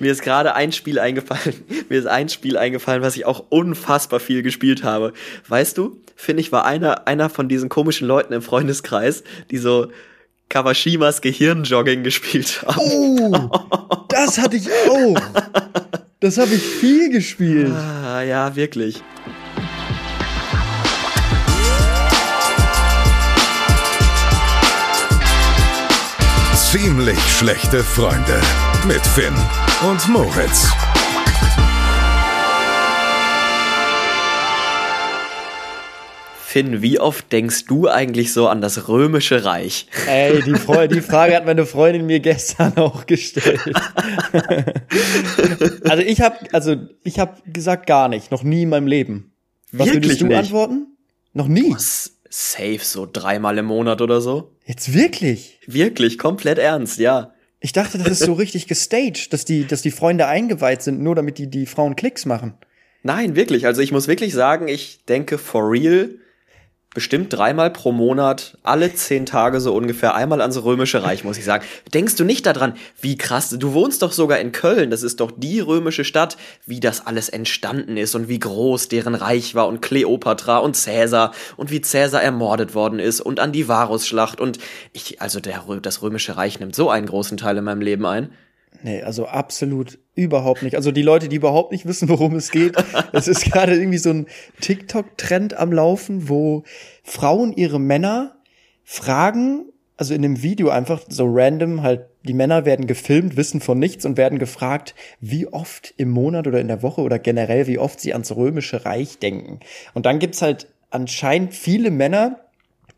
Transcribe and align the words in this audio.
Mir 0.00 0.10
ist 0.10 0.22
gerade 0.22 0.56
ein 0.56 0.72
Spiel 0.72 0.98
eingefallen. 0.98 1.54
Mir 1.88 1.98
ist 2.00 2.06
ein 2.06 2.28
Spiel 2.28 2.56
eingefallen, 2.56 3.02
was 3.02 3.14
ich 3.16 3.26
auch 3.26 3.44
unfassbar 3.50 4.18
viel 4.18 4.42
gespielt 4.42 4.82
habe. 4.82 5.12
Weißt 5.46 5.78
du, 5.78 6.00
finde 6.16 6.40
ich, 6.40 6.50
war 6.50 6.64
einer, 6.64 7.06
einer 7.06 7.30
von 7.30 7.48
diesen 7.48 7.68
komischen 7.68 8.08
Leuten 8.08 8.32
im 8.32 8.42
Freundeskreis, 8.42 9.22
die 9.52 9.58
so 9.58 9.92
Kawashimas 10.48 11.20
Gehirnjogging 11.20 12.02
gespielt 12.02 12.64
haben. 12.66 12.80
Oh, 12.80 13.50
das 14.08 14.38
hatte 14.38 14.56
ich 14.56 14.68
auch. 14.90 15.16
Das 16.18 16.38
habe 16.38 16.54
ich 16.54 16.62
viel 16.62 17.10
gespielt. 17.10 17.70
Ah, 17.70 18.22
ja, 18.22 18.56
wirklich. 18.56 19.00
Ziemlich 26.56 27.18
schlechte 27.38 27.84
Freunde 27.84 28.40
mit 28.88 29.06
Finn 29.06 29.34
und 29.90 30.08
Moritz. 30.08 30.70
Finn, 36.40 36.82
wie 36.82 37.00
oft 37.00 37.32
denkst 37.32 37.64
du 37.64 37.88
eigentlich 37.88 38.32
so 38.32 38.46
an 38.46 38.60
das 38.60 38.86
Römische 38.86 39.44
Reich? 39.44 39.88
Ey, 40.06 40.40
die, 40.42 40.54
Freude, 40.54 40.94
die 40.94 41.00
Frage 41.00 41.34
hat 41.34 41.46
meine 41.46 41.66
Freundin 41.66 42.06
mir 42.06 42.20
gestern 42.20 42.74
auch 42.76 43.06
gestellt. 43.06 43.60
also 45.84 46.02
ich 46.04 46.20
habe 46.20 46.36
also 46.52 46.76
ich 47.02 47.18
habe 47.18 47.38
gesagt 47.52 47.86
gar 47.88 48.08
nicht, 48.08 48.30
noch 48.30 48.44
nie 48.44 48.62
in 48.62 48.68
meinem 48.68 48.86
Leben. 48.86 49.32
Was 49.72 49.88
Wirklich 49.88 50.04
würdest 50.04 50.20
du 50.20 50.26
nicht? 50.26 50.36
antworten? 50.38 50.96
Noch 51.32 51.48
nie. 51.48 51.72
S- 51.72 52.12
Safe 52.30 52.80
so 52.82 53.08
dreimal 53.12 53.58
im 53.58 53.66
Monat 53.66 54.00
oder 54.00 54.20
so. 54.20 54.52
Jetzt 54.64 54.94
wirklich? 54.94 55.58
Wirklich, 55.66 56.18
komplett 56.18 56.58
ernst, 56.58 56.98
ja. 56.98 57.32
Ich 57.64 57.72
dachte, 57.72 57.96
das 57.96 58.08
ist 58.08 58.24
so 58.24 58.34
richtig 58.34 58.66
gestaged, 58.66 59.32
dass 59.32 59.46
die, 59.46 59.66
dass 59.66 59.80
die 59.80 59.90
Freunde 59.90 60.26
eingeweiht 60.26 60.82
sind, 60.82 61.00
nur 61.00 61.14
damit 61.14 61.38
die, 61.38 61.46
die 61.46 61.64
Frauen 61.64 61.96
Klicks 61.96 62.26
machen. 62.26 62.52
Nein, 63.02 63.36
wirklich. 63.36 63.64
Also 63.64 63.80
ich 63.80 63.90
muss 63.90 64.06
wirklich 64.06 64.34
sagen, 64.34 64.68
ich 64.68 65.06
denke 65.06 65.38
for 65.38 65.70
real 65.70 66.10
bestimmt 66.94 67.32
dreimal 67.32 67.70
pro 67.70 67.92
Monat, 67.92 68.56
alle 68.62 68.94
zehn 68.94 69.26
Tage 69.26 69.60
so 69.60 69.74
ungefähr, 69.74 70.14
einmal 70.14 70.40
ans 70.40 70.62
Römische 70.62 71.02
Reich, 71.02 71.24
muss 71.24 71.36
ich 71.36 71.44
sagen. 71.44 71.64
Denkst 71.92 72.14
du 72.14 72.24
nicht 72.24 72.46
daran, 72.46 72.74
wie 73.00 73.18
krass, 73.18 73.50
du 73.50 73.72
wohnst 73.72 74.02
doch 74.02 74.12
sogar 74.12 74.38
in 74.38 74.52
Köln, 74.52 74.90
das 74.90 75.02
ist 75.02 75.20
doch 75.20 75.32
die 75.36 75.60
römische 75.60 76.04
Stadt, 76.04 76.36
wie 76.64 76.80
das 76.80 77.06
alles 77.06 77.28
entstanden 77.28 77.96
ist 77.96 78.14
und 78.14 78.28
wie 78.28 78.38
groß 78.38 78.88
deren 78.88 79.14
Reich 79.14 79.54
war 79.54 79.66
und 79.66 79.82
Kleopatra 79.82 80.58
und 80.58 80.76
Cäsar 80.76 81.32
und 81.56 81.70
wie 81.70 81.80
Cäsar 81.80 82.22
ermordet 82.22 82.74
worden 82.74 83.00
ist 83.00 83.20
und 83.20 83.40
an 83.40 83.52
die 83.52 83.68
Varusschlacht 83.68 84.40
und 84.40 84.58
ich, 84.92 85.20
also 85.20 85.40
der, 85.40 85.64
das 85.82 86.00
Römische 86.00 86.36
Reich 86.36 86.60
nimmt 86.60 86.76
so 86.76 86.88
einen 86.88 87.06
großen 87.06 87.36
Teil 87.36 87.58
in 87.58 87.64
meinem 87.64 87.82
Leben 87.82 88.06
ein. 88.06 88.30
Nee, 88.84 89.00
also 89.00 89.26
absolut 89.26 89.98
überhaupt 90.14 90.62
nicht. 90.62 90.76
Also 90.76 90.92
die 90.92 91.00
Leute, 91.00 91.30
die 91.30 91.36
überhaupt 91.36 91.72
nicht 91.72 91.86
wissen, 91.86 92.06
worum 92.10 92.36
es 92.36 92.50
geht, 92.50 92.76
es 93.12 93.28
ist 93.28 93.50
gerade 93.50 93.74
irgendwie 93.74 93.98
so 93.98 94.10
ein 94.10 94.26
TikTok-Trend 94.60 95.56
am 95.56 95.72
Laufen, 95.72 96.28
wo 96.28 96.64
Frauen 97.02 97.54
ihre 97.54 97.80
Männer 97.80 98.36
fragen, 98.84 99.64
also 99.96 100.12
in 100.12 100.22
einem 100.22 100.42
Video 100.42 100.68
einfach 100.68 101.00
so 101.08 101.24
random, 101.26 101.82
halt, 101.82 102.04
die 102.24 102.34
Männer 102.34 102.66
werden 102.66 102.86
gefilmt, 102.86 103.38
wissen 103.38 103.62
von 103.62 103.78
nichts 103.78 104.04
und 104.04 104.18
werden 104.18 104.38
gefragt, 104.38 104.94
wie 105.18 105.46
oft 105.46 105.94
im 105.96 106.10
Monat 106.10 106.46
oder 106.46 106.60
in 106.60 106.68
der 106.68 106.82
Woche 106.82 107.00
oder 107.00 107.18
generell, 107.18 107.66
wie 107.66 107.78
oft 107.78 108.00
sie 108.00 108.12
ans 108.12 108.36
Römische 108.36 108.84
Reich 108.84 109.18
denken. 109.18 109.60
Und 109.94 110.04
dann 110.04 110.18
gibt's 110.18 110.42
halt 110.42 110.66
anscheinend 110.90 111.54
viele 111.54 111.90
Männer, 111.90 112.40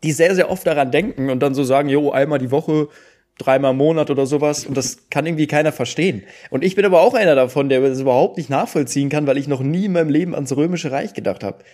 die 0.03 0.11
sehr, 0.11 0.35
sehr 0.35 0.51
oft 0.51 0.67
daran 0.67 0.91
denken 0.91 1.31
und 1.31 1.45
dann 1.45 1.55
so 1.55 1.63
sagen, 1.63 1.89
jo, 1.89 2.11
einmal 2.11 2.41
die 2.41 2.51
Woche, 2.51 2.89
dreimal 3.39 3.73
im 3.73 3.77
Monat 3.77 4.11
oder 4.11 4.27
sowas. 4.27 4.67
Und 4.67 4.77
das 4.77 5.09
kann 5.11 5.27
irgendwie 5.27 5.47
keiner 5.47 5.73
verstehen. 5.73 6.25
Und 6.51 6.65
ich 6.65 6.75
bin 6.75 6.85
aber 6.85 7.01
auch 7.01 7.15
einer 7.15 7.35
davon, 7.35 7.69
der 7.69 7.81
das 7.81 8.01
überhaupt 8.01 8.37
nicht 8.37 8.51
nachvollziehen 8.51 9.09
kann, 9.09 9.27
weil 9.27 9.39
ich 9.39 9.49
noch 9.49 9.61
nie 9.61 9.87
in 9.87 9.93
meinem 9.93 10.11
Leben 10.11 10.35
ans 10.35 10.57
Römische 10.57 10.91
Reich 10.91 11.15
gedacht 11.15 11.45
habe. 11.45 11.65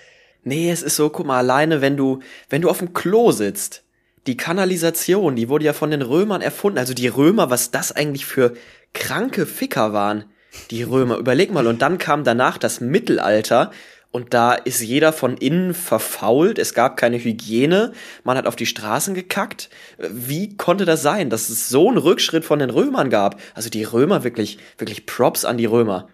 Nee, 0.44 0.70
es 0.70 0.82
ist 0.82 0.96
so, 0.96 1.08
guck 1.10 1.26
mal, 1.26 1.38
alleine, 1.38 1.80
wenn 1.80 1.96
du, 1.96 2.18
wenn 2.48 2.62
du 2.62 2.68
auf 2.68 2.78
dem 2.78 2.92
Klo 2.92 3.30
sitzt, 3.30 3.84
die 4.26 4.36
Kanalisation, 4.36 5.36
die 5.36 5.48
wurde 5.48 5.64
ja 5.64 5.72
von 5.72 5.90
den 5.90 6.02
Römern 6.02 6.42
erfunden. 6.42 6.78
Also 6.78 6.94
die 6.94 7.08
Römer, 7.08 7.50
was 7.50 7.70
das 7.70 7.92
eigentlich 7.92 8.26
für 8.26 8.54
kranke 8.92 9.46
Ficker 9.46 9.92
waren. 9.92 10.24
Die 10.70 10.82
Römer, 10.82 11.16
überleg 11.16 11.52
mal. 11.52 11.66
Und 11.66 11.82
dann 11.82 11.98
kam 11.98 12.24
danach 12.24 12.58
das 12.58 12.80
Mittelalter. 12.80 13.70
Und 14.12 14.34
da 14.34 14.52
ist 14.52 14.82
jeder 14.82 15.12
von 15.12 15.38
innen 15.38 15.72
verfault. 15.72 16.58
Es 16.58 16.74
gab 16.74 16.98
keine 16.98 17.18
Hygiene. 17.18 17.92
Man 18.24 18.36
hat 18.36 18.46
auf 18.46 18.56
die 18.56 18.66
Straßen 18.66 19.14
gekackt. 19.14 19.70
Wie 19.98 20.56
konnte 20.56 20.84
das 20.84 21.00
sein, 21.00 21.30
dass 21.30 21.48
es 21.48 21.70
so 21.70 21.88
einen 21.88 21.96
Rückschritt 21.96 22.44
von 22.44 22.58
den 22.58 22.68
Römern 22.68 23.08
gab? 23.08 23.40
Also 23.54 23.70
die 23.70 23.84
Römer 23.84 24.22
wirklich, 24.22 24.58
wirklich 24.76 25.06
Props 25.06 25.46
an 25.46 25.56
die 25.56 25.64
Römer. 25.64 26.08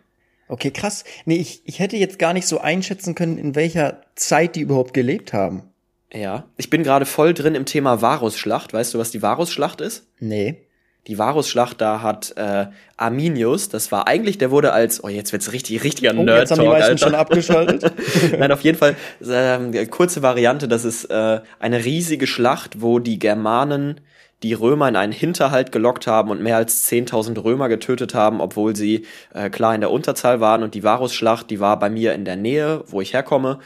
Okay, 0.47 0.71
krass. 0.71 1.05
Nee, 1.25 1.37
ich, 1.37 1.61
ich 1.65 1.81
hätte 1.81 1.97
jetzt 1.97 2.21
gar 2.21 2.33
nicht 2.33 2.47
so 2.47 2.61
einschätzen 2.61 3.17
können, 3.17 3.37
in 3.37 3.57
welcher 3.57 4.01
Zeit 4.15 4.55
die 4.55 4.61
überhaupt 4.61 4.95
gelebt 4.95 5.33
haben. 5.33 5.65
Ja. 6.13 6.49
Ich 6.57 6.71
bin 6.71 6.85
gerade 6.85 7.05
voll 7.05 7.35
drin 7.35 7.57
im 7.57 7.67
Thema 7.67 8.01
Varusschlacht. 8.01 8.73
Weißt 8.73 8.95
du, 8.95 8.99
was 8.99 9.11
die 9.11 9.23
Varusschlacht 9.23 9.81
ist? 9.81 10.07
Nee. 10.21 10.68
Die 11.09 11.19
Varusschlacht, 11.19 11.81
da 11.81 12.03
hat 12.03 12.35
äh, 12.37 12.67
Arminius, 12.99 13.71
das 13.71 13.91
war 13.91 14.07
eigentlich, 14.07 14.39
der 14.39 14.51
wurde 14.51 14.73
als, 14.73 15.03
oh 15.03 15.09
jetzt 15.09 15.33
wird's 15.33 15.53
richtig, 15.53 15.83
richtiger 15.83 16.13
Oh, 16.15 16.23
Nerd 16.23 16.41
jetzt 16.41 16.51
haben 16.51 16.61
die 16.61 16.69
meisten 16.69 16.91
Alter. 16.93 17.07
schon 17.07 17.15
abgeschaltet. 17.15 17.93
Nein, 18.39 18.53
auf 18.53 18.61
jeden 18.61 18.77
Fall, 18.79 18.95
ähm, 19.27 19.73
kurze 19.91 20.23
Variante, 20.23 20.69
das 20.69 20.85
ist 20.85 21.07
äh, 21.07 21.41
eine 21.59 21.85
riesige 21.85 22.27
Schlacht, 22.27 22.83
wo 22.83 22.99
die 22.99 23.19
Germanen 23.19 24.01
die 24.43 24.53
Römer 24.53 24.89
in 24.89 24.97
einen 24.97 25.13
Hinterhalt 25.13 25.73
gelockt 25.73 26.07
haben 26.07 26.31
und 26.31 26.43
mehr 26.43 26.57
als 26.57 26.89
10.000 26.89 27.43
Römer 27.43 27.69
getötet 27.69 28.15
haben, 28.15 28.41
obwohl 28.41 28.77
sie 28.77 29.07
äh, 29.35 29.51
klar 29.51 29.75
in 29.75 29.81
der 29.81 29.91
Unterzahl 29.91 30.41
waren. 30.41 30.63
Und 30.63 30.75
die 30.75 30.85
Varusschlacht, 30.85 31.51
die 31.51 31.59
war 31.59 31.79
bei 31.79 31.91
mir 31.91 32.13
in 32.13 32.25
der 32.25 32.37
Nähe, 32.37 32.85
wo 32.87 33.01
ich 33.01 33.15
herkomme. 33.15 33.59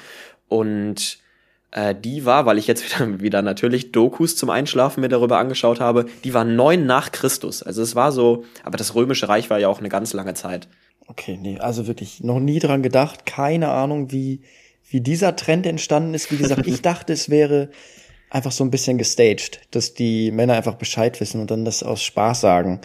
Und 0.48 1.18
äh, 1.72 1.94
die 1.94 2.24
war, 2.24 2.46
weil 2.46 2.58
ich 2.58 2.66
jetzt 2.66 2.84
wieder, 3.00 3.20
wieder 3.20 3.42
natürlich 3.42 3.92
Dokus 3.92 4.36
zum 4.36 4.50
Einschlafen 4.50 5.00
mir 5.00 5.08
darüber 5.08 5.38
angeschaut 5.38 5.80
habe, 5.80 6.06
die 6.24 6.34
war 6.34 6.44
neun 6.44 6.86
nach 6.86 7.10
Christus. 7.10 7.62
Also 7.62 7.82
es 7.82 7.96
war 7.96 8.12
so, 8.12 8.44
aber 8.62 8.78
das 8.78 8.94
Römische 8.94 9.28
Reich 9.28 9.50
war 9.50 9.58
ja 9.58 9.68
auch 9.68 9.80
eine 9.80 9.88
ganz 9.88 10.12
lange 10.12 10.34
Zeit. 10.34 10.68
Okay, 11.08 11.38
nee, 11.40 11.58
also 11.58 11.86
wirklich 11.86 12.22
noch 12.22 12.38
nie 12.38 12.58
dran 12.58 12.82
gedacht. 12.82 13.26
Keine 13.26 13.70
Ahnung, 13.70 14.12
wie, 14.12 14.42
wie 14.88 15.00
dieser 15.00 15.34
Trend 15.34 15.66
entstanden 15.66 16.14
ist. 16.14 16.30
Wie 16.30 16.36
gesagt, 16.36 16.66
ich 16.66 16.82
dachte, 16.82 17.12
es 17.12 17.28
wäre 17.28 17.70
einfach 18.30 18.52
so 18.52 18.64
ein 18.64 18.70
bisschen 18.70 18.98
gestaged, 18.98 19.60
dass 19.72 19.94
die 19.94 20.30
Männer 20.30 20.54
einfach 20.54 20.74
Bescheid 20.74 21.20
wissen 21.20 21.40
und 21.40 21.50
dann 21.50 21.64
das 21.64 21.82
aus 21.82 22.02
Spaß 22.02 22.40
sagen. 22.40 22.80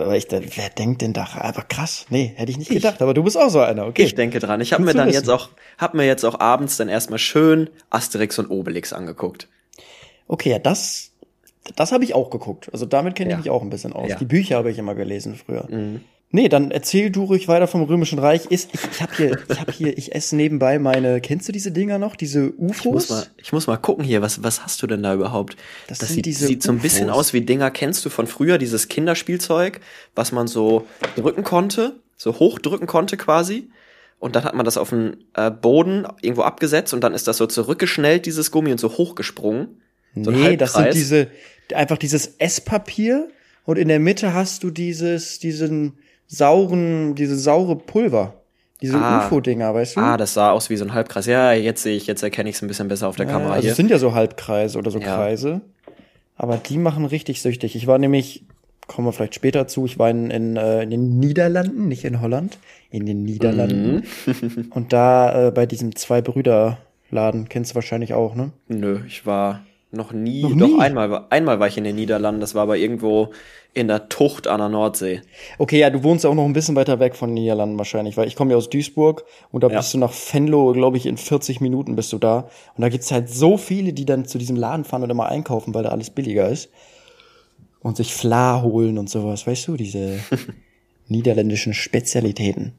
Aber 0.00 0.16
ich, 0.16 0.28
dachte, 0.28 0.48
wer 0.56 0.68
denkt 0.70 1.02
denn 1.02 1.12
da? 1.12 1.28
Aber 1.38 1.62
krass, 1.62 2.06
nee, 2.10 2.32
hätte 2.36 2.50
ich 2.50 2.58
nicht 2.58 2.70
gedacht. 2.70 3.02
Aber 3.02 3.14
du 3.14 3.22
bist 3.22 3.36
auch 3.36 3.48
so 3.50 3.60
einer, 3.60 3.86
okay. 3.86 4.02
Ich 4.02 4.14
denke 4.14 4.38
dran. 4.38 4.60
Ich 4.60 4.72
habe 4.72 4.82
mir 4.82 4.94
dann 4.94 5.08
wissen. 5.08 5.18
jetzt 5.20 5.28
auch, 5.28 5.48
hab 5.78 5.94
mir 5.94 6.04
jetzt 6.06 6.24
auch 6.24 6.40
abends 6.40 6.76
dann 6.76 6.88
erstmal 6.88 7.18
schön 7.18 7.70
Asterix 7.90 8.38
und 8.38 8.50
Obelix 8.50 8.92
angeguckt. 8.92 9.48
Okay, 10.28 10.50
ja, 10.50 10.58
das, 10.58 11.10
das 11.76 11.92
habe 11.92 12.04
ich 12.04 12.14
auch 12.14 12.30
geguckt. 12.30 12.70
Also 12.72 12.86
damit 12.86 13.14
kenne 13.14 13.30
ich 13.30 13.32
Ja. 13.32 13.38
mich 13.38 13.50
auch 13.50 13.62
ein 13.62 13.70
bisschen 13.70 13.92
aus. 13.92 14.08
Ja. 14.10 14.16
Die 14.16 14.24
Bücher 14.24 14.56
habe 14.56 14.70
ich 14.70 14.78
immer 14.78 14.94
gelesen 14.94 15.34
früher. 15.34 15.66
Mhm. 15.70 16.00
Nee, 16.34 16.48
dann 16.48 16.72
erzähl 16.72 17.10
du 17.10 17.22
ruhig 17.22 17.46
weiter 17.46 17.68
vom 17.68 17.84
Römischen 17.84 18.18
Reich. 18.18 18.46
Ist, 18.46 18.70
ich, 18.74 18.80
ich 18.90 19.00
habe 19.00 19.14
hier, 19.16 19.38
ich 19.48 19.60
habe 19.60 19.70
hier, 19.70 19.96
ich 19.96 20.16
esse 20.16 20.34
nebenbei 20.34 20.80
meine, 20.80 21.20
kennst 21.20 21.46
du 21.46 21.52
diese 21.52 21.70
Dinger 21.70 22.00
noch? 22.00 22.16
Diese 22.16 22.52
UFOs? 22.58 22.74
Ich 22.74 22.84
muss 22.84 23.08
mal, 23.08 23.26
ich 23.36 23.52
muss 23.52 23.66
mal 23.68 23.76
gucken 23.76 24.04
hier, 24.04 24.20
was, 24.20 24.42
was 24.42 24.64
hast 24.64 24.82
du 24.82 24.88
denn 24.88 25.00
da 25.04 25.14
überhaupt? 25.14 25.56
Das 25.86 25.98
Das, 25.98 26.08
sieht, 26.08 26.24
sieht 26.24 26.64
so 26.64 26.72
ein 26.72 26.80
bisschen 26.80 27.08
aus 27.08 27.34
wie 27.34 27.42
Dinger, 27.42 27.70
kennst 27.70 28.04
du 28.04 28.10
von 28.10 28.26
früher, 28.26 28.58
dieses 28.58 28.88
Kinderspielzeug, 28.88 29.78
was 30.16 30.32
man 30.32 30.48
so 30.48 30.88
drücken 31.14 31.44
konnte, 31.44 32.00
so 32.16 32.36
hochdrücken 32.40 32.88
konnte 32.88 33.16
quasi. 33.16 33.70
Und 34.18 34.34
dann 34.34 34.42
hat 34.42 34.56
man 34.56 34.64
das 34.64 34.76
auf 34.76 34.90
den 34.90 35.18
äh, 35.34 35.52
Boden 35.52 36.04
irgendwo 36.20 36.42
abgesetzt 36.42 36.92
und 36.92 37.02
dann 37.04 37.14
ist 37.14 37.28
das 37.28 37.36
so 37.36 37.46
zurückgeschnellt, 37.46 38.26
dieses 38.26 38.50
Gummi, 38.50 38.72
und 38.72 38.80
so 38.80 38.88
hochgesprungen. 38.90 39.80
So 40.16 40.32
nee, 40.32 40.56
das 40.56 40.72
sind 40.72 40.94
diese, 40.94 41.28
einfach 41.72 41.96
dieses 41.96 42.26
Esspapier 42.38 43.28
und 43.64 43.78
in 43.78 43.86
der 43.86 44.00
Mitte 44.00 44.34
hast 44.34 44.64
du 44.64 44.70
dieses, 44.70 45.38
diesen 45.38 45.96
sauren, 46.26 47.14
diese 47.14 47.36
saure 47.38 47.76
Pulver. 47.76 48.34
Diese 48.82 48.98
Ah. 48.98 49.26
UFO-Dinger, 49.26 49.72
weißt 49.72 49.96
du? 49.96 50.00
Ah, 50.00 50.16
das 50.16 50.34
sah 50.34 50.50
aus 50.50 50.68
wie 50.68 50.76
so 50.76 50.84
ein 50.84 50.92
Halbkreis. 50.92 51.26
Ja, 51.26 51.52
jetzt 51.52 51.82
sehe 51.82 51.96
ich, 51.96 52.06
jetzt 52.06 52.22
erkenne 52.22 52.50
ich 52.50 52.56
es 52.56 52.62
ein 52.62 52.68
bisschen 52.68 52.88
besser 52.88 53.08
auf 53.08 53.16
der 53.16 53.26
Ja, 53.26 53.32
Kamera 53.32 53.52
also 53.52 53.62
hier. 53.62 53.70
es 53.70 53.76
sind 53.76 53.90
ja 53.90 53.98
so 53.98 54.12
Halbkreise 54.14 54.76
oder 54.78 54.90
so 54.90 54.98
Ja. 54.98 55.16
Kreise. 55.16 55.62
Aber 56.36 56.56
die 56.58 56.76
machen 56.78 57.04
richtig 57.06 57.40
süchtig. 57.40 57.76
Ich 57.76 57.86
war 57.86 57.98
nämlich, 57.98 58.44
kommen 58.88 59.06
wir 59.06 59.12
vielleicht 59.12 59.36
später 59.36 59.68
zu, 59.68 59.86
ich 59.86 59.98
war 59.98 60.10
in, 60.10 60.30
in, 60.30 60.56
äh, 60.56 60.82
in 60.82 60.90
den 60.90 61.18
Niederlanden, 61.18 61.88
nicht 61.88 62.04
in 62.04 62.20
Holland, 62.20 62.58
in 62.90 63.06
den 63.06 63.22
Niederlanden. 63.22 64.02
Mhm. 64.26 64.66
Und 64.70 64.92
da 64.92 65.46
äh, 65.46 65.50
bei 65.52 65.64
diesem 65.64 65.94
Zwei-Brüder-Laden, 65.94 67.48
kennst 67.48 67.70
du 67.70 67.74
wahrscheinlich 67.76 68.12
auch, 68.14 68.34
ne? 68.34 68.50
Nö, 68.68 69.00
ich 69.06 69.24
war 69.24 69.60
noch 69.94 70.12
nie, 70.12 70.42
Noch 70.42 70.56
doch 70.56 70.66
nie? 70.68 70.78
einmal, 70.80 71.10
war- 71.10 71.26
einmal 71.30 71.60
war 71.60 71.66
ich 71.68 71.76
in 71.78 71.84
den 71.84 71.96
Niederlanden, 71.96 72.40
das 72.40 72.54
war 72.54 72.62
aber 72.62 72.76
irgendwo 72.76 73.30
in 73.72 73.88
der 73.88 74.08
Tucht 74.08 74.46
an 74.46 74.58
der 74.60 74.68
Nordsee. 74.68 75.20
Okay, 75.58 75.78
ja, 75.80 75.90
du 75.90 76.02
wohnst 76.04 76.22
ja 76.24 76.30
auch 76.30 76.34
noch 76.34 76.44
ein 76.44 76.52
bisschen 76.52 76.76
weiter 76.76 77.00
weg 77.00 77.16
von 77.16 77.30
den 77.30 77.34
Niederlanden 77.42 77.76
wahrscheinlich, 77.78 78.16
weil 78.16 78.28
ich 78.28 78.36
komme 78.36 78.52
ja 78.52 78.56
aus 78.56 78.70
Duisburg 78.70 79.24
und 79.50 79.64
da 79.64 79.68
Ja. 79.68 79.78
bist 79.78 79.92
du 79.94 79.98
nach 79.98 80.12
Venlo, 80.12 80.72
glaube 80.72 80.96
ich, 80.96 81.06
in 81.06 81.16
40 81.16 81.60
Minuten 81.60 81.96
bist 81.96 82.12
du 82.12 82.18
da. 82.18 82.48
Und 82.76 82.82
da 82.82 82.88
gibt's 82.88 83.10
halt 83.10 83.28
so 83.28 83.56
viele, 83.56 83.92
die 83.92 84.04
dann 84.04 84.26
zu 84.26 84.38
diesem 84.38 84.54
Laden 84.56 84.84
fahren 84.84 85.02
und 85.02 85.10
immer 85.10 85.26
einkaufen, 85.28 85.74
weil 85.74 85.82
da 85.82 85.88
alles 85.90 86.10
billiger 86.10 86.48
ist. 86.48 86.70
Und 87.80 87.96
sich 87.96 88.14
Fla 88.14 88.62
holen 88.62 88.96
und 88.98 89.10
sowas, 89.10 89.46
weißt 89.46 89.68
du, 89.68 89.76
diese. 89.76 90.18
niederländischen 91.08 91.74
Spezialitäten. 91.74 92.72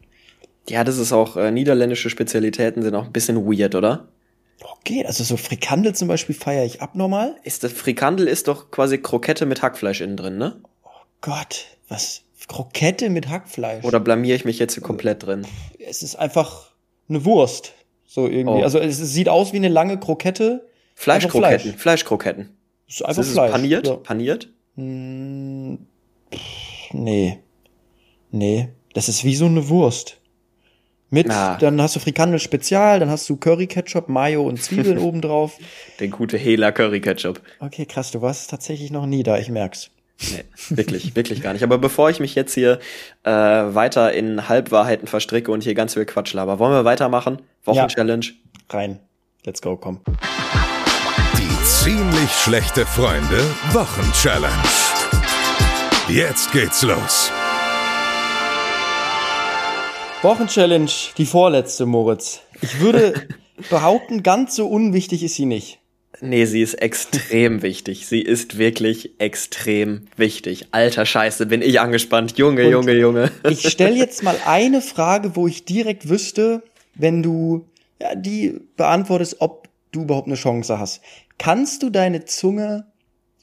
Ja, 0.67 0.83
das 0.83 0.97
ist 0.97 1.13
auch, 1.13 1.37
äh, 1.37 1.51
niederländische 1.51 2.09
Spezialitäten 2.09 2.81
sind 2.81 2.95
auch 2.95 3.05
ein 3.05 3.11
bisschen 3.11 3.45
weird, 3.45 3.75
oder? 3.75 4.07
Okay, 4.61 5.05
also 5.05 5.23
so 5.23 5.37
Frikandel 5.37 5.93
zum 5.95 6.07
Beispiel 6.07 6.35
feiere 6.35 6.65
ich 6.65 6.81
abnormal. 6.81 7.35
Ist 7.43 7.63
das 7.63 7.73
Frikandel 7.73 8.27
ist 8.27 8.47
doch 8.47 8.71
quasi 8.71 8.97
Krokette 8.97 9.45
mit 9.45 9.61
Hackfleisch 9.61 10.01
innen 10.01 10.17
drin, 10.17 10.37
ne? 10.37 10.61
Gott, 11.21 11.65
was? 11.87 12.21
Krokette 12.47 13.09
mit 13.09 13.27
Hackfleisch. 13.29 13.83
Oder 13.83 13.99
blamier 13.99 14.35
ich 14.35 14.45
mich 14.45 14.59
jetzt 14.59 14.75
hier 14.75 14.83
komplett 14.83 15.23
drin? 15.25 15.45
es 15.79 16.03
ist 16.03 16.15
einfach 16.15 16.71
eine 17.09 17.25
Wurst. 17.25 17.73
So 18.05 18.27
irgendwie. 18.27 18.59
Oh. 18.59 18.63
Also 18.63 18.79
es 18.79 18.97
sieht 18.97 19.29
aus 19.29 19.51
wie 19.51 19.57
eine 19.57 19.67
lange 19.67 19.99
Krokette. 19.99 20.67
Fleischkroketten, 20.93 21.71
Fleisch. 21.71 21.81
Fleischkroketten. 21.81 22.55
Ist 22.87 23.03
einfach 23.03 23.21
Ist 23.21 23.27
es 23.29 23.33
Fleisch. 23.33 23.51
paniert? 23.51 23.87
Ja. 23.87 23.95
Paniert? 23.95 24.49
Nee. 24.75 25.79
Nee. 28.31 28.69
Das 28.93 29.09
ist 29.09 29.23
wie 29.23 29.35
so 29.35 29.45
eine 29.45 29.67
Wurst. 29.69 30.21
Mit, 31.11 31.29
Ah. 31.29 31.57
dann 31.59 31.79
hast 31.81 31.95
du 31.95 31.99
Frikandel 31.99 32.39
Spezial, 32.39 32.99
dann 32.99 33.09
hast 33.09 33.29
du 33.29 33.37
Curry 33.37 33.67
Ketchup, 33.67 34.09
Mayo 34.09 34.43
und 34.43 34.61
Zwiebeln 34.61 34.97
obendrauf. 34.99 35.57
Der 35.99 36.07
gute 36.07 36.37
Hela 36.37 36.71
Curry 36.71 36.99
Ketchup. 37.01 37.39
Okay, 37.59 37.85
krass, 37.85 38.11
du 38.11 38.21
warst 38.21 38.49
tatsächlich 38.49 38.91
noch 38.91 39.05
nie 39.05 39.23
da, 39.23 39.37
ich 39.37 39.49
merk's. 39.49 39.89
Nee, 40.31 40.43
wirklich, 40.69 41.15
wirklich 41.15 41.41
gar 41.41 41.51
nicht. 41.53 41.63
Aber 41.63 41.77
bevor 41.77 42.09
ich 42.09 42.19
mich 42.21 42.35
jetzt 42.35 42.53
hier 42.53 42.79
äh, 43.23 43.29
weiter 43.31 44.13
in 44.13 44.47
Halbwahrheiten 44.47 45.07
verstricke 45.07 45.51
und 45.51 45.63
hier 45.63 45.75
ganz 45.75 45.93
viel 45.93 46.05
Quatsch 46.05 46.33
laber, 46.33 46.57
wollen 46.57 46.71
wir 46.71 46.85
weitermachen? 46.85 47.41
Wochenchallenge. 47.65 48.27
Rein. 48.69 48.99
Let's 49.45 49.61
go, 49.61 49.75
komm. 49.75 49.99
Die 51.37 51.63
ziemlich 51.65 52.31
schlechte 52.31 52.85
Freunde 52.85 53.43
Wochenchallenge. 53.73 54.63
Jetzt 56.07 56.51
geht's 56.53 56.81
los. 56.81 57.29
Wochenchallenge, 60.25 60.89
die 61.19 61.25
vorletzte, 61.27 61.85
Moritz. 61.85 62.41
Ich 62.59 62.79
würde 62.79 63.13
behaupten, 63.69 64.23
ganz 64.23 64.55
so 64.55 64.65
unwichtig 64.67 65.21
ist 65.21 65.35
sie 65.35 65.45
nicht. 65.45 65.77
Nee, 66.19 66.45
sie 66.45 66.63
ist 66.63 66.73
extrem 66.73 67.61
wichtig. 67.61 68.07
Sie 68.07 68.21
ist 68.21 68.57
wirklich 68.57 69.19
extrem 69.19 70.07
wichtig. 70.17 70.69
Alter 70.71 71.05
Scheiße, 71.05 71.45
bin 71.45 71.61
ich 71.61 71.79
angespannt. 71.79 72.39
Junge, 72.39 72.65
Und 72.65 72.71
Junge, 72.71 72.93
Junge. 72.93 73.31
Ich 73.47 73.69
stelle 73.69 73.95
jetzt 73.99 74.23
mal 74.23 74.35
eine 74.47 74.81
Frage, 74.81 75.35
wo 75.35 75.45
ich 75.45 75.63
direkt 75.63 76.09
wüsste, 76.09 76.63
wenn 76.95 77.21
du 77.21 77.67
ja, 78.01 78.15
die 78.15 78.59
beantwortest, 78.77 79.41
ob 79.41 79.69
du 79.91 80.01
überhaupt 80.01 80.27
eine 80.27 80.37
Chance 80.37 80.79
hast. 80.79 81.01
Kannst 81.37 81.83
du 81.83 81.91
deine 81.91 82.25
Zunge 82.25 82.87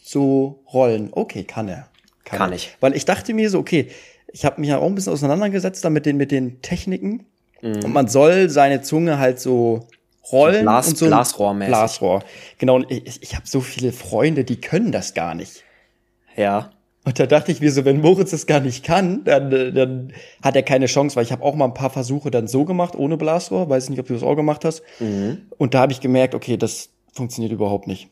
so 0.03 0.65
rollen? 0.73 1.11
Okay, 1.13 1.45
kann 1.45 1.69
er. 1.69 1.89
Kann 2.25 2.51
er. 2.51 2.57
ich. 2.57 2.77
Weil 2.81 2.97
ich 2.97 3.05
dachte 3.05 3.35
mir 3.35 3.51
so, 3.51 3.61
okay, 3.61 3.89
ich 4.33 4.45
habe 4.45 4.61
mich 4.61 4.71
ja 4.71 4.79
auch 4.79 4.87
ein 4.87 4.95
bisschen 4.95 5.13
auseinandergesetzt 5.13 5.85
da 5.85 5.91
mit 5.91 6.07
den, 6.07 6.17
mit 6.17 6.31
den 6.31 6.63
Techniken. 6.63 7.27
Mhm. 7.61 7.85
Und 7.85 7.93
man 7.93 8.09
soll 8.09 8.49
seine 8.51 8.83
Zunge 8.83 9.19
halt 9.19 9.39
so 9.41 9.87
rollen 10.33 10.63
Glas- 10.63 10.89
und 10.89 10.99
so 10.99 11.05
ein- 11.07 11.11
Blasrohrmäßig. 11.11 11.71
Blasrohr. 11.71 12.23
Genau, 12.59 12.77
und 12.77 12.91
ich, 12.91 13.23
ich 13.23 13.35
habe 13.37 13.47
so 13.47 13.61
viele 13.61 13.93
Freunde, 13.93 14.45
die 14.45 14.61
können 14.61 14.93
das 14.93 15.15
gar 15.15 15.35
nicht. 15.35 15.65
Ja. 16.37 16.71
Und 17.05 17.19
da 17.19 17.27
dachte 17.27 17.51
ich 17.51 17.61
mir 17.61 17.73
so, 17.73 17.85
wenn 17.85 18.01
Moritz 18.01 18.31
das 18.31 18.47
gar 18.47 18.61
nicht 18.61 18.85
kann, 18.85 19.25
dann, 19.25 19.51
dann 19.51 20.13
hat 20.41 20.55
er 20.55 20.63
keine 20.63 20.87
Chance, 20.87 21.17
weil 21.17 21.25
ich 21.25 21.33
habe 21.33 21.43
auch 21.43 21.57
mal 21.57 21.65
ein 21.65 21.75
paar 21.75 21.91
Versuche 21.91 22.31
dann 22.31 22.47
so 22.47 22.65
gemacht, 22.65 22.95
ohne 22.95 23.17
Blasrohr. 23.17 23.69
Weiß 23.69 23.89
nicht, 23.91 23.99
ob 23.99 24.07
du 24.07 24.15
das 24.15 24.23
auch 24.23 24.37
gemacht 24.37 24.65
hast. 24.65 24.83
Und 25.59 25.75
da 25.75 25.81
habe 25.81 25.91
ich 25.93 26.01
gemerkt, 26.01 26.37
okay, 26.37 26.57
das 26.57 26.91
funktioniert 27.13 27.53
überhaupt 27.53 27.89
nicht. 27.89 28.09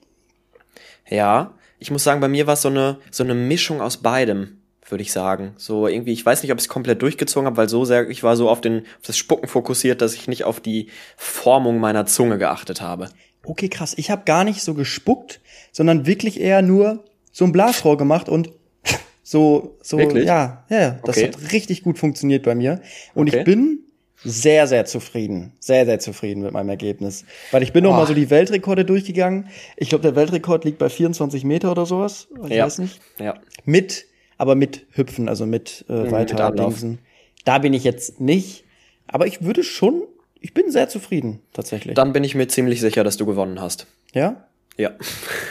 Ja. 1.08 1.55
Ich 1.78 1.90
muss 1.90 2.05
sagen, 2.05 2.20
bei 2.20 2.28
mir 2.28 2.46
war 2.49 2.55
es 2.55 2.62
so 2.62 2.69
eine, 2.69 2.99
so 3.12 3.22
eine 3.22 3.34
Mischung 3.34 3.81
aus 3.81 3.99
beidem, 3.99 4.59
würde 4.90 5.02
ich 5.02 5.12
sagen. 5.12 5.52
So 5.56 5.87
irgendwie, 5.87 6.12
ich 6.12 6.25
weiß 6.25 6.42
nicht, 6.42 6.52
ob 6.52 6.58
ich 6.58 6.64
es 6.64 6.69
komplett 6.69 7.02
durchgezogen 7.02 7.46
habe, 7.46 7.56
weil 7.56 7.69
so 7.69 7.84
sehr, 7.84 8.08
ich 8.08 8.22
war 8.22 8.37
so 8.37 8.48
auf, 8.48 8.60
den, 8.60 8.81
auf 8.81 9.06
das 9.06 9.16
Spucken 9.19 9.48
fokussiert, 9.48 10.00
dass 10.00 10.14
ich 10.14 10.28
nicht 10.28 10.44
auf 10.44 10.60
die 10.60 10.88
Formung 11.16 11.78
meiner 11.78 12.06
Zunge 12.06 12.38
geachtet 12.38 12.81
habe. 12.81 13.08
Okay, 13.44 13.69
krass. 13.69 13.94
Ich 13.96 14.10
habe 14.10 14.22
gar 14.25 14.44
nicht 14.44 14.62
so 14.62 14.75
gespuckt, 14.75 15.40
sondern 15.72 16.06
wirklich 16.06 16.40
eher 16.40 16.62
nur 16.62 17.04
so 17.32 17.44
ein 17.44 17.52
Blasrohr 17.52 17.96
gemacht 17.96 18.28
und 18.28 18.50
so, 19.22 19.76
so, 19.82 19.98
Wirklich? 19.98 20.26
ja, 20.26 20.64
ja, 20.69 20.98
das 21.04 21.16
Okay. 21.16 21.28
hat 21.28 21.52
richtig 21.52 21.82
gut 21.82 21.98
funktioniert 21.98 22.44
bei 22.44 22.54
mir. 22.54 22.81
Und 23.14 23.28
Okay. 23.28 23.38
ich 23.38 23.44
bin 23.44 23.81
sehr, 24.22 24.66
sehr 24.66 24.84
zufrieden, 24.84 25.52
sehr, 25.60 25.86
sehr 25.86 25.98
zufrieden 25.98 26.43
mit 26.43 26.52
meinem 26.52 26.69
Ergebnis. 26.69 27.25
Weil 27.52 27.62
ich 27.62 27.72
bin 27.72 27.84
noch 27.84 27.93
Boah. 27.93 28.00
mal 28.00 28.06
so 28.06 28.12
die 28.12 28.28
Weltrekorde 28.28 28.84
durchgegangen. 28.84 29.48
Ich 29.76 29.88
glaube, 29.88 30.02
der 30.02 30.14
Weltrekord 30.14 30.64
liegt 30.66 30.78
bei 30.78 30.90
24 30.90 31.44
Meter 31.44 31.70
oder 31.70 31.86
sowas. 31.86 32.28
Ich 32.44 32.50
ja. 32.50 32.66
weiß 32.66 32.78
nicht. 32.81 33.00
Ja. 33.19 33.34
Mit, 33.64 34.04
aber 34.40 34.54
mit 34.54 34.87
Hüpfen, 34.92 35.28
also 35.28 35.44
mit 35.46 35.84
äh, 35.88 35.92
Mhm, 35.92 36.02
mit 36.02 36.10
weiter 36.12 36.44
Anlauf. 36.46 36.75
Dingsen. 36.75 36.98
Da 37.44 37.58
bin 37.58 37.75
ich 37.75 37.84
jetzt 37.84 38.20
nicht. 38.20 38.64
Aber 39.06 39.26
ich 39.26 39.42
würde 39.42 39.62
schon, 39.62 40.02
ich 40.40 40.54
bin 40.54 40.70
sehr 40.70 40.88
zufrieden, 40.88 41.40
tatsächlich. 41.52 41.94
Dann 41.94 42.12
bin 42.12 42.25
ich 42.25 42.34
mir 42.34 42.48
ziemlich 42.48 42.81
sicher, 42.81 43.04
dass 43.04 43.16
du 43.16 43.26
gewonnen 43.26 43.60
hast. 43.60 43.87
ja? 44.14 44.46
Ja. 44.76 44.92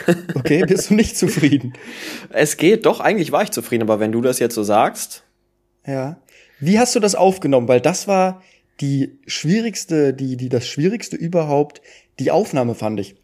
Okay, 0.34 0.64
bist 0.66 0.90
du 0.90 0.94
nicht 0.94 1.16
zufrieden? 1.16 1.74
Es 2.30 2.56
geht, 2.56 2.84
doch, 2.86 2.98
eigentlich 3.00 3.30
war 3.30 3.42
ich 3.44 3.50
zufrieden, 3.52 3.82
aber 3.82 4.00
wenn 4.00 4.10
du 4.12 4.20
das 4.22 4.38
jetzt 4.40 4.54
so 4.56 4.62
sagst, 4.64 5.22
Ja. 5.86 6.20
Wie 6.58 6.78
hast 6.80 6.94
du 6.96 7.00
das 7.00 7.14
aufgenommen? 7.14 7.68
Weil 7.68 7.80
das 7.80 8.08
war 8.08 8.42
die 8.80 9.18
schwierigste, 9.26 10.12
die, 10.14 10.36
die 10.36 10.48
das 10.48 10.66
schwierigste 10.66 11.16
überhaupt, 11.16 11.80
die 12.18 12.30
Aufnahme 12.32 12.74
fand 12.74 12.98
ich. 12.98 13.14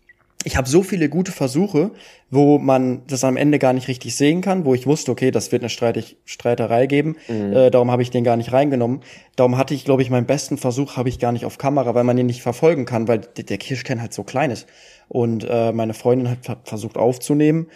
Ich 0.47 0.57
habe 0.57 0.69
so 0.69 0.85
viele 0.85 1.09
gute 1.09 1.33
Versuche, 1.33 1.91
wo 2.31 2.61
man 2.61 3.03
das 3.09 3.25
am 3.25 3.37
Ende 3.37 3.59
gar 3.59 3.73
nicht 3.73 3.89
richtig 3.89 4.15
sehen 4.15 4.43
kann, 4.43 4.65
wo 4.65 4.75
ich 4.75 4.87
wusste, 4.87 5.11
okay, 5.11 5.33
das 5.33 5.51
wird 5.51 5.63
eine 5.63 5.71
Streitig 5.71 6.19
Streiterei 6.25 6.87
geben. 6.87 7.17
Äh, 7.53 7.71
darum 7.73 7.91
habe 7.91 8.03
ich 8.03 8.11
den 8.11 8.23
gar 8.23 8.37
nicht 8.37 8.53
reingenommen. 8.53 9.01
Darum 9.35 9.59
hatte 9.59 9.75
ich, 9.75 9.85
glaube 9.85 10.03
ich, 10.03 10.11
meinen 10.11 10.25
besten 10.27 10.57
Versuch 10.57 10.97
habe 10.97 11.09
ich 11.09 11.19
gar 11.19 11.33
nicht 11.33 11.45
auf 11.47 11.59
Kamera, 11.59 11.97
weil 11.97 12.05
man 12.05 12.17
ihn 12.17 12.27
nicht 12.27 12.43
verfolgen 12.43 12.85
kann, 12.85 13.09
weil 13.09 13.19
der 13.19 13.59
Kirschkern 13.59 14.01
halt 14.01 14.15
so 14.15 14.23
klein 14.23 14.53
ist. 14.53 14.69
Und 15.09 15.45
äh, 15.51 15.73
meine 15.73 15.95
Freundin 15.95 16.31
hat 16.31 16.45
ver- 16.47 16.61
versucht 16.63 16.97
aufzunehmen. 16.97 17.67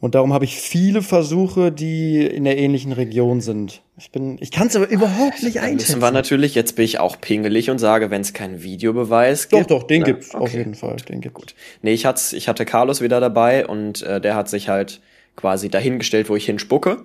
Und 0.00 0.14
darum 0.14 0.32
habe 0.32 0.44
ich 0.44 0.56
viele 0.56 1.02
Versuche, 1.02 1.72
die 1.72 2.24
in 2.24 2.44
der 2.44 2.56
ähnlichen 2.56 2.92
Region 2.92 3.40
sind. 3.40 3.82
Ich 3.98 4.12
bin, 4.12 4.36
ich 4.40 4.52
kann 4.52 4.68
es 4.68 4.76
aber 4.76 4.88
überhaupt 4.88 5.42
nicht 5.42 5.56
dann 5.56 5.64
müssen 5.64 5.80
einschätzen. 5.80 6.00
wir 6.00 6.10
natürlich, 6.12 6.54
jetzt 6.54 6.76
bin 6.76 6.84
ich 6.84 7.00
auch 7.00 7.20
pingelig 7.20 7.68
und 7.68 7.78
sage, 7.78 8.10
wenn 8.10 8.20
es 8.20 8.32
keinen 8.32 8.62
Videobeweis 8.62 9.48
Doch, 9.48 9.58
gibt. 9.58 9.70
doch, 9.72 9.82
den 9.82 10.02
na, 10.02 10.06
gibt's 10.06 10.34
auf 10.36 10.42
okay. 10.42 10.58
jeden 10.58 10.74
Fall. 10.76 10.96
Den 11.08 11.20
gibt's. 11.20 11.34
Gut. 11.34 11.54
Nee, 11.82 11.94
ich, 11.94 12.06
hat's, 12.06 12.32
ich 12.32 12.46
hatte 12.46 12.64
Carlos 12.64 13.00
wieder 13.00 13.18
dabei 13.18 13.66
und 13.66 14.02
äh, 14.02 14.20
der 14.20 14.36
hat 14.36 14.48
sich 14.48 14.68
halt 14.68 15.00
quasi 15.34 15.68
dahingestellt, 15.68 16.28
wo 16.28 16.36
ich 16.36 16.46
hinspucke. 16.46 17.02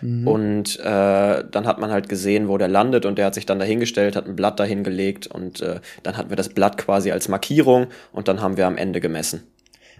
Mhm. 0.00 0.26
Und 0.26 0.80
äh, 0.80 0.82
dann 0.82 1.66
hat 1.66 1.78
man 1.78 1.92
halt 1.92 2.08
gesehen, 2.08 2.48
wo 2.48 2.58
der 2.58 2.68
landet 2.68 3.06
und 3.06 3.16
der 3.16 3.26
hat 3.26 3.34
sich 3.34 3.46
dann 3.46 3.60
dahingestellt, 3.60 4.16
hat 4.16 4.26
ein 4.26 4.34
Blatt 4.34 4.58
dahingelegt 4.58 5.28
und 5.28 5.60
äh, 5.60 5.78
dann 6.02 6.16
hatten 6.16 6.30
wir 6.30 6.36
das 6.36 6.48
Blatt 6.48 6.78
quasi 6.78 7.12
als 7.12 7.28
Markierung 7.28 7.86
und 8.12 8.26
dann 8.26 8.40
haben 8.40 8.56
wir 8.56 8.66
am 8.66 8.76
Ende 8.76 9.00
gemessen. 9.00 9.44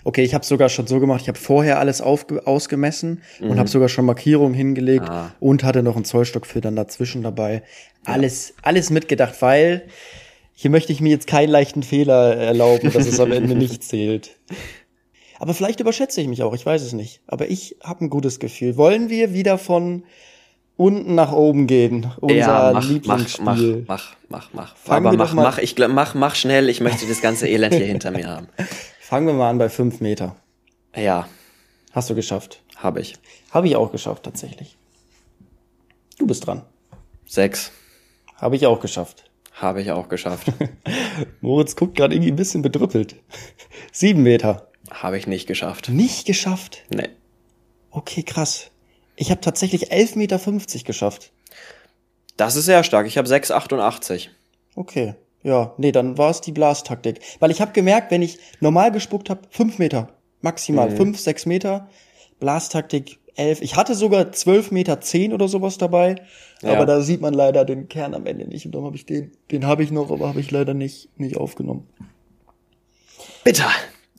Okay, 0.04 0.22
ich 0.22 0.34
habe 0.34 0.44
sogar 0.44 0.68
schon 0.68 0.86
so 0.86 1.00
gemacht. 1.00 1.22
Ich 1.22 1.28
habe 1.28 1.38
vorher 1.38 1.78
alles 1.78 2.00
aufge 2.02 2.46
ausgemessen 2.46 3.22
und 3.40 3.58
habe 3.58 3.68
sogar 3.68 3.88
schon 3.88 4.04
Markierungen 4.04 4.54
hingelegt 4.54 5.04
Mhm. 5.08 5.10
Ah. 5.14 5.34
und 5.40 5.64
hatte 5.64 5.82
noch 5.82 5.96
einen 5.96 6.04
Zollstock 6.04 6.46
für 6.46 6.60
dann 6.60 6.76
dazwischen 6.76 7.22
dabei. 7.22 7.62
Alles, 8.04 8.54
alles 8.62 8.90
mitgedacht, 8.90 9.34
weil 9.40 9.84
hier 10.52 10.70
möchte 10.70 10.92
ich 10.92 11.00
mir 11.00 11.08
jetzt 11.10 11.26
keinen 11.26 11.48
leichten 11.50 11.82
Fehler 11.82 12.36
erlauben, 12.36 12.92
dass 12.92 13.06
es 13.06 13.18
am 13.18 13.32
Ende 13.32 13.54
nicht 13.54 13.82
zählt. 13.82 14.36
Aber 15.40 15.54
vielleicht 15.54 15.80
überschätze 15.80 16.20
ich 16.20 16.28
mich 16.28 16.42
auch, 16.42 16.54
ich 16.54 16.64
weiß 16.64 16.82
es 16.82 16.92
nicht. 16.92 17.20
Aber 17.26 17.48
ich 17.50 17.76
habe 17.82 18.04
ein 18.04 18.10
gutes 18.10 18.38
Gefühl. 18.38 18.76
Wollen 18.76 19.08
wir 19.10 19.32
wieder 19.32 19.58
von 19.58 20.04
unten 20.76 21.14
nach 21.14 21.32
oben 21.32 21.66
gehen? 21.66 22.06
Unser 22.20 22.36
ja, 22.36 22.70
mach, 22.72 22.82
mach, 22.82 22.88
Lieblingsspiel. 22.90 23.84
mach, 23.86 24.14
mach, 24.28 24.50
mach, 24.52 24.52
mach. 24.52 24.76
Fangen 24.76 25.06
Aber 25.06 25.16
mach, 25.16 25.34
mach, 25.34 25.58
ich 25.58 25.76
mach, 25.78 26.14
mach 26.14 26.34
schnell. 26.34 26.68
Ich 26.68 26.80
möchte 26.80 27.06
das 27.06 27.20
ganze 27.20 27.48
Elend 27.48 27.74
hier 27.74 27.86
hinter 27.86 28.10
mir 28.10 28.28
haben. 28.28 28.48
Fangen 29.06 29.26
wir 29.26 29.34
mal 29.34 29.50
an 29.50 29.58
bei 29.58 29.68
fünf 29.68 30.00
Meter. 30.00 30.34
Ja, 30.96 31.28
Hast 31.92 32.08
du 32.08 32.14
geschafft? 32.14 32.62
habe 32.76 33.02
ich. 33.02 33.16
Habe 33.50 33.68
ich 33.68 33.76
auch 33.76 33.92
geschafft, 33.92 34.22
tatsächlich. 34.22 34.78
Du 36.16 36.26
bist 36.26 36.46
dran. 36.46 36.62
Sechs 37.26 37.70
Habe 38.36 38.56
ich 38.56 38.64
auch 38.66 38.80
geschafft. 38.80 39.30
habe 39.52 39.82
ich 39.82 39.90
auch 39.90 40.08
geschafft. 40.08 40.50
Moritz 41.42 41.76
guckt 41.76 41.96
gerade 41.98 42.14
irgendwie 42.14 42.32
ein 42.32 42.36
bisschen 42.36 42.62
bedrüppelt. 42.62 43.16
Sieben 43.92 44.22
Meter. 44.22 44.68
habe 44.90 45.18
ich 45.18 45.26
nicht 45.26 45.46
geschafft. 45.46 45.90
Nicht 45.90 46.24
geschafft. 46.26 46.82
Nee. 46.88 47.10
Okay, 47.90 48.22
krass. 48.22 48.70
Ich 49.16 49.30
habe 49.30 49.42
tatsächlich 49.42 49.92
11,50 49.92 50.16
Meter 50.16 50.38
geschafft. 50.82 51.30
Das 52.38 52.56
ist 52.56 52.64
sehr 52.64 52.82
stark. 52.84 53.06
Ich 53.06 53.18
habe 53.18 53.28
6,88. 53.28 54.28
Okay. 54.74 55.14
Ja, 55.44 55.74
nee, 55.78 55.92
dann 55.92 56.18
war 56.18 56.30
es 56.30 56.40
die 56.40 56.52
Blastaktik. 56.52 57.20
Weil 57.38 57.50
ich 57.52 57.60
habe 57.60 57.72
gemerkt, 57.72 58.10
wenn 58.10 58.22
ich 58.22 58.38
normal 58.60 58.90
gespuckt 58.90 59.30
habe, 59.30 59.42
fünf 59.50 59.78
Meter. 59.78 60.08
Maximal 60.40 60.90
Mhm. 60.90 60.96
fünf, 60.96 61.20
sechs 61.20 61.46
Meter. 61.46 61.88
Blastaktik 62.40 63.18
elf. 63.36 63.60
Ich 63.62 63.76
hatte 63.76 63.94
sogar 63.94 64.32
zwölf 64.32 64.70
Meter 64.70 65.00
zehn 65.00 65.32
oder 65.32 65.46
sowas 65.46 65.78
dabei. 65.78 66.16
Ja. 66.62 66.72
Aber 66.72 66.86
da 66.86 67.00
sieht 67.02 67.20
man 67.20 67.34
leider 67.34 67.64
den 67.64 67.88
Kern 67.88 68.14
am 68.14 68.26
Ende 68.26 68.46
nicht. 68.46 68.64
Und 68.66 68.72
darum 68.72 68.86
habe 68.86 68.96
ich 68.96 69.06
den, 69.06 69.32
den 69.50 69.66
habe 69.66 69.82
ich 69.84 69.90
noch, 69.90 70.10
aber 70.10 70.28
habe 70.28 70.40
ich 70.40 70.50
leider 70.50 70.72
nicht, 70.74 71.08
nicht 71.18 71.36
aufgenommen. 71.36 71.86
Bitter. 73.44 73.70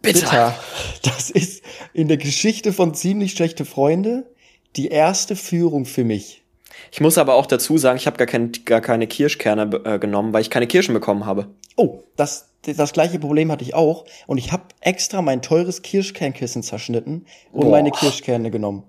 Bitter. 0.02 0.20
Bitter. 0.22 0.56
Das 1.02 1.32
ist 1.32 1.64
in 1.94 2.08
der 2.08 2.18
Geschichte 2.18 2.72
von 2.72 2.94
ziemlich 2.94 3.32
schlechte 3.32 3.66
Freunde 3.66 4.30
die 4.76 4.90
erste 4.90 5.36
Führung 5.36 5.86
für 5.86 6.04
mich. 6.04 6.44
Ich 6.92 7.02
muss 7.02 7.18
aber 7.18 7.36
auch 7.36 7.46
dazu 7.46 7.78
sagen, 7.78 7.98
ich 7.98 8.08
habe 8.08 8.18
gar, 8.18 8.28
kein, 8.28 8.52
gar 8.66 8.82
keine 8.82 9.08
Kirschkerne 9.08 9.82
äh, 9.84 10.00
genommen, 10.00 10.34
weil 10.34 10.42
ich 10.42 10.50
keine 10.50 10.68
Kirschen 10.68 10.94
bekommen 10.94 11.26
habe. 11.26 11.48
Oh, 11.76 12.04
das, 12.16 12.50
das 12.64 12.94
gleiche 12.94 13.20
Problem 13.20 13.52
hatte 13.52 13.64
ich 13.64 13.74
auch. 13.74 14.06
Und 14.28 14.38
ich 14.38 14.52
habe 14.52 14.64
extra 14.82 15.22
mein 15.22 15.42
teures 15.42 15.82
Kirschkernkissen 15.82 16.64
zerschnitten 16.64 17.26
und 17.52 17.62
Boah. 17.62 17.72
meine 17.72 17.92
Kirschkerne 17.92 18.52
genommen. 18.52 18.84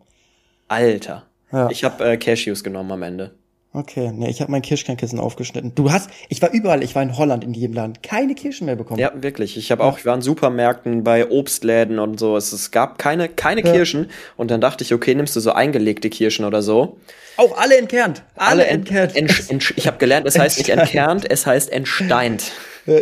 Alter. 0.69 1.27
Ja. 1.53 1.71
Ich 1.71 1.85
habe 1.85 2.05
äh, 2.05 2.17
Cashews 2.17 2.65
genommen 2.65 2.93
am 2.93 3.03
Ende. 3.03 3.35
Okay, 3.77 4.11
nee, 4.11 4.31
ich 4.31 4.41
habe 4.41 4.51
mein 4.51 4.63
Kirschkernkissen 4.63 5.21
aufgeschnitten. 5.21 5.75
Du 5.75 5.93
hast, 5.93 6.09
ich 6.31 6.41
war 6.41 6.51
überall, 6.51 6.83
ich 6.83 6.95
war 6.95 7.03
in 7.03 7.19
Holland 7.19 7.45
in 7.45 7.53
jedem 7.53 7.75
Land, 7.75 8.03
keine 8.03 8.35
Kirschen 8.35 8.65
mehr 8.65 8.75
bekommen. 8.75 8.99
Ja, 8.99 9.13
wirklich. 9.21 9.59
Ich 9.59 9.71
habe 9.71 9.85
auch, 9.85 9.99
ich 9.99 10.07
war 10.07 10.15
in 10.15 10.23
Supermärkten, 10.23 11.05
bei 11.05 11.31
Obstläden 11.31 11.99
und 11.99 12.19
so. 12.19 12.39
Es, 12.39 12.53
es 12.55 12.71
gab 12.71 12.99
keine, 12.99 13.29
keine 13.29 13.63
Ja. 13.63 13.73
Kirschen. 13.73 14.09
Und 14.39 14.51
dann 14.51 14.63
dachte 14.63 14.83
ich, 14.83 14.95
okay, 14.95 15.15
nimmst 15.15 15.37
du 15.37 15.41
so 15.41 15.53
eingelegte 15.53 16.09
Kirschen 16.09 16.47
oder 16.47 16.63
so. 16.63 16.97
Auch 17.37 17.59
alle 17.59 17.77
entkernt. 17.77 18.23
Alle, 18.35 18.67
ent- 18.67 18.91
entkernt. 18.91 19.13
entsch- 19.13 19.51
entsch- 19.51 19.75
ich 19.77 19.87
habe 19.87 19.99
gelernt, 19.99 20.27
es 20.27 20.39
heißt 20.39 20.57
nicht 20.57 20.71
entkernt, 20.71 21.31
es 21.31 21.45
heißt 21.45 21.71
entsteint. 21.71 22.53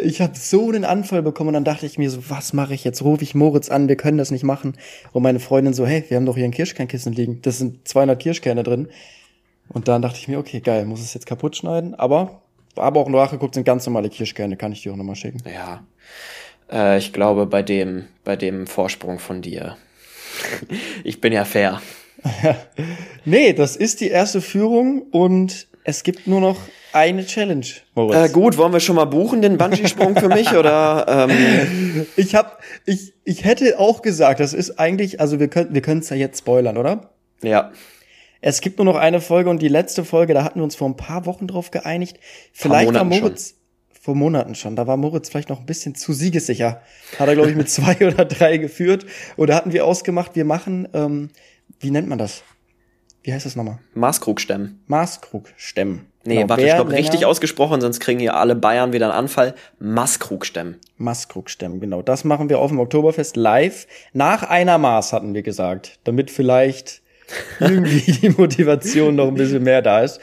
Ich 0.03 0.21
habe 0.21 0.33
so 0.35 0.71
einen 0.71 0.85
Anfall 0.85 1.23
bekommen 1.23 1.49
und 1.49 1.55
dann 1.55 1.65
dachte 1.65 1.87
ich 1.87 1.99
mir 1.99 2.11
so, 2.11 2.19
was 2.31 2.53
mache 2.53 2.75
ich 2.75 2.83
jetzt? 2.83 3.03
Rufe 3.03 3.23
ich 3.23 3.37
Moritz 3.37 3.69
an, 3.69 3.87
wir 3.87 3.95
können 3.97 4.19
das 4.19 4.33
nicht 4.33 4.43
machen. 4.43 4.77
Und 5.13 5.23
meine 5.23 5.39
Freundin 5.39 5.73
so, 5.73 5.87
hey, 5.87 6.03
wir 6.09 6.17
haben 6.17 6.27
doch 6.27 6.35
hier 6.37 6.47
ein 6.47 6.51
Kirschkernkissen 6.53 7.13
liegen. 7.13 7.43
Das 7.43 7.59
sind 7.59 7.87
200 7.87 8.19
Kirschkerne 8.19 8.65
drin. 8.65 8.89
Und 9.75 9.89
dann 9.89 10.01
dachte 10.01 10.19
ich 10.19 10.29
mir, 10.29 10.39
okay, 10.39 10.61
geil, 10.61 10.87
muss 10.87 11.01
es 11.01 11.13
jetzt 11.13 11.27
kaputt 11.27 11.57
schneiden. 11.57 11.95
Aber, 11.95 12.41
aber 12.77 13.01
auch 13.01 13.09
nachgeguckt 13.09 13.55
sind 13.55 13.65
ganz 13.65 13.85
normale 13.85 14.09
Kirschkerne, 14.09 14.57
kann 14.57 14.73
ich 14.73 14.83
dir 14.83 14.93
auch 14.93 14.97
nochmal 14.97 15.17
schicken. 15.17 15.43
Ja. 15.53 15.83
Äh, 16.71 16.99
ich 16.99 17.13
glaube, 17.13 17.47
bei 17.47 17.63
dem, 17.63 18.07
bei 18.23 18.37
dem 18.37 18.67
Vorsprung 18.67 19.19
von 19.19 19.43
dir. 19.43 19.77
Ich 21.05 21.21
bin 21.21 21.33
ja 21.33 21.45
fair. 21.45 21.83
Nee, 23.27 23.53
das 23.53 23.77
ist 23.77 24.01
die 24.01 24.09
erste 24.09 24.41
Führung 24.41 25.03
und 25.11 25.67
es 25.83 26.03
gibt 26.03 26.27
nur 26.27 26.41
noch 26.41 26.59
eine 26.93 27.25
Challenge, 27.25 27.67
Moritz. 27.95 28.31
Äh, 28.31 28.33
gut, 28.33 28.57
wollen 28.57 28.73
wir 28.73 28.81
schon 28.81 28.97
mal 28.97 29.05
buchen, 29.07 29.43
den 29.43 29.59
Bungee-Sprung 29.59 30.17
für 30.17 30.29
mich? 30.29 30.53
Oder 30.55 31.29
ähm, 31.31 32.07
Ich 32.17 32.35
hab, 32.35 32.61
ich, 32.87 33.15
ich 33.25 33.45
hätte 33.45 33.79
auch 33.79 34.03
gesagt, 34.03 34.41
das 34.41 34.53
ist 34.53 34.79
eigentlich, 34.79 35.21
also 35.21 35.41
wir 35.41 35.49
können, 35.49 35.75
wir 35.75 35.83
können 35.83 36.01
es 36.01 36.11
ja 36.11 36.17
jetzt 36.17 36.39
spoilern, 36.39 36.77
oder? 36.77 37.11
ja. 37.43 37.73
Es 38.47 38.61
gibt 38.61 38.79
nur 38.79 38.85
noch 38.85 38.97
eine 38.97 39.23
Folge 39.23 39.49
und 39.49 39.63
die 39.63 39.69
letzte 39.69 40.05
Folge, 40.05 40.35
da 40.35 40.45
hatten 40.45 40.59
wir 40.61 40.65
uns 40.65 40.77
vor 40.77 40.87
ein 40.87 40.97
paar 40.99 41.25
Wochen 41.25 41.47
drauf 41.47 41.71
geeinigt. 41.71 42.19
Vielleicht 42.53 42.93
war 42.93 43.05
Moritz, 43.05 43.55
vor 43.99 44.15
Monaten 44.15 44.55
schon, 44.55 44.77
da 44.77 44.87
war 44.87 44.99
Moritz 44.99 45.31
vielleicht 45.31 45.49
noch 45.49 45.61
ein 45.61 45.67
bisschen 45.67 45.95
zu 45.95 46.13
siegessicher. 46.13 46.83
Hat 47.19 47.27
er, 47.27 47.37
glaube 47.37 47.49
ich, 47.51 47.57
mit 47.57 47.71
zwei 47.71 47.97
oder 48.07 48.27
drei 48.27 48.59
geführt. 48.59 49.07
Oder 49.39 49.55
hatten 49.55 49.73
wir 49.73 49.87
ausgemacht, 49.87 50.37
wir 50.37 50.45
machen, 50.45 50.87
ähm, 50.93 51.31
wie 51.81 51.91
nennt 51.91 52.07
man 52.07 52.19
das? 52.19 52.43
Wie 53.23 53.33
heißt 53.33 53.47
das 53.47 53.57
nochmal? 53.57 53.79
Maßkrug 53.95 54.39
stemmen. 54.39 54.83
Maßkrug 54.89 55.49
stemmen. 55.57 56.05
Nee, 56.27 56.35
Genau, 56.37 56.49
warte, 56.51 56.65
wer 56.65 56.75
stopp, 56.75 56.89
länger- 56.89 56.99
richtig 57.01 57.25
ausgesprochen, 57.25 57.81
sonst 57.81 58.01
kriegen 58.01 58.21
hier 58.21 58.35
alle 58.37 58.55
Bayern 58.57 58.93
wieder 58.93 59.07
einen 59.07 59.15
Anfall. 59.19 59.55
Maßkrug 59.79 60.45
stemmen. 60.45 60.77
Maßkrug 60.99 61.49
stemmen, 61.49 61.81
genau. 61.81 62.03
Das 62.03 62.25
machen 62.25 62.51
wir 62.51 62.59
auf 62.59 62.71
dem 62.71 62.79
Oktoberfest 62.81 63.37
live. 63.37 63.87
Nach 64.13 64.43
einer 64.43 64.77
Maß 64.77 65.15
hatten 65.15 65.33
wir 65.33 65.43
gesagt, 65.43 65.99
damit 66.05 66.31
vielleicht 66.31 67.01
irgendwie 67.61 68.13
die 68.13 68.31
Motivation 68.31 69.17
noch 69.17 69.29
ein 69.29 69.35
bisschen 69.35 69.63
mehr 69.63 69.83
da 69.83 70.01
ist. 70.01 70.21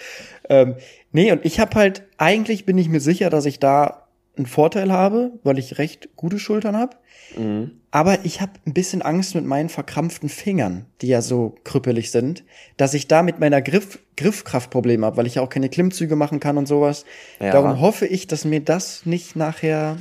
Ähm, 0.49 0.75
nee, 1.11 1.31
und 1.31 1.45
ich 1.45 1.59
habe 1.59 1.75
halt, 1.75 2.03
eigentlich 2.17 2.65
bin 2.65 2.77
ich 2.77 2.89
mir 2.89 2.99
sicher, 2.99 3.29
dass 3.29 3.45
ich 3.45 3.59
da 3.59 4.07
einen 4.37 4.45
Vorteil 4.45 4.91
habe, 4.91 5.31
weil 5.43 5.59
ich 5.59 5.77
recht 5.77 6.09
gute 6.15 6.39
Schultern 6.39 6.75
habe. 6.75 6.95
Mhm. 7.37 7.71
Aber 7.91 8.23
ich 8.23 8.39
habe 8.39 8.53
ein 8.65 8.73
bisschen 8.73 9.01
Angst 9.01 9.35
mit 9.35 9.45
meinen 9.45 9.69
verkrampften 9.69 10.29
Fingern, 10.29 10.85
die 11.01 11.07
ja 11.07 11.21
so 11.21 11.55
krüppelig 11.63 12.11
sind, 12.11 12.43
dass 12.77 12.93
ich 12.93 13.07
da 13.07 13.21
mit 13.21 13.39
meiner 13.39 13.61
Griff, 13.61 13.99
Griffkraft 14.15 14.69
Probleme 14.69 15.05
habe, 15.05 15.17
weil 15.17 15.27
ich 15.27 15.35
ja 15.35 15.41
auch 15.41 15.49
keine 15.49 15.69
Klimmzüge 15.69 16.15
machen 16.15 16.39
kann 16.39 16.57
und 16.57 16.67
sowas. 16.67 17.05
Ja. 17.39 17.51
Darum 17.51 17.81
hoffe 17.81 18.07
ich, 18.07 18.27
dass 18.27 18.45
mir 18.45 18.61
das 18.61 19.05
nicht 19.05 19.35
nachher 19.35 19.97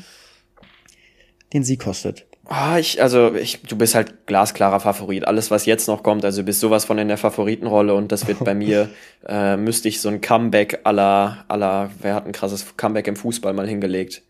den 1.53 1.65
Sieg 1.65 1.81
kostet. 1.81 2.27
Ah, 2.53 2.81
ich, 2.81 3.01
also, 3.01 3.33
ich, 3.37 3.63
du 3.63 3.77
bist 3.77 3.95
halt 3.95 4.27
glasklarer 4.27 4.81
Favorit. 4.81 5.25
Alles, 5.25 5.53
was 5.53 5.67
jetzt 5.67 5.87
noch 5.87 6.03
kommt, 6.03 6.25
also 6.25 6.43
du 6.43 6.47
bist 6.47 6.59
sowas 6.59 6.85
von 6.85 6.99
in 6.99 7.07
der 7.07 7.17
Favoritenrolle 7.17 7.95
und 7.95 8.11
das 8.11 8.27
wird 8.27 8.45
bei 8.45 8.57
mir, 8.57 8.91
äh, 9.29 9.57
müsste 9.57 9.89
ich 9.89 10.01
so 10.01 10.09
ein 10.09 10.21
Comeback 10.21 10.81
aller, 10.83 11.45
aller, 11.47 11.93
wer 12.01 12.17
hat 12.17 12.27
ein 12.27 12.33
krasses 12.33 12.77
Comeback 12.77 13.07
im 13.07 13.15
Fußball 13.15 13.53
mal 13.53 13.69
hingelegt? 13.69 14.23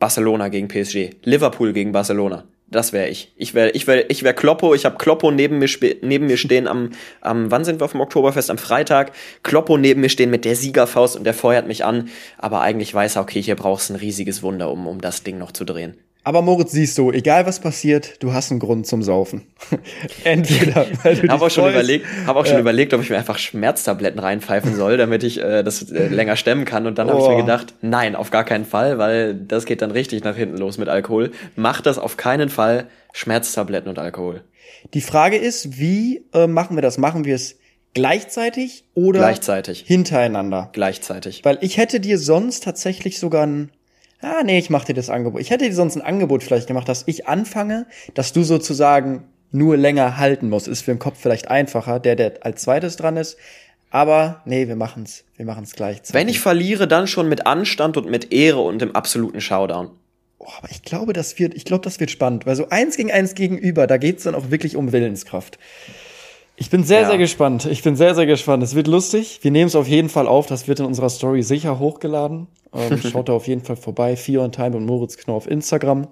Barcelona 0.00 0.48
gegen 0.48 0.66
PSG. 0.66 1.10
Liverpool 1.22 1.72
gegen 1.72 1.92
Barcelona. 1.92 2.48
Das 2.66 2.92
wäre 2.92 3.08
ich. 3.08 3.32
Ich 3.36 3.54
wäre, 3.54 3.70
ich 3.70 3.86
wäre, 3.86 4.06
ich 4.08 4.24
wäre 4.24 4.34
Kloppo. 4.34 4.74
Ich 4.74 4.84
habe 4.84 4.96
Kloppo 4.96 5.30
neben 5.30 5.60
mir, 5.60 5.68
neben 6.00 6.26
mir 6.26 6.38
stehen 6.38 6.66
am, 6.66 6.90
am, 7.20 7.52
wann 7.52 7.64
sind 7.64 7.80
wir 7.80 7.84
auf 7.84 7.92
dem 7.92 8.00
Oktoberfest? 8.00 8.50
Am 8.50 8.58
Freitag. 8.58 9.12
Kloppo 9.44 9.78
neben 9.78 10.00
mir 10.00 10.08
stehen 10.08 10.30
mit 10.30 10.44
der 10.44 10.56
Siegerfaust 10.56 11.14
und 11.14 11.22
der 11.22 11.34
feuert 11.34 11.68
mich 11.68 11.84
an. 11.84 12.08
Aber 12.38 12.60
eigentlich 12.60 12.92
weiß 12.92 13.16
er, 13.16 13.22
okay, 13.22 13.40
hier 13.40 13.54
brauchst 13.54 13.88
du 13.88 13.94
ein 13.94 14.00
riesiges 14.00 14.42
Wunder, 14.42 14.68
um, 14.72 14.88
um 14.88 15.00
das 15.00 15.22
Ding 15.22 15.38
noch 15.38 15.52
zu 15.52 15.64
drehen. 15.64 15.96
Aber 16.24 16.40
Moritz, 16.42 16.70
siehst 16.70 16.96
du, 16.98 17.10
egal 17.10 17.46
was 17.46 17.58
passiert, 17.58 18.22
du 18.22 18.32
hast 18.32 18.50
einen 18.52 18.60
Grund 18.60 18.86
zum 18.86 19.02
Saufen. 19.02 19.42
Entweder, 20.24 20.86
weil 21.02 21.16
du 21.16 21.24
Ich 21.24 21.30
habe 21.30 21.44
auch 21.44 21.50
schon 21.50 21.64
freust- 21.64 21.74
überlegt, 21.74 22.06
habe 22.26 22.38
auch 22.38 22.46
schon 22.46 22.54
Ja. 22.54 22.60
überlegt, 22.60 22.94
ob 22.94 23.02
ich 23.02 23.10
mir 23.10 23.16
einfach 23.18 23.38
Schmerztabletten 23.38 24.20
reinpfeifen 24.20 24.76
soll, 24.76 24.96
damit 24.96 25.24
ich 25.24 25.40
äh, 25.42 25.62
das 25.64 25.90
äh, 25.90 26.06
länger 26.08 26.36
stemmen 26.36 26.64
kann. 26.64 26.86
Und 26.86 26.98
dann 26.98 27.08
habe 27.08 27.18
ich 27.18 27.24
Oh. 27.24 27.30
mir 27.30 27.36
gedacht, 27.42 27.74
nein, 27.82 28.14
auf 28.14 28.30
gar 28.30 28.44
keinen 28.44 28.64
Fall, 28.64 28.98
weil 28.98 29.34
das 29.34 29.64
geht 29.64 29.82
dann 29.82 29.90
richtig 29.90 30.22
nach 30.22 30.36
hinten 30.36 30.58
los 30.58 30.78
mit 30.78 30.88
Alkohol. 30.88 31.32
Mach 31.56 31.80
das 31.80 31.98
auf 31.98 32.16
keinen 32.16 32.48
Fall. 32.48 32.86
Schmerztabletten 33.12 33.88
und 33.90 33.98
Alkohol. 33.98 34.42
Die 34.94 35.00
Frage 35.02 35.36
ist, 35.36 35.78
wie 35.78 36.24
äh, 36.32 36.46
machen 36.46 36.76
wir 36.76 36.82
das? 36.82 36.98
Machen 36.98 37.24
wir 37.24 37.34
es 37.34 37.58
gleichzeitig 37.94 38.84
oder 38.94 39.20
Gleichzeitig. 39.20 39.84
hintereinander? 39.86 40.70
Gleichzeitig. 40.72 41.44
Weil 41.44 41.58
ich 41.60 41.76
hätte 41.76 42.00
dir 42.00 42.18
sonst 42.18 42.64
tatsächlich 42.64 43.18
sogar 43.18 43.46
ein 43.46 43.70
Ah, 44.22 44.42
nee, 44.44 44.58
ich 44.58 44.70
mach 44.70 44.84
dir 44.84 44.94
das 44.94 45.10
Angebot. 45.10 45.40
Ich 45.40 45.50
hätte 45.50 45.64
dir 45.68 45.74
sonst 45.74 45.96
ein 45.96 46.02
Angebot 46.02 46.42
vielleicht 46.42 46.68
gemacht, 46.68 46.88
dass 46.88 47.02
ich 47.06 47.26
anfange, 47.26 47.86
dass 48.14 48.32
du 48.32 48.44
sozusagen 48.44 49.24
nur 49.50 49.76
länger 49.76 50.16
halten 50.16 50.48
musst. 50.48 50.68
Ist 50.68 50.82
für 50.82 50.92
den 50.92 51.00
Kopf 51.00 51.18
vielleicht 51.20 51.48
einfacher, 51.48 51.98
der, 51.98 52.16
der 52.16 52.34
als 52.40 52.62
zweites 52.62 52.96
dran 52.96 53.16
ist. 53.16 53.36
Aber 53.90 54.40
nee, 54.46 54.68
wir 54.68 54.76
machen's. 54.76 55.24
Wir 55.36 55.44
machen's 55.44 55.74
gleichzeitig. 55.74 56.14
Wenn 56.14 56.28
ich 56.28 56.40
verliere, 56.40 56.88
dann 56.88 57.06
schon 57.06 57.28
mit 57.28 57.46
Anstand 57.46 57.96
und 57.96 58.08
mit 58.08 58.32
Ehre 58.32 58.60
und 58.60 58.80
im 58.80 58.94
absoluten 58.94 59.40
Showdown. 59.40 59.90
Oh, 60.38 60.48
aber 60.58 60.70
ich 60.70 60.82
glaube, 60.82 61.12
das 61.12 61.38
wird, 61.38 61.54
ich 61.54 61.64
glaube, 61.64 61.84
das 61.84 62.00
wird 62.00 62.10
spannend, 62.10 62.46
weil 62.46 62.56
so 62.56 62.68
eins 62.68 62.96
gegen 62.96 63.12
eins 63.12 63.34
gegenüber, 63.34 63.86
da 63.86 63.96
geht's 63.96 64.24
dann 64.24 64.34
auch 64.34 64.50
wirklich 64.50 64.76
um 64.76 64.92
Willenskraft. 64.92 65.58
Ich 66.62 66.70
bin 66.70 66.84
sehr, 66.84 67.00
Ja. 67.00 67.08
sehr 67.08 67.18
gespannt. 67.18 67.66
Ich 67.66 67.82
bin 67.82 67.96
sehr, 67.96 68.14
sehr 68.14 68.24
gespannt. 68.24 68.62
Es 68.62 68.76
wird 68.76 68.86
lustig. 68.86 69.40
Wir 69.42 69.50
nehmen 69.50 69.66
es 69.66 69.74
auf 69.74 69.88
jeden 69.88 70.08
Fall 70.08 70.28
auf. 70.28 70.46
Das 70.46 70.68
wird 70.68 70.78
in 70.78 70.86
unserer 70.86 71.10
Story 71.10 71.42
sicher 71.42 71.80
hochgeladen. 71.80 72.46
Ähm, 72.72 72.98
schaut 73.02 73.28
da 73.28 73.32
auf 73.32 73.48
jeden 73.48 73.62
Fall 73.62 73.74
vorbei. 73.74 74.14
Fear 74.14 74.44
on 74.44 74.52
Time 74.52 74.76
und 74.76 74.86
Moritz 74.86 75.16
Knorr 75.16 75.38
auf 75.38 75.50
Instagram. 75.50 76.06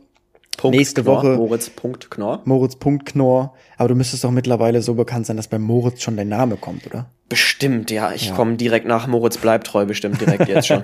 Punkt 0.57 0.77
Nächste 0.77 1.05
Knorr, 1.05 1.19
Woche- 1.23 1.37
Moritz.knorr. 1.37 2.41
Moritz.knorr. 2.47 3.55
Aber 3.79 3.89
du 3.89 3.95
müsstest 3.95 4.25
doch 4.25 4.33
mittlerweile 4.33 4.83
so 4.83 4.95
bekannt 4.95 5.27
sein, 5.27 5.37
dass 5.37 5.47
bei 5.47 5.61
Moritz 5.61 6.03
schon 6.03 6.17
dein 6.17 6.29
Name 6.29 6.57
kommt, 6.57 6.85
oder? 6.85 7.07
Bestimmt, 7.29 7.93
ja. 7.93 8.11
Ich 8.13 8.31
Ja. 8.31 8.35
komme 8.35 8.57
direkt 8.57 8.87
nach 8.89 9.07
Moritz 9.07 9.39
bleibt 9.39 9.69
treu, 9.69 9.87
bestimmt 9.87 10.21
direkt 10.21 10.49
jetzt 10.49 10.67
schon. 10.67 10.83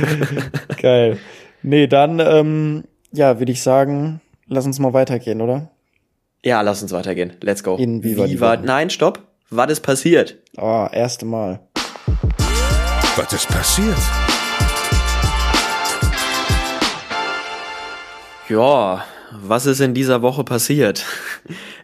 Geil. 0.80 1.18
Nee, 1.62 1.86
dann, 1.88 2.20
ähm, 2.20 2.84
ja, 3.12 3.38
würde 3.38 3.52
ich 3.52 3.60
sagen, 3.62 4.22
lass 4.46 4.64
uns 4.64 4.78
mal 4.78 4.94
weitergehen, 4.94 5.42
oder? 5.42 5.68
Ja, 6.44 6.60
lass 6.62 6.82
uns 6.82 6.92
weitergehen. 6.92 7.34
Let's 7.40 7.62
go. 7.62 7.76
In 7.76 8.02
Viva 8.02 8.26
Viva. 8.28 8.56
Nein, 8.56 8.90
stopp. 8.90 9.20
Was 9.50 9.70
ist 9.70 9.80
passiert? 9.80 10.36
Ah, 10.56 10.88
erste 10.92 11.24
Mal. 11.26 11.60
Was 13.16 13.32
ist 13.32 13.48
passiert? 13.48 13.96
Ja, 18.48 19.04
was 19.40 19.66
ist 19.66 19.80
in 19.80 19.94
dieser 19.94 20.20
Woche 20.22 20.44
passiert? 20.44 21.04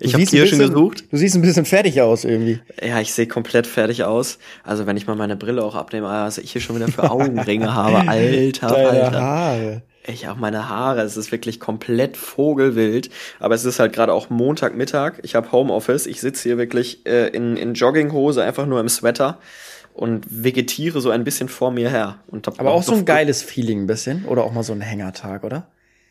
Ich 0.00 0.12
habe 0.15 0.25
Kirschen 0.25 0.59
bisschen- 0.59 0.75
gesucht. 0.75 1.05
Du 1.11 1.17
siehst 1.17 1.35
ein 1.35 1.43
bisschen 1.43 1.65
fertig 1.65 2.00
aus 2.00 2.25
irgendwie. 2.25 2.61
Ja, 2.85 3.00
ich 3.00 3.12
sehe 3.12 3.27
komplett 3.27 3.67
fertig 3.67 4.05
aus. 4.05 4.38
Also 4.65 4.87
wenn 4.87 4.97
ich 4.97 5.07
mal 5.07 5.17
meine 5.17 5.37
Brille 5.37 5.62
auch 5.65 5.75
abnehme, 5.75 6.07
was 6.09 6.38
ich 6.38 6.53
hier 6.53 6.61
schon 6.61 6.77
wieder 6.77 6.88
für 6.88 7.11
Augenringe 7.11 7.75
habe. 7.75 8.09
Alter, 8.09 8.69
Deine 8.69 8.88
Alter. 9.03 9.21
Haare. 9.21 9.83
Ich 10.07 10.28
auch 10.28 10.37
meine 10.37 10.69
Haare, 10.69 11.02
es 11.02 11.17
ist 11.17 11.33
wirklich 11.33 11.61
komplett 11.61 12.17
vogelwild. 12.17 13.11
Aber 13.40 13.55
es 13.55 13.64
ist 13.64 13.78
halt 13.78 13.93
gerade 13.93 14.12
auch 14.12 14.31
Montagmittag. 14.31 15.21
Ich 15.23 15.35
habe 15.35 15.52
Homeoffice. 15.52 16.07
Ich 16.07 16.21
sitze 16.21 16.45
hier 16.45 16.59
wirklich 16.59 17.05
äh, 17.07 17.28
in, 17.28 17.57
in 17.57 17.75
Jogginghose, 17.75 18.43
einfach 18.43 18.67
nur 18.67 18.81
im 18.81 18.88
Sweater 18.88 19.38
und 19.93 20.25
vegetiere 20.31 21.00
so 21.00 21.11
ein 21.11 21.25
bisschen 21.25 21.49
vor 21.49 21.73
mir 21.73 21.90
her. 21.90 22.19
Aber 22.59 22.71
auch 22.71 22.83
so 22.83 22.95
ein 22.95 23.05
geiles 23.05 23.43
Feeling 23.43 23.83
ein 23.83 23.87
bisschen. 23.87 24.25
Oder 24.26 24.45
auch 24.45 24.52
mal 24.52 24.62
so 24.62 24.73
ein 24.73 24.81
Hängertag, 24.81 25.45
oder? 25.45 25.67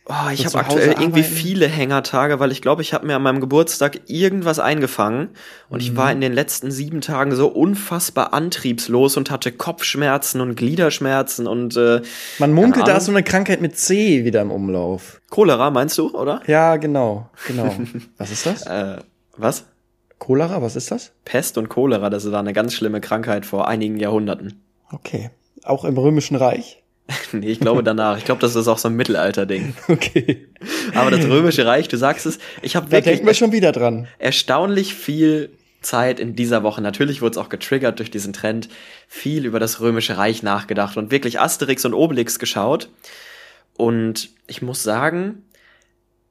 Oh, 0.10 0.30
ich 0.32 0.46
habe 0.46 0.58
aktuell 0.60 0.88
Hause 0.92 1.02
irgendwie 1.02 1.20
arbeiten? 1.20 1.36
viele 1.36 1.68
Hängertage, 1.68 2.40
weil 2.40 2.54
ich 2.54 2.62
glaube, 2.62 2.82
ich 2.82 2.94
habe 2.94 3.06
mir 3.06 3.18
an 3.18 3.24
meinem 3.24 3.42
Geburtstag 3.42 4.00
irgendwas 4.08 4.58
eingefangen 4.58 5.30
und 5.70 5.82
ich 5.82 5.92
Mhm. 5.92 5.98
war 5.98 6.12
in 6.14 6.22
den 6.22 6.32
letzten 6.32 6.72
sieben 6.72 7.02
Tagen 7.02 7.36
so 7.36 7.48
unfassbar 7.50 8.34
antriebslos 8.34 9.18
und 9.18 9.32
hatte 9.32 9.52
Kopfschmerzen 9.52 10.40
und 10.40 10.56
Gliederschmerzen 10.56 11.46
und 11.46 11.76
äh, 11.76 12.02
Man 12.40 12.54
munkelt, 12.54 12.88
da 12.88 12.96
ist 12.98 13.06
so 13.06 13.12
eine 13.12 13.22
Krankheit 13.24 13.60
mit 13.60 13.78
C 13.78 14.24
wieder 14.24 14.42
im 14.42 14.52
Umlauf. 14.52 15.20
Cholera, 15.30 15.72
meinst 15.72 15.98
du, 15.98 16.16
oder? 16.16 16.42
Ja, 16.48 16.78
genau, 16.78 17.30
genau. 17.46 17.76
Was 18.18 18.32
ist 18.32 18.46
das? 18.46 18.62
Äh, 18.66 18.98
was? 19.36 19.66
Cholera, 20.20 20.62
was 20.62 20.76
ist 20.76 20.90
das? 20.90 21.12
Pest 21.26 21.58
und 21.58 21.70
Cholera, 21.70 22.10
das 22.10 22.32
war 22.32 22.40
eine 22.40 22.54
ganz 22.54 22.74
schlimme 22.74 23.02
Krankheit 23.02 23.46
vor 23.46 23.68
einigen 23.68 23.98
Jahrhunderten. 23.98 24.64
Okay. 24.92 25.30
Auch 25.64 25.84
im 25.86 25.98
Römischen 25.98 26.38
Reich? 26.38 26.82
nee, 27.32 27.48
ich 27.52 27.60
glaube 27.60 27.84
danach. 27.84 28.18
Ich 28.18 28.26
glaube, 28.26 28.42
das 28.42 28.56
ist 28.56 28.68
auch 28.68 28.78
so 28.78 28.90
ein 28.90 28.96
Mittelalter-Ding. 28.96 29.74
Okay. 29.88 30.48
Aber 30.94 31.12
das 31.12 31.26
Römische 31.26 31.66
Reich, 31.66 31.88
du 31.88 31.98
sagst 31.98 32.26
es, 32.26 32.40
ich 32.62 32.76
habe 32.76 32.88
Da 32.88 32.94
wirklich 32.94 33.16
denken 33.16 33.28
wir 33.28 33.34
schon 33.34 33.52
wieder 33.52 33.72
dran. 33.72 34.08
erstaunlich 34.20 34.94
viel 34.94 35.50
Zeit 35.82 36.20
in 36.20 36.36
dieser 36.36 36.64
Woche. 36.64 36.82
Natürlich 36.82 37.22
wurde 37.22 37.32
es 37.32 37.38
auch 37.38 37.50
getriggert 37.50 38.00
durch 38.00 38.12
diesen 38.12 38.34
Trend, 38.34 38.68
viel 39.08 39.46
über 39.46 39.60
das 39.60 39.80
Römische 39.80 40.18
Reich 40.18 40.44
nachgedacht 40.44 40.98
und 40.98 41.12
wirklich 41.12 41.40
Asterix 41.40 41.86
und 41.86 41.94
Obelix 41.94 42.40
geschaut. 42.40 42.90
Und 43.78 44.30
ich 44.48 44.62
muss 44.62 44.84
sagen, 44.84 45.44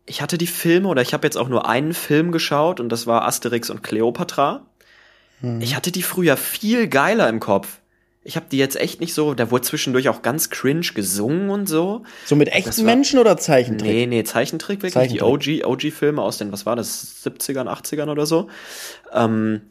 ich 0.05 0.21
hatte 0.21 0.37
die 0.37 0.47
Filme 0.47 0.89
oder 0.89 1.01
ich 1.03 1.15
habe 1.15 1.27
jetzt 1.27 1.37
auch 1.39 1.49
nur 1.49 1.69
einen 1.69 1.95
Film 1.95 2.33
geschaut 2.33 2.81
und 2.81 2.91
das 2.91 3.07
war 3.07 3.25
Asterix 3.25 3.71
und 3.71 3.83
Cleopatra. 3.83 4.67
Ich 5.61 5.77
hatte 5.77 5.93
die 5.93 6.03
früher 6.03 6.37
viel 6.37 6.89
geiler 6.89 7.29
im 7.29 7.41
Kopf. 7.41 7.79
Ich 8.27 8.37
habe 8.37 8.47
die 8.51 8.59
jetzt 8.59 8.77
echt 8.77 9.01
nicht 9.01 9.15
so, 9.15 9.35
da 9.35 9.51
wurde 9.51 9.63
zwischendurch 9.63 10.09
auch 10.09 10.21
ganz 10.23 10.51
cringe 10.51 10.87
gesungen 10.95 11.49
und 11.51 11.69
so. 11.69 12.03
So 12.25 12.35
mit 12.37 12.49
echten 12.53 12.79
war- 12.79 12.85
Menschen 12.85 13.19
oder 13.21 13.37
Zeichentrick? 13.37 13.89
Nee, 13.91 14.07
nee, 14.07 14.25
Zeichentrick 14.25 14.79
wirklich. 14.83 14.93
Zeichentrick. 14.95 15.51
Die 15.53 15.65
OG, 15.65 15.65
OG-Filme 15.67 16.21
aus 16.21 16.39
den, 16.39 16.51
was 16.53 16.67
war 16.67 16.75
das, 16.77 17.25
70ern, 17.25 17.69
80ern 17.69 18.11
oder 18.11 18.27
so. 18.27 18.49
Ähm, 19.13 19.63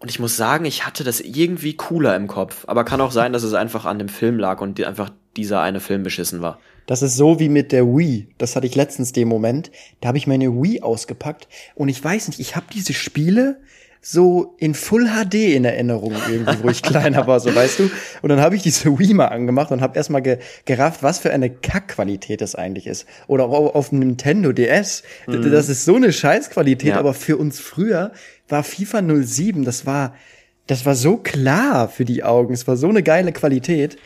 und 0.00 0.10
ich 0.10 0.18
muss 0.18 0.36
sagen, 0.36 0.64
ich 0.64 0.84
hatte 0.84 1.04
das 1.04 1.20
irgendwie 1.20 1.74
cooler 1.74 2.14
im 2.16 2.26
Kopf. 2.26 2.64
Aber 2.66 2.84
kann 2.84 3.00
auch 3.00 3.12
sein, 3.12 3.32
dass 3.32 3.42
es 3.42 3.54
einfach 3.54 3.84
an 3.84 3.98
dem 3.98 4.08
Film 4.08 4.38
lag 4.38 4.60
und 4.60 4.76
die, 4.78 4.84
einfach 4.86 5.10
dieser 5.36 5.60
eine 5.60 5.80
Film 5.80 6.02
beschissen 6.02 6.42
war. 6.42 6.58
Das 6.86 7.00
ist 7.00 7.16
so 7.16 7.40
wie 7.40 7.48
mit 7.48 7.72
der 7.72 7.86
Wii. 7.86 8.28
Das 8.38 8.56
hatte 8.56 8.66
ich 8.66 8.74
letztens 8.74 9.12
den 9.12 9.28
Moment. 9.28 9.70
Da 10.00 10.08
habe 10.08 10.18
ich 10.18 10.26
meine 10.26 10.50
Wii 10.52 10.82
ausgepackt 10.82 11.48
und 11.74 11.88
ich 11.88 12.02
weiß 12.04 12.28
nicht, 12.28 12.40
ich 12.40 12.56
habe 12.56 12.66
diese 12.74 12.92
Spiele 12.92 13.60
so 14.06 14.54
in 14.58 14.74
Full 14.74 15.06
HD 15.08 15.34
in 15.54 15.64
Erinnerung 15.64 16.12
irgendwie, 16.28 16.62
wo 16.62 16.68
ich 16.68 16.82
kleiner 16.82 17.26
war, 17.26 17.40
so 17.40 17.54
weißt 17.54 17.78
du. 17.78 17.90
Und 18.20 18.28
dann 18.28 18.40
habe 18.40 18.54
ich 18.54 18.62
diese 18.62 18.98
Wii 18.98 19.14
mal 19.14 19.28
angemacht 19.28 19.70
und 19.72 19.80
habe 19.80 19.96
erstmal 19.96 20.20
ge 20.20 20.38
gerafft, 20.66 21.02
was 21.02 21.18
für 21.18 21.32
eine 21.32 21.48
Kackqualität 21.48 22.42
das 22.42 22.54
eigentlich 22.54 22.86
ist. 22.86 23.06
Oder 23.28 23.44
auch 23.44 23.74
auf 23.74 23.88
dem 23.88 24.00
Nintendo 24.00 24.52
DS. 24.52 25.04
D- 25.26 25.48
Das 25.50 25.70
ist 25.70 25.86
so 25.86 25.96
eine 25.96 26.12
Scheißqualität, 26.12 26.90
Ja. 26.90 26.98
aber 26.98 27.14
für 27.14 27.38
uns 27.38 27.58
früher 27.60 28.12
war 28.48 28.62
FIFA 28.62 29.02
07, 29.24 29.64
das 29.64 29.86
war 29.86 30.14
das 30.66 30.84
war 30.86 30.94
so 30.94 31.16
klar 31.18 31.88
für 31.88 32.04
die 32.04 32.24
Augen. 32.24 32.52
Es 32.54 32.66
war 32.68 32.76
so 32.76 32.88
eine 32.88 33.02
geile 33.02 33.32
Qualität. 33.32 33.96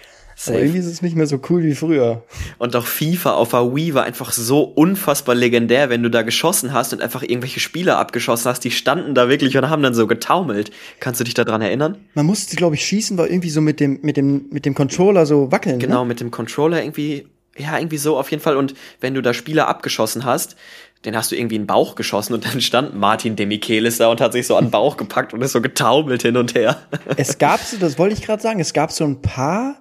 Safe. 0.40 0.52
Aber 0.56 0.60
irgendwie 0.60 0.78
ist 0.78 0.86
es 0.86 1.02
nicht 1.02 1.16
mehr 1.16 1.26
so 1.26 1.40
cool 1.50 1.64
wie 1.64 1.74
früher. 1.74 2.22
Und 2.58 2.76
auch 2.76 2.86
FIFA 2.86 3.32
auf 3.34 3.48
der 3.50 3.74
Wii 3.74 3.94
war 3.94 4.04
einfach 4.04 4.30
so 4.30 4.62
unfassbar 4.62 5.34
legendär, 5.34 5.90
wenn 5.90 6.00
du 6.04 6.10
da 6.10 6.22
geschossen 6.22 6.72
hast 6.72 6.92
und 6.92 7.02
einfach 7.02 7.22
irgendwelche 7.24 7.58
Spieler 7.58 7.98
abgeschossen 7.98 8.48
hast, 8.48 8.60
die 8.62 8.70
standen 8.70 9.16
da 9.16 9.28
wirklich 9.28 9.56
und 9.58 9.68
haben 9.68 9.82
dann 9.82 9.94
so 9.94 10.06
getaumelt. 10.06 10.70
Kannst 11.00 11.18
du 11.18 11.24
dich 11.24 11.34
daran 11.34 11.60
erinnern? 11.60 11.98
Man 12.14 12.24
musste, 12.26 12.54
glaube 12.54 12.76
ich, 12.76 12.84
schießen, 12.84 13.18
war 13.18 13.28
irgendwie 13.28 13.50
so 13.50 13.60
mit 13.60 13.80
dem, 13.80 13.98
mit 14.02 14.16
dem, 14.16 14.46
mit 14.50 14.64
dem 14.64 14.76
Controller 14.76 15.26
so 15.26 15.50
wackeln. 15.50 15.80
Genau, 15.80 16.02
Ne? 16.02 16.08
mit 16.08 16.20
dem 16.20 16.30
Controller 16.30 16.80
irgendwie, 16.84 17.26
ja, 17.56 17.76
irgendwie 17.76 17.98
so 17.98 18.16
auf 18.16 18.30
jeden 18.30 18.40
Fall. 18.42 18.56
Und 18.56 18.74
wenn 19.00 19.14
du 19.14 19.22
da 19.22 19.34
Spieler 19.34 19.66
abgeschossen 19.66 20.24
hast, 20.24 20.54
den 21.04 21.16
hast 21.16 21.32
du 21.32 21.36
irgendwie 21.36 21.56
in 21.56 21.62
den 21.62 21.66
Bauch 21.66 21.96
geschossen 21.96 22.34
und 22.34 22.44
dann 22.46 22.60
stand 22.60 22.94
Martin 22.96 23.34
de 23.34 23.46
Michelis 23.46 23.98
da 23.98 24.08
und 24.08 24.20
hat 24.20 24.32
sich 24.34 24.46
so 24.46 24.54
an 24.54 24.66
den 24.66 24.70
Bauch 24.70 24.96
gepackt 24.96 25.34
und 25.34 25.42
ist 25.42 25.50
so 25.52 25.60
getaumelt 25.60 26.22
hin 26.22 26.36
und 26.36 26.54
her. 26.54 26.76
Es 27.16 27.38
gab 27.38 27.60
so, 27.60 27.76
das 27.76 27.98
wollte 27.98 28.14
ich 28.14 28.22
gerade 28.22 28.40
sagen, 28.40 28.60
es 28.60 28.72
gab 28.72 28.92
so 28.92 29.02
ein 29.04 29.20
paar 29.20 29.76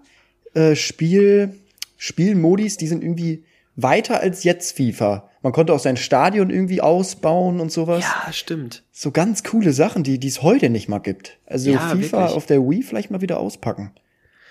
äh, 0.58 0.76
Spiel, 0.76 1.56
Spielmodis, 1.98 2.78
die 2.78 2.88
sind 2.88 3.04
irgendwie 3.04 3.44
weiter 3.76 4.20
als 4.22 4.44
jetzt 4.44 4.76
FIFA. 4.76 5.30
Man 5.44 5.54
konnte 5.54 5.74
auch 5.74 5.80
sein 5.80 5.98
Stadion 5.98 6.50
irgendwie 6.50 6.82
ausbauen 6.82 7.60
und 7.60 7.72
sowas. 7.72 8.04
Ja, 8.04 8.34
stimmt. 8.34 8.84
So 8.92 9.12
ganz 9.12 9.44
coole 9.44 9.72
Sachen, 9.72 10.04
die 10.04 10.26
es 10.28 10.42
heute 10.42 10.70
nicht 10.70 10.90
mal 10.90 11.00
gibt. 11.00 11.38
Also 11.46 11.72
Ja, 11.72 11.90
FIFA 11.90 11.96
wirklich. 11.96 12.36
auf 12.36 12.46
der 12.48 12.62
Wii 12.68 12.82
vielleicht 12.84 13.12
mal 13.12 13.22
wieder 13.22 13.40
auspacken. 13.40 13.92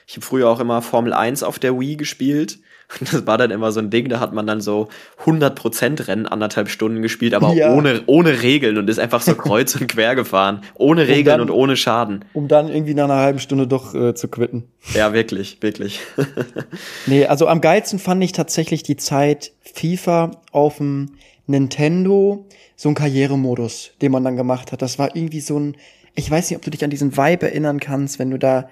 Ich 0.07 0.15
habe 0.15 0.25
früher 0.25 0.49
auch 0.49 0.61
immer 0.61 0.81
Formel 0.83 1.13
1 1.13 1.43
auf 1.43 1.59
der 1.59 1.79
Wii 1.79 1.97
gespielt. 1.97 2.61
Und 3.00 3.12
das 3.12 3.26
war 3.26 3.37
dann 3.38 3.50
immer 3.50 3.73
so 3.73 3.81
ein 3.81 3.90
Ding, 3.90 4.09
da 4.09 4.21
hat 4.21 4.33
man 4.33 4.47
dann 4.47 4.61
so 4.61 4.88
100% 5.25 6.07
Rennen 6.09 6.27
anderthalb 6.27 6.68
Stunden 6.68 7.03
gespielt, 7.03 7.35
aber 7.35 7.53
Ja. 7.53 7.75
ohne, 7.75 8.03
ohne 8.07 8.42
Regeln 8.42 8.79
und 8.79 8.88
ist 8.88 8.99
einfach 8.99 9.20
so 9.22 9.35
kreuz 9.35 9.75
und 9.77 9.88
quer 9.88 10.14
gefahren. 10.14 10.61
Ohne 10.75 11.09
Regeln 11.09 11.25
dann- 11.38 11.40
und 11.40 11.51
ohne 11.51 11.77
Schaden. 11.77 12.25
Um 12.33 12.49
dann 12.49 12.68
irgendwie 12.68 12.94
nach 12.94 13.05
einer 13.05 13.16
halben 13.16 13.38
Stunde 13.40 13.66
doch 13.66 13.94
äh, 13.94 14.14
zu 14.14 14.29
quitten. 14.29 14.64
Ja, 14.94 15.12
wirklich, 15.12 15.59
wirklich. 15.62 16.01
Nee, 17.07 17.27
also 17.27 17.46
am 17.49 17.61
geilsten 17.61 17.99
fand 17.99 18.22
ich 18.22 18.33
tatsächlich 18.33 18.83
die 18.83 18.96
Zeit 18.96 19.53
FIFA 19.75 20.31
auf 20.53 20.79
dem 20.79 21.12
Nintendo, 21.46 22.46
so 22.77 22.88
ein 22.88 22.94
Karrieremodus, 22.94 23.92
den 24.03 24.12
man 24.12 24.25
dann 24.25 24.37
gemacht 24.37 24.72
hat. 24.72 24.83
Das 24.83 24.99
war 24.99 25.14
irgendwie 25.16 25.40
so 25.40 25.59
ein, 25.59 25.77
ich 26.14 26.31
weiß 26.31 26.51
nicht, 26.51 26.57
ob 26.57 26.62
du 26.64 26.70
dich 26.70 26.85
an 26.85 26.90
diesen 26.90 27.16
Vibe 27.16 27.46
erinnern 27.46 27.81
kannst, 27.81 28.18
wenn 28.18 28.31
du 28.31 28.38
da 28.38 28.68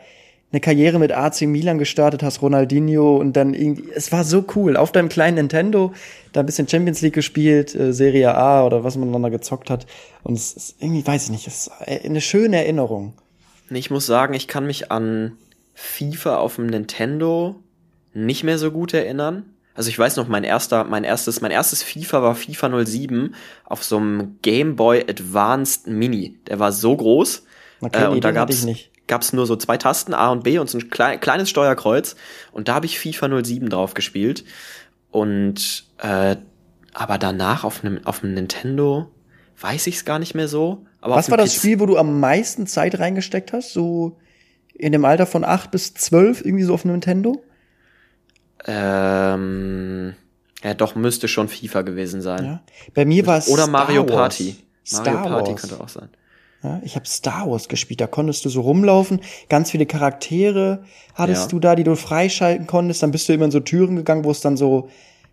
eine 0.54 0.60
Karriere 0.60 1.00
mit 1.00 1.10
AC 1.10 1.42
Milan 1.42 1.78
gestartet 1.78 2.22
hast, 2.22 2.40
Ronaldinho 2.40 3.16
und 3.16 3.32
dann 3.32 3.54
irgendwie, 3.54 3.90
es 3.92 4.12
war 4.12 4.22
so 4.22 4.44
cool. 4.54 4.76
Auf 4.76 4.92
deinem 4.92 5.08
kleinen 5.08 5.34
Nintendo, 5.34 5.92
da 6.32 6.40
ein 6.40 6.46
bisschen 6.46 6.68
Champions 6.68 7.02
League 7.02 7.14
gespielt, 7.14 7.74
äh, 7.74 7.92
Serie 7.92 8.36
A 8.36 8.64
oder 8.64 8.84
was 8.84 8.96
man 8.96 9.12
dann 9.12 9.24
da 9.24 9.30
gezockt 9.30 9.68
hat. 9.68 9.86
Und 10.22 10.34
es 10.34 10.52
ist 10.52 10.76
irgendwie, 10.80 11.04
weiß 11.04 11.24
ich 11.24 11.30
nicht, 11.30 11.48
es 11.48 11.66
ist 11.66 12.04
eine 12.04 12.20
schöne 12.20 12.58
Erinnerung. 12.58 13.14
Ich 13.68 13.90
muss 13.90 14.06
sagen, 14.06 14.34
ich 14.34 14.46
kann 14.46 14.64
mich 14.64 14.92
an 14.92 15.32
FIFA 15.74 16.36
auf 16.36 16.54
dem 16.54 16.66
Nintendo 16.66 17.56
nicht 18.12 18.44
mehr 18.44 18.58
so 18.58 18.70
gut 18.70 18.94
erinnern. 18.94 19.46
Also 19.74 19.88
ich 19.88 19.98
weiß 19.98 20.14
noch, 20.14 20.28
mein 20.28 20.44
erster, 20.44 20.84
mein 20.84 21.02
erstes, 21.02 21.40
mein 21.40 21.50
erstes 21.50 21.82
FIFA 21.82 22.22
war 22.22 22.36
FIFA 22.36 22.84
07 22.84 23.34
auf 23.64 23.82
so 23.82 23.96
einem 23.96 24.38
Game 24.40 24.76
Boy 24.76 25.00
Advanced 25.00 25.88
Mini. 25.88 26.38
Der 26.46 26.60
war 26.60 26.70
so 26.70 26.96
groß. 26.96 27.44
Okay, 27.80 28.04
äh, 28.04 28.06
und 28.06 28.22
da 28.22 28.30
gab's, 28.30 28.60
ich 28.60 28.64
nicht. 28.64 28.93
Gab's 29.06 29.32
nur 29.32 29.46
so 29.46 29.56
zwei 29.56 29.76
Tasten, 29.76 30.14
A 30.14 30.30
und 30.30 30.44
B 30.44 30.58
und 30.58 30.68
so 30.68 30.78
ein 30.78 30.90
klei 30.90 31.16
kleines 31.16 31.50
Steuerkreuz. 31.50 32.16
Und 32.52 32.68
da 32.68 32.74
habe 32.74 32.86
ich 32.86 32.98
FIFA 32.98 33.42
07 33.42 33.68
drauf 33.68 33.94
gespielt. 33.94 34.44
Und 35.10 35.84
äh, 35.98 36.36
aber 36.92 37.18
danach 37.18 37.64
auf 37.64 37.84
einem 37.84 38.04
auf 38.04 38.20
dem 38.20 38.34
Nintendo 38.34 39.10
weiß 39.60 39.86
ich 39.86 39.96
es 39.96 40.04
gar 40.04 40.18
nicht 40.18 40.34
mehr 40.34 40.48
so. 40.48 40.86
Aber 41.00 41.16
Was 41.16 41.30
war 41.30 41.36
dem 41.36 41.44
das 41.44 41.54
Spiel, 41.54 41.80
wo 41.80 41.86
du 41.86 41.96
am 41.98 42.20
meisten 42.20 42.66
Zeit 42.66 42.98
reingesteckt 42.98 43.52
hast? 43.52 43.72
So 43.72 44.18
in 44.74 44.92
dem 44.92 45.04
Alter 45.04 45.26
von 45.26 45.44
acht 45.44 45.70
bis 45.70 45.94
zwölf 45.94 46.44
irgendwie 46.44 46.64
so 46.64 46.74
auf 46.74 46.84
einem 46.84 46.94
Nintendo? 46.94 47.42
Ähm, 48.66 50.14
ja, 50.62 50.74
doch, 50.74 50.94
müsste 50.94 51.28
schon 51.28 51.48
FIFA 51.48 51.82
gewesen 51.82 52.22
sein. 52.22 52.44
Ja. 52.44 52.62
Bei 52.94 53.04
mir 53.04 53.26
war 53.26 53.38
es 53.38 53.48
Oder 53.48 53.64
Star 53.64 53.70
Mario 53.72 54.02
Wars. 54.08 54.16
Party. 54.16 54.56
Mario 54.92 55.02
Star 55.02 55.22
Party 55.28 55.50
Wars. 55.52 55.60
könnte 55.60 55.80
auch 55.80 55.88
sein. 55.88 56.08
Ja, 56.64 56.80
ich 56.82 56.96
habe 56.96 57.06
Star 57.06 57.48
Wars 57.50 57.68
gespielt. 57.68 58.00
Da 58.00 58.06
konntest 58.06 58.44
du 58.44 58.48
so 58.48 58.62
rumlaufen. 58.62 59.20
Ganz 59.50 59.70
viele 59.70 59.84
Charaktere 59.86 60.82
hattest 61.14 61.42
Ja. 61.42 61.48
du 61.50 61.60
da, 61.60 61.74
die 61.76 61.84
du 61.84 61.94
freischalten 61.94 62.66
konntest. 62.66 63.02
Dann 63.02 63.10
bist 63.10 63.28
du 63.28 63.34
immer 63.34 63.44
in 63.44 63.50
so 63.50 63.60
Türen 63.60 63.96
gegangen, 63.96 64.24
wo 64.24 64.30
es 64.30 64.40
dann 64.40 64.56
so 64.56 64.88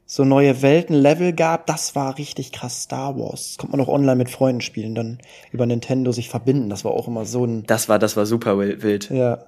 so 0.07 0.25
neue 0.25 0.61
Welten, 0.61 0.93
Level 0.93 1.31
gab. 1.31 1.67
Das 1.67 1.95
war 1.95 2.17
richtig 2.17 2.51
krass 2.51 2.81
Star 2.83 3.17
Wars. 3.17 3.47
Das 3.51 3.57
konnte 3.57 3.77
man 3.77 3.85
auch 3.85 3.89
online 3.89 4.17
mit 4.17 4.29
Freunden 4.29 4.59
spielen, 4.59 4.93
dann 4.93 5.19
über 5.53 5.65
Nintendo 5.65 6.11
sich 6.11 6.27
verbinden. 6.27 6.69
Das 6.69 6.83
war 6.83 6.91
auch 6.91 7.07
immer 7.07 7.23
so 7.23 7.45
ein 7.45 7.63
Das 7.65 7.87
war, 7.87 7.97
das 7.97 8.17
war 8.17 8.25
super 8.25 8.57
wil- 8.59 8.83
wild. 8.83 9.09
ja. 9.09 9.45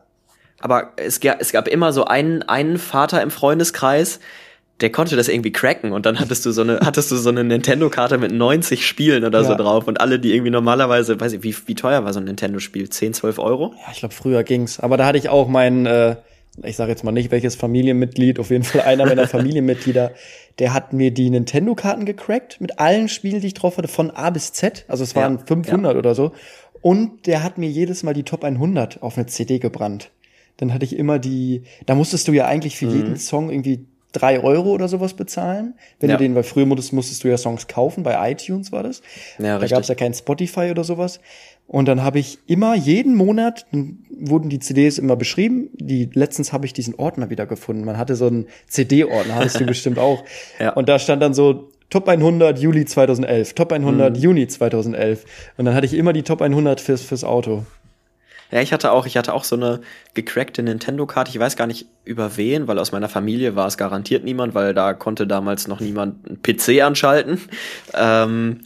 Aber 0.62 0.92
es, 0.96 1.18
es 1.18 1.52
gab 1.52 1.68
immer 1.68 1.92
so 1.92 2.06
einen, 2.06 2.44
einen 2.44 2.78
Vater 2.78 3.22
im 3.22 3.32
Freundeskreis, 3.32 4.22
der 4.84 4.92
konnte 4.92 5.16
das 5.16 5.30
irgendwie 5.30 5.52
cracken 5.52 5.94
und 5.94 6.06
dann 6.06 6.20
hattest 6.20 6.46
du 6.46 6.52
so 6.52 6.62
eine, 6.62 6.82
hattest 6.84 7.10
du 7.10 7.16
so 7.16 7.30
eine 7.30 7.44
Nintendo-Karte 7.44 8.18
mit 8.20 8.32
90 8.32 8.86
Spielen 8.86 9.24
oder 9.26 9.44
so 9.44 9.52
Ja. 9.52 9.58
drauf 9.58 9.88
und 9.88 10.00
alle, 10.02 10.20
die 10.20 10.34
irgendwie 10.34 10.52
normalerweise, 10.52 11.20
weiß 11.20 11.34
ich, 11.34 11.44
wie, 11.44 11.56
wie 11.68 11.74
teuer 11.76 12.04
war 12.06 12.14
so 12.14 12.20
ein 12.20 12.26
Nintendo-Spiel? 12.26 12.90
10, 12.90 13.14
12 13.14 13.40
Euro? 13.40 13.74
Ja, 13.80 13.92
ich 13.92 14.00
glaube, 14.00 14.14
früher 14.14 14.44
ging's. 14.44 14.80
Aber 14.80 14.98
da 14.98 15.06
hatte 15.06 15.18
ich 15.18 15.30
auch 15.30 15.48
meinen, 15.48 15.86
äh, 15.86 16.18
ich 16.64 16.76
sage 16.76 16.92
jetzt 16.92 17.04
mal 17.04 17.12
nicht 17.12 17.32
welches 17.32 17.56
Familienmitglied, 17.56 18.38
auf 18.40 18.52
jeden 18.52 18.64
Fall 18.64 18.82
einer 18.82 19.06
meiner 19.08 19.28
Familienmitglieder, 19.36 20.12
der 20.60 20.74
hat 20.74 20.94
mir 20.94 21.12
die 21.12 21.30
Nintendo-Karten 21.32 22.06
gecrackt 22.06 22.62
mit 22.62 22.78
allen 22.80 23.08
Spielen, 23.10 23.42
die 23.42 23.48
ich 23.48 23.54
drauf 23.56 23.78
hatte, 23.78 23.88
von 23.88 24.12
A 24.12 24.30
bis 24.30 24.54
Z. 24.54 24.86
Also 24.88 25.04
es 25.04 25.16
waren 25.16 25.38
Ja, 25.40 25.46
500 25.48 25.96
oder 25.96 26.14
so. 26.14 26.34
Und 26.82 27.26
der 27.28 27.42
hat 27.44 27.58
mir 27.58 27.70
jedes 27.70 28.04
Mal 28.04 28.14
die 28.14 28.24
Top 28.24 28.44
100 28.44 29.02
auf 29.02 29.18
eine 29.18 29.26
CD 29.28 29.60
gebrannt. 29.60 30.12
Dann 30.58 30.74
hatte 30.74 30.84
ich 30.86 30.96
immer 30.98 31.18
die, 31.18 31.64
da 31.86 31.96
musstest 31.96 32.28
du 32.28 32.34
ja 32.34 32.46
eigentlich 32.46 32.76
für 32.76 32.86
jeden 32.86 33.16
Song 33.18 33.50
irgendwie 33.50 33.88
drei 34.14 34.40
Euro 34.42 34.72
oder 34.72 34.88
sowas 34.88 35.14
bezahlen. 35.16 35.74
Wenn 36.00 36.10
Ja. 36.10 36.16
du 36.18 36.24
den, 36.24 36.34
weil 36.36 36.44
früher 36.44 36.66
musstest, 36.66 36.94
musstest 36.94 37.24
du 37.24 37.28
ja 37.28 37.38
Songs 37.38 37.68
kaufen, 37.68 38.04
bei 38.04 38.32
iTunes 38.32 38.72
war 38.72 38.84
das. 38.84 39.02
Ja, 39.38 39.46
da 39.46 39.56
richtig. 39.58 39.72
gab's 39.76 39.88
ja 39.90 39.96
kein 39.96 40.14
Spotify 40.14 40.70
oder 40.72 40.84
sowas. 40.86 41.20
Und 41.68 41.88
dann 41.88 42.04
habe 42.04 42.20
ich 42.20 42.40
immer 42.46 42.76
jeden 42.76 43.16
Monat 43.16 43.66
dann 43.72 44.00
wurden 44.20 44.50
die 44.50 44.60
CDs 44.60 44.98
immer 44.98 45.16
beschrieben. 45.16 45.70
Die 45.74 46.10
letztens 46.14 46.54
habe 46.54 46.66
ich 46.66 46.74
diesen 46.74 46.96
Ordner 46.96 47.30
wieder 47.30 47.46
gefunden. 47.46 47.84
Man 47.86 47.98
hatte 47.98 48.16
so 48.16 48.28
einen 48.28 48.48
CD-Ordner, 48.68 49.36
hattest 49.36 49.60
du 49.60 49.66
bestimmt 49.66 50.00
auch. 50.00 50.24
Ja. 50.60 50.74
Und 50.74 50.88
da 50.90 51.00
stand 51.00 51.22
dann 51.22 51.34
so 51.34 51.70
Top 51.90 52.08
100 52.10 52.58
Juli 52.60 52.86
2011, 52.86 53.54
Top 53.54 53.72
100 53.72 54.16
Mhm. 54.18 54.22
Juni 54.22 54.48
2011. 54.48 55.26
Und 55.58 55.66
dann 55.66 55.74
hatte 55.76 55.86
ich 55.86 55.94
immer 55.94 56.12
die 56.14 56.24
Top 56.24 56.42
100 56.42 56.82
fürs 56.82 57.02
fürs 57.04 57.24
Auto. 57.24 57.64
Ja, 58.54 58.62
ich 58.62 58.72
hatte 58.72 58.92
auch, 58.92 59.08
ich 59.08 59.18
hatte 59.18 59.34
auch 59.34 59.46
so 59.46 59.56
eine 59.56 59.82
gecrackte 60.14 60.62
Nintendo-Karte. 60.62 61.32
Ich 61.32 61.40
weiß 61.40 61.56
gar 61.56 61.66
nicht 61.66 61.88
über 62.06 62.38
wen, 62.38 62.68
weil 62.68 62.78
aus 62.78 62.92
meiner 62.92 63.10
Familie 63.10 63.56
war 63.56 63.66
es 63.66 63.78
garantiert 63.78 64.24
niemand, 64.24 64.54
weil 64.54 64.76
da 64.76 64.94
konnte 64.94 65.26
damals 65.26 65.68
noch 65.68 65.80
niemand 65.80 66.24
einen 66.28 66.44
PC 66.44 66.84
anschalten. 66.84 67.42
Ähm, 67.96 68.62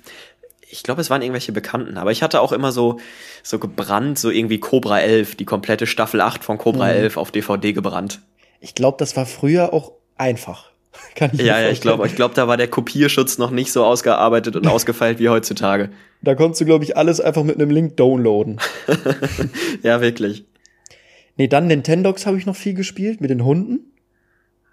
ich 0.70 0.84
glaube, 0.84 1.00
es 1.00 1.10
waren 1.10 1.22
irgendwelche 1.22 1.54
Bekannten, 1.54 1.98
aber 1.98 2.12
ich 2.12 2.22
hatte 2.22 2.42
auch 2.42 2.52
immer 2.52 2.74
so, 2.74 3.00
so 3.44 3.60
gebrannt, 3.60 4.20
so 4.20 4.30
irgendwie 4.30 4.60
Cobra 4.60 5.00
11, 5.00 5.36
die 5.36 5.46
komplette 5.46 5.88
Staffel 5.88 6.20
8 6.20 6.44
von 6.44 6.58
Cobra 6.58 6.88
mhm. 6.88 7.04
11 7.04 7.16
auf 7.16 7.32
DVD 7.32 7.72
gebrannt. 7.72 8.20
Ich 8.60 8.76
glaube, 8.76 8.98
das 9.00 9.16
war 9.16 9.26
früher 9.26 9.74
auch 9.74 9.94
einfach. 10.18 10.72
Kann 11.16 11.32
ich 11.34 11.42
ja, 11.42 11.60
ja, 11.60 11.70
ich 11.70 11.82
glaube, 11.82 12.06
ich 12.08 12.16
glaube, 12.16 12.36
da 12.36 12.48
war 12.48 12.58
der 12.58 12.68
Kopierschutz 12.68 13.38
noch 13.38 13.52
nicht 13.52 13.72
so 13.72 13.84
ausgearbeitet 13.84 14.56
und 14.56 14.68
ausgefeilt 14.68 15.20
wie 15.20 15.30
heutzutage. 15.30 15.90
Da 16.22 16.36
konntest 16.36 16.62
du, 16.62 16.66
glaube 16.66 16.84
ich, 16.84 16.98
alles 16.98 17.22
einfach 17.22 17.44
mit 17.44 17.56
einem 17.56 17.70
Link 17.70 17.98
downloaden. 17.98 18.60
ja, 19.84 20.02
wirklich. 20.02 20.46
Nee, 21.38 21.48
dann 21.48 21.68
Nintendox 21.68 22.26
habe 22.26 22.38
ich 22.38 22.46
noch 22.46 22.56
viel 22.56 22.74
gespielt 22.74 23.22
mit 23.22 23.30
den 23.30 23.44
Hunden. 23.44 23.92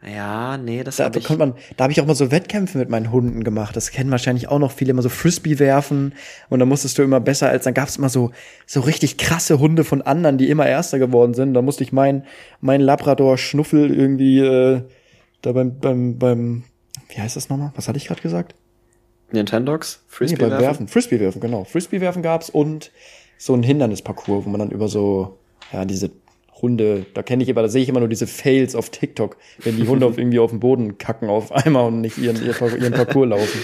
Ja, 0.06 0.58
nee, 0.58 0.84
das 0.84 0.96
da 0.96 1.04
hab 1.04 1.16
ich. 1.16 1.28
Man, 1.30 1.54
da 1.76 1.84
habe 1.84 1.92
ich 1.92 2.00
auch 2.00 2.06
mal 2.06 2.14
so 2.14 2.30
Wettkämpfe 2.30 2.76
mit 2.76 2.90
meinen 2.90 3.10
Hunden 3.10 3.42
gemacht. 3.42 3.74
Das 3.74 3.90
kennen 3.90 4.10
wahrscheinlich 4.10 4.48
auch 4.48 4.58
noch 4.58 4.72
viele, 4.72 4.90
immer 4.90 5.00
so 5.00 5.08
Frisbee 5.08 5.58
werfen. 5.58 6.12
Und 6.50 6.58
dann 6.58 6.68
musstest 6.68 6.98
du 6.98 7.02
immer 7.02 7.20
besser 7.20 7.48
als, 7.48 7.64
dann 7.64 7.72
gab 7.72 7.88
es 7.88 7.96
immer 7.96 8.10
so, 8.10 8.30
so 8.66 8.80
richtig 8.80 9.16
krasse 9.16 9.58
Hunde 9.58 9.82
von 9.82 10.02
anderen, 10.02 10.36
die 10.36 10.50
immer 10.50 10.66
Erster 10.66 10.98
geworden 10.98 11.32
sind. 11.32 11.54
Da 11.54 11.62
musste 11.62 11.84
ich 11.84 11.92
mein, 11.92 12.24
mein 12.60 12.82
Labrador 12.82 13.38
Schnuffel 13.38 13.94
irgendwie 13.94 14.40
äh, 14.40 14.82
da 15.44 15.52
beim, 15.52 15.78
beim, 15.78 16.18
beim, 16.18 16.64
wie 17.08 17.20
heißt 17.20 17.36
das 17.36 17.48
nochmal? 17.48 17.72
Was 17.76 17.88
hatte 17.88 17.98
ich 17.98 18.06
gerade 18.06 18.22
gesagt? 18.22 18.54
Nintendox? 19.30 20.02
Frisbee 20.06 20.36
nee, 20.36 20.40
beim 20.42 20.50
werfen? 20.50 20.64
werfen? 20.64 20.88
Frisbee 20.88 21.20
werfen, 21.20 21.40
genau. 21.40 21.64
Frisbee 21.64 22.00
werfen 22.00 22.22
gab's 22.22 22.50
und 22.50 22.90
so 23.36 23.54
ein 23.54 23.62
Hindernisparcours, 23.62 24.46
wo 24.46 24.48
man 24.48 24.60
dann 24.60 24.70
über 24.70 24.88
so, 24.88 25.38
ja, 25.72 25.84
diese 25.84 26.10
Hunde, 26.62 27.04
da 27.14 27.22
kenne 27.22 27.42
ich 27.42 27.48
immer, 27.48 27.62
da 27.62 27.68
sehe 27.68 27.82
ich 27.82 27.88
immer 27.88 28.00
nur 28.00 28.08
diese 28.08 28.26
Fails 28.26 28.74
auf 28.74 28.90
TikTok, 28.90 29.36
wenn 29.62 29.76
die 29.76 29.86
Hunde 29.86 30.06
auf 30.06 30.18
irgendwie 30.18 30.38
auf 30.38 30.50
den 30.50 30.60
Boden 30.60 30.98
kacken 30.98 31.28
auf 31.28 31.52
einmal 31.52 31.86
und 31.88 32.00
nicht 32.00 32.16
ihren, 32.16 32.42
ihren 32.42 32.92
Parcours 32.92 33.28
laufen. 33.28 33.60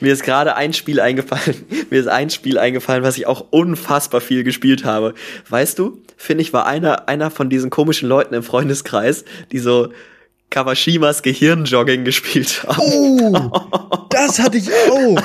Mir 0.00 0.12
ist 0.12 0.22
gerade 0.22 0.54
ein 0.54 0.72
Spiel 0.72 1.00
eingefallen. 1.00 1.66
Mir 1.90 1.98
ist 2.00 2.06
ein 2.06 2.30
Spiel 2.30 2.56
eingefallen, 2.56 3.02
was 3.02 3.18
ich 3.18 3.26
auch 3.26 3.46
unfassbar 3.50 4.20
viel 4.20 4.44
gespielt 4.44 4.84
habe. 4.84 5.14
Weißt 5.48 5.78
du, 5.78 5.98
finde 6.16 6.42
ich, 6.42 6.52
war 6.52 6.66
einer, 6.66 7.08
einer 7.08 7.30
von 7.30 7.50
diesen 7.50 7.68
komischen 7.68 8.08
Leuten 8.08 8.34
im 8.34 8.44
Freundeskreis, 8.44 9.24
die 9.50 9.58
so 9.58 9.88
Kawashimas 10.50 11.22
Gehirnjogging 11.22 12.04
gespielt 12.04 12.64
haben. 12.66 12.80
Oh, 12.80 13.50
das 14.10 14.38
hatte 14.38 14.58
ich 14.58 14.68
auch. 14.90 15.20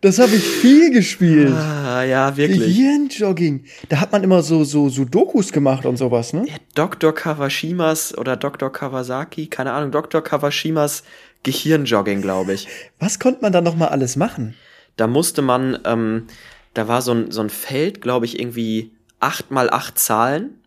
Das 0.00 0.20
habe 0.20 0.36
ich 0.36 0.44
viel 0.44 0.92
gespielt. 0.92 1.52
Ah, 1.52 2.04
ja, 2.04 2.36
wirklich. 2.36 2.60
Gehirnjogging. 2.60 3.64
Da 3.88 4.00
hat 4.00 4.12
man 4.12 4.22
immer 4.22 4.42
so, 4.42 4.62
so, 4.62 4.88
so 4.88 5.04
Dokus 5.04 5.50
gemacht 5.50 5.86
und 5.86 5.96
sowas, 5.96 6.32
ne? 6.32 6.44
Ja, 6.46 6.54
Dr. 6.74 7.12
Kawashimas 7.12 8.16
oder 8.16 8.36
Dr. 8.36 8.70
Kawasaki, 8.70 9.48
keine 9.48 9.72
Ahnung, 9.72 9.90
Dr. 9.90 10.22
Kawashimas 10.22 11.02
Gehirnjogging, 11.42 12.22
glaube 12.22 12.52
ich. 12.52 12.68
Was 13.00 13.18
konnte 13.18 13.42
man 13.42 13.52
da 13.52 13.60
nochmal 13.60 13.88
alles 13.88 14.14
machen? 14.14 14.54
Da 14.96 15.08
musste 15.08 15.42
man, 15.42 15.78
ähm, 15.84 16.28
da 16.74 16.86
war 16.86 17.02
so 17.02 17.12
ein, 17.12 17.30
so 17.32 17.40
ein 17.40 17.50
Feld, 17.50 18.00
glaube 18.00 18.26
ich, 18.26 18.38
irgendwie 18.38 18.92
acht 19.18 19.50
mal 19.50 19.68
acht 19.70 19.98
Zahlen. 19.98 20.57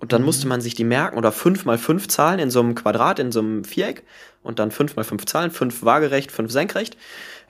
Und 0.00 0.12
dann 0.12 0.22
mhm. 0.22 0.26
musste 0.26 0.48
man 0.48 0.60
sich 0.60 0.74
die 0.74 0.84
merken 0.84 1.18
oder 1.18 1.30
fünf 1.30 1.64
mal 1.64 1.78
fünf 1.78 2.08
Zahlen 2.08 2.40
in 2.40 2.50
so 2.50 2.60
einem 2.60 2.74
Quadrat, 2.74 3.18
in 3.18 3.30
so 3.32 3.40
einem 3.40 3.64
Viereck. 3.64 4.02
Und 4.42 4.58
dann 4.58 4.70
fünf 4.70 4.96
mal 4.96 5.04
fünf 5.04 5.26
Zahlen, 5.26 5.50
fünf 5.50 5.82
waagerecht, 5.82 6.32
fünf 6.32 6.50
senkrecht. 6.50 6.96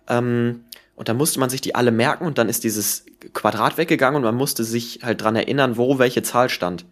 Ähm, 0.08 0.64
und 0.96 1.08
dann 1.08 1.16
musste 1.16 1.40
man 1.40 1.48
sich 1.48 1.62
die 1.62 1.74
alle 1.74 1.92
merken 1.92 2.26
und 2.26 2.36
dann 2.36 2.48
ist 2.50 2.62
dieses 2.64 3.06
Quadrat 3.32 3.78
weggegangen 3.78 4.16
und 4.16 4.22
man 4.22 4.34
musste 4.34 4.64
sich 4.64 5.00
halt 5.02 5.22
dran 5.22 5.34
erinnern, 5.34 5.78
wo 5.78 5.98
welche 5.98 6.22
Zahl 6.22 6.50
stand. 6.50 6.84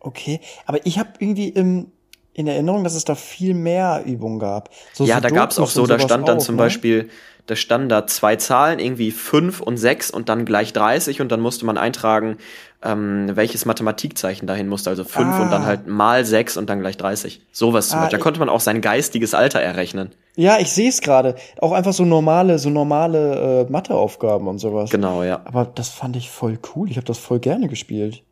Okay, 0.00 0.40
aber 0.66 0.84
ich 0.84 0.98
habe 0.98 1.10
irgendwie 1.18 1.50
im, 1.50 1.92
in 2.32 2.48
Erinnerung, 2.48 2.82
dass 2.82 2.94
es 2.94 3.04
da 3.04 3.14
viel 3.14 3.54
mehr 3.54 4.02
Übungen 4.04 4.38
gab. 4.38 4.70
So 4.92 5.04
ja, 5.04 5.20
da 5.20 5.30
gab 5.30 5.52
es 5.52 5.58
auch 5.58 5.70
so, 5.70 5.86
da 5.86 6.00
stand 6.00 6.26
dann 6.26 6.38
auch, 6.38 6.42
zum 6.42 6.56
ne? 6.56 6.62
Beispiel, 6.62 7.10
da 7.46 7.56
standen 7.56 7.88
da 7.88 8.06
zwei 8.06 8.36
Zahlen, 8.36 8.78
irgendwie 8.78 9.12
fünf 9.12 9.60
und 9.60 9.76
sechs 9.76 10.10
und 10.10 10.28
dann 10.28 10.44
gleich 10.46 10.72
30 10.72 11.20
und 11.20 11.30
dann 11.30 11.40
musste 11.40 11.64
man 11.64 11.78
eintragen, 11.78 12.38
ähm, 12.84 13.30
welches 13.34 13.64
Mathematikzeichen 13.64 14.46
dahin 14.46 14.68
musste. 14.68 14.90
Also 14.90 15.04
fünf 15.04 15.34
ah. 15.34 15.42
und 15.42 15.50
dann 15.50 15.62
ah. 15.62 15.66
halt 15.66 15.86
mal 15.86 16.24
sechs 16.24 16.56
und 16.56 16.68
dann 16.68 16.80
gleich 16.80 16.96
30. 16.96 17.40
Sowas 17.50 17.88
zum 17.88 17.98
ah, 17.98 18.02
Beispiel. 18.02 18.18
Da 18.18 18.22
konnte 18.22 18.40
man 18.40 18.48
auch 18.48 18.60
sein 18.60 18.80
geistiges 18.80 19.34
Alter 19.34 19.60
errechnen. 19.60 20.10
Ja, 20.36 20.58
ich 20.58 20.72
sehe 20.72 20.88
es 20.88 21.00
gerade. 21.00 21.34
Auch 21.60 21.72
einfach 21.72 21.92
so 21.92 22.04
normale, 22.04 22.58
so 22.58 22.68
normale 22.68 23.66
äh, 23.66 23.72
Matheaufgaben 23.72 24.46
und 24.46 24.58
sowas. 24.58 24.90
Genau, 24.90 25.22
ja. 25.22 25.40
Aber 25.44 25.64
das 25.64 25.88
fand 25.88 26.16
ich 26.16 26.30
voll 26.30 26.58
cool. 26.74 26.90
Ich 26.90 26.96
habe 26.96 27.06
das 27.06 27.18
voll 27.18 27.38
gerne 27.38 27.68
gespielt. 27.68 28.22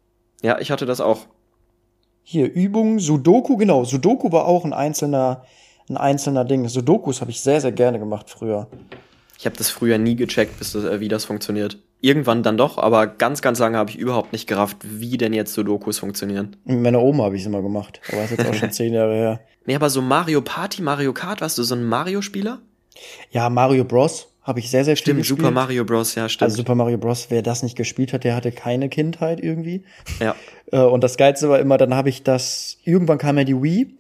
Ja, 0.43 0.59
ich 0.59 0.71
hatte 0.71 0.87
das 0.87 1.01
auch. 1.01 1.21
Hier, 2.23 2.53
Übungen, 2.53 2.99
Sudoku, 2.99 3.57
genau. 3.57 3.85
Sudoku 3.85 4.31
war 4.33 4.47
auch 4.47 4.65
ein 4.65 4.73
einzelner, 4.73 5.45
ein 5.88 5.97
einzelner 5.97 6.45
Ding. 6.45 6.69
Sudokus 6.69 7.21
habe 7.21 7.31
ich 7.31 7.41
sehr, 7.41 7.61
sehr 7.61 7.73
gerne 7.73 7.99
gemacht 7.99 8.29
früher. 8.29 8.69
Ich 9.38 9.47
habe 9.47 9.57
das 9.57 9.71
früher 9.71 9.99
nie 9.99 10.15
gecheckt, 10.15 10.59
bis 10.59 10.73
das, 10.73 10.85
äh, 10.85 11.01
wie 11.01 11.09
das 11.09 11.25
funktioniert. 11.25 11.79
Irgendwann 12.05 12.43
dann 12.43 12.57
doch, 12.57 12.79
aber 12.79 13.07
ganz, 13.07 13.43
ganz 13.43 13.61
lange 13.61 13.79
habe 13.79 13.88
ich 13.91 13.97
überhaupt 13.97 14.33
nicht 14.33 14.49
gerafft, 14.49 14.79
wie 14.83 15.17
denn 15.17 15.33
jetzt 15.33 15.55
Sudokus 15.55 16.01
funktionieren. 16.01 16.57
Mit 16.65 16.81
meiner 16.81 17.01
Oma 17.01 17.25
habe 17.25 17.37
ich 17.37 17.43
es 17.43 17.47
immer 17.47 17.62
gemacht, 17.62 18.01
aber 18.09 18.23
das 18.23 18.33
ist 18.33 18.38
jetzt 18.38 18.51
auch 18.51 18.55
schon 18.55 18.71
zehn 18.73 18.93
Jahre 18.93 19.15
her. 19.15 19.41
Nee, 19.67 19.77
aber 19.77 19.88
so 19.88 20.03
Mario 20.03 20.43
Party, 20.43 20.83
Mario 20.83 21.12
Kart, 21.12 21.41
warst 21.41 21.59
du 21.59 21.62
so 21.62 21.77
ein 21.77 21.85
Mario-Spieler? 21.85 22.59
Ja, 23.31 23.49
Mario 23.49 23.85
Bros. 23.85 24.27
habe 24.43 24.59
ich 24.59 24.69
sehr, 24.69 24.85
sehr 24.85 24.97
viel 24.97 25.03
Stimmt, 25.03 25.19
gespielt. 25.21 25.38
Super 25.38 25.53
Mario 25.53 25.85
Bros, 25.85 26.17
ja, 26.17 26.29
stimmt. 26.29 26.43
Also 26.43 26.57
Super 26.57 26.75
Mario 26.75 26.99
Bros, 26.99 27.27
wer 27.29 27.41
das 27.41 27.62
nicht 27.62 27.77
gespielt 27.77 28.12
hat, 28.12 28.25
der 28.25 28.35
hatte 28.35 28.51
keine 28.51 28.88
Kindheit 28.88 29.38
irgendwie. 29.41 29.85
Ja. 30.19 30.35
Äh, 30.73 30.81
und 30.81 31.05
das 31.05 31.17
Geilste 31.17 31.49
war 31.49 31.61
immer, 31.61 31.79
dann 31.79 31.95
habe 31.95 32.09
ich 32.09 32.25
das, 32.25 32.79
irgendwann 32.83 33.19
kam 33.19 33.38
ja 33.38 33.45
die 33.45 33.62
Wii 33.62 33.97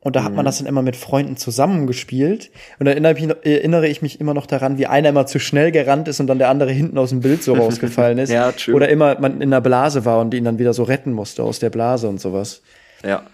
und 0.00 0.14
da 0.14 0.22
hat 0.22 0.32
man 0.32 0.44
mhm. 0.44 0.46
das 0.46 0.58
dann 0.58 0.66
immer 0.66 0.82
mit 0.82 0.94
Freunden 0.94 1.36
zusammengespielt. 1.36 2.50
Und 2.78 2.86
da 2.86 2.92
erinnere 2.92 3.88
ich, 3.88 4.00
mich 4.00 4.20
immer 4.20 4.32
noch 4.32 4.46
daran, 4.46 4.78
wie 4.78 4.86
einer 4.86 5.08
immer 5.08 5.26
zu 5.26 5.40
schnell 5.40 5.72
gerannt 5.72 6.06
ist 6.06 6.20
und 6.20 6.28
dann 6.28 6.38
der 6.38 6.50
andere 6.50 6.70
hinten 6.70 6.96
aus 6.98 7.10
dem 7.10 7.20
Bild 7.20 7.42
so 7.42 7.54
rausgefallen 7.56 8.18
ist. 8.18 8.30
ja, 8.30 8.52
true. 8.52 8.74
Oder 8.74 8.88
immer 8.90 9.18
man 9.18 9.40
in 9.40 9.50
der 9.50 9.60
Blase 9.60 10.04
war 10.04 10.20
und 10.20 10.32
ihn 10.34 10.44
dann 10.44 10.58
wieder 10.60 10.72
so 10.72 10.84
retten 10.84 11.12
musste 11.12 11.42
aus 11.42 11.58
der 11.58 11.70
Blase 11.70 12.08
und 12.08 12.20
sowas. 12.20 12.62
Ja. 13.04 13.24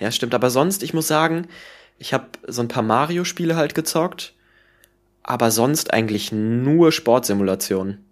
Ja, 0.00 0.10
stimmt. 0.10 0.34
Aber 0.34 0.48
sonst, 0.48 0.82
ich 0.82 0.94
muss 0.94 1.08
sagen, 1.08 1.46
ich 1.98 2.14
habe 2.14 2.26
so 2.46 2.62
ein 2.62 2.68
paar 2.68 2.82
Mario-Spiele 2.82 3.56
halt 3.56 3.74
gezockt. 3.74 4.32
Aber 5.22 5.50
sonst 5.50 5.92
eigentlich 5.92 6.32
nur 6.32 6.90
Sportsimulationen. 6.90 8.07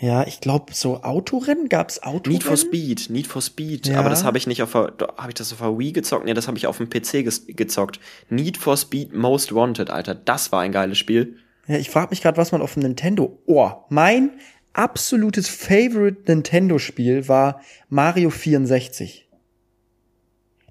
Ja, 0.00 0.26
ich 0.26 0.40
glaube, 0.40 0.74
so 0.74 1.02
Autorennen 1.02 1.68
gab's 1.68 2.02
Autorennen. 2.02 2.32
Need 2.32 2.42
for 2.42 2.56
Speed, 2.56 3.10
Need 3.10 3.26
for 3.26 3.40
Speed. 3.40 3.86
Ja. 3.86 4.00
Aber 4.00 4.10
das 4.10 4.24
habe 4.24 4.38
ich 4.38 4.46
nicht 4.46 4.62
auf 4.62 4.72
der, 4.72 4.92
habe 5.16 5.28
ich 5.28 5.34
das 5.34 5.52
auf 5.52 5.60
der 5.60 5.78
Wii 5.78 5.92
gezockt? 5.92 6.24
Nee, 6.24 6.34
das 6.34 6.48
habe 6.48 6.58
ich 6.58 6.66
auf 6.66 6.78
dem 6.78 6.90
PC 6.90 7.24
gezockt. 7.56 8.00
Need 8.28 8.56
for 8.56 8.76
Speed 8.76 9.12
Most 9.14 9.54
Wanted, 9.54 9.90
Alter. 9.90 10.14
Das 10.14 10.50
war 10.50 10.60
ein 10.60 10.72
geiles 10.72 10.98
Spiel. 10.98 11.36
Ja, 11.68 11.76
ich 11.76 11.90
frage 11.90 12.10
mich 12.10 12.22
gerade, 12.22 12.36
was 12.36 12.52
man 12.52 12.60
auf 12.60 12.74
dem 12.74 12.82
Nintendo. 12.82 13.38
Oh, 13.46 13.70
mein 13.88 14.32
absolutes 14.72 15.48
Favorite 15.48 16.22
Nintendo-Spiel 16.26 17.28
war 17.28 17.60
Mario 17.88 18.30
64. 18.30 19.28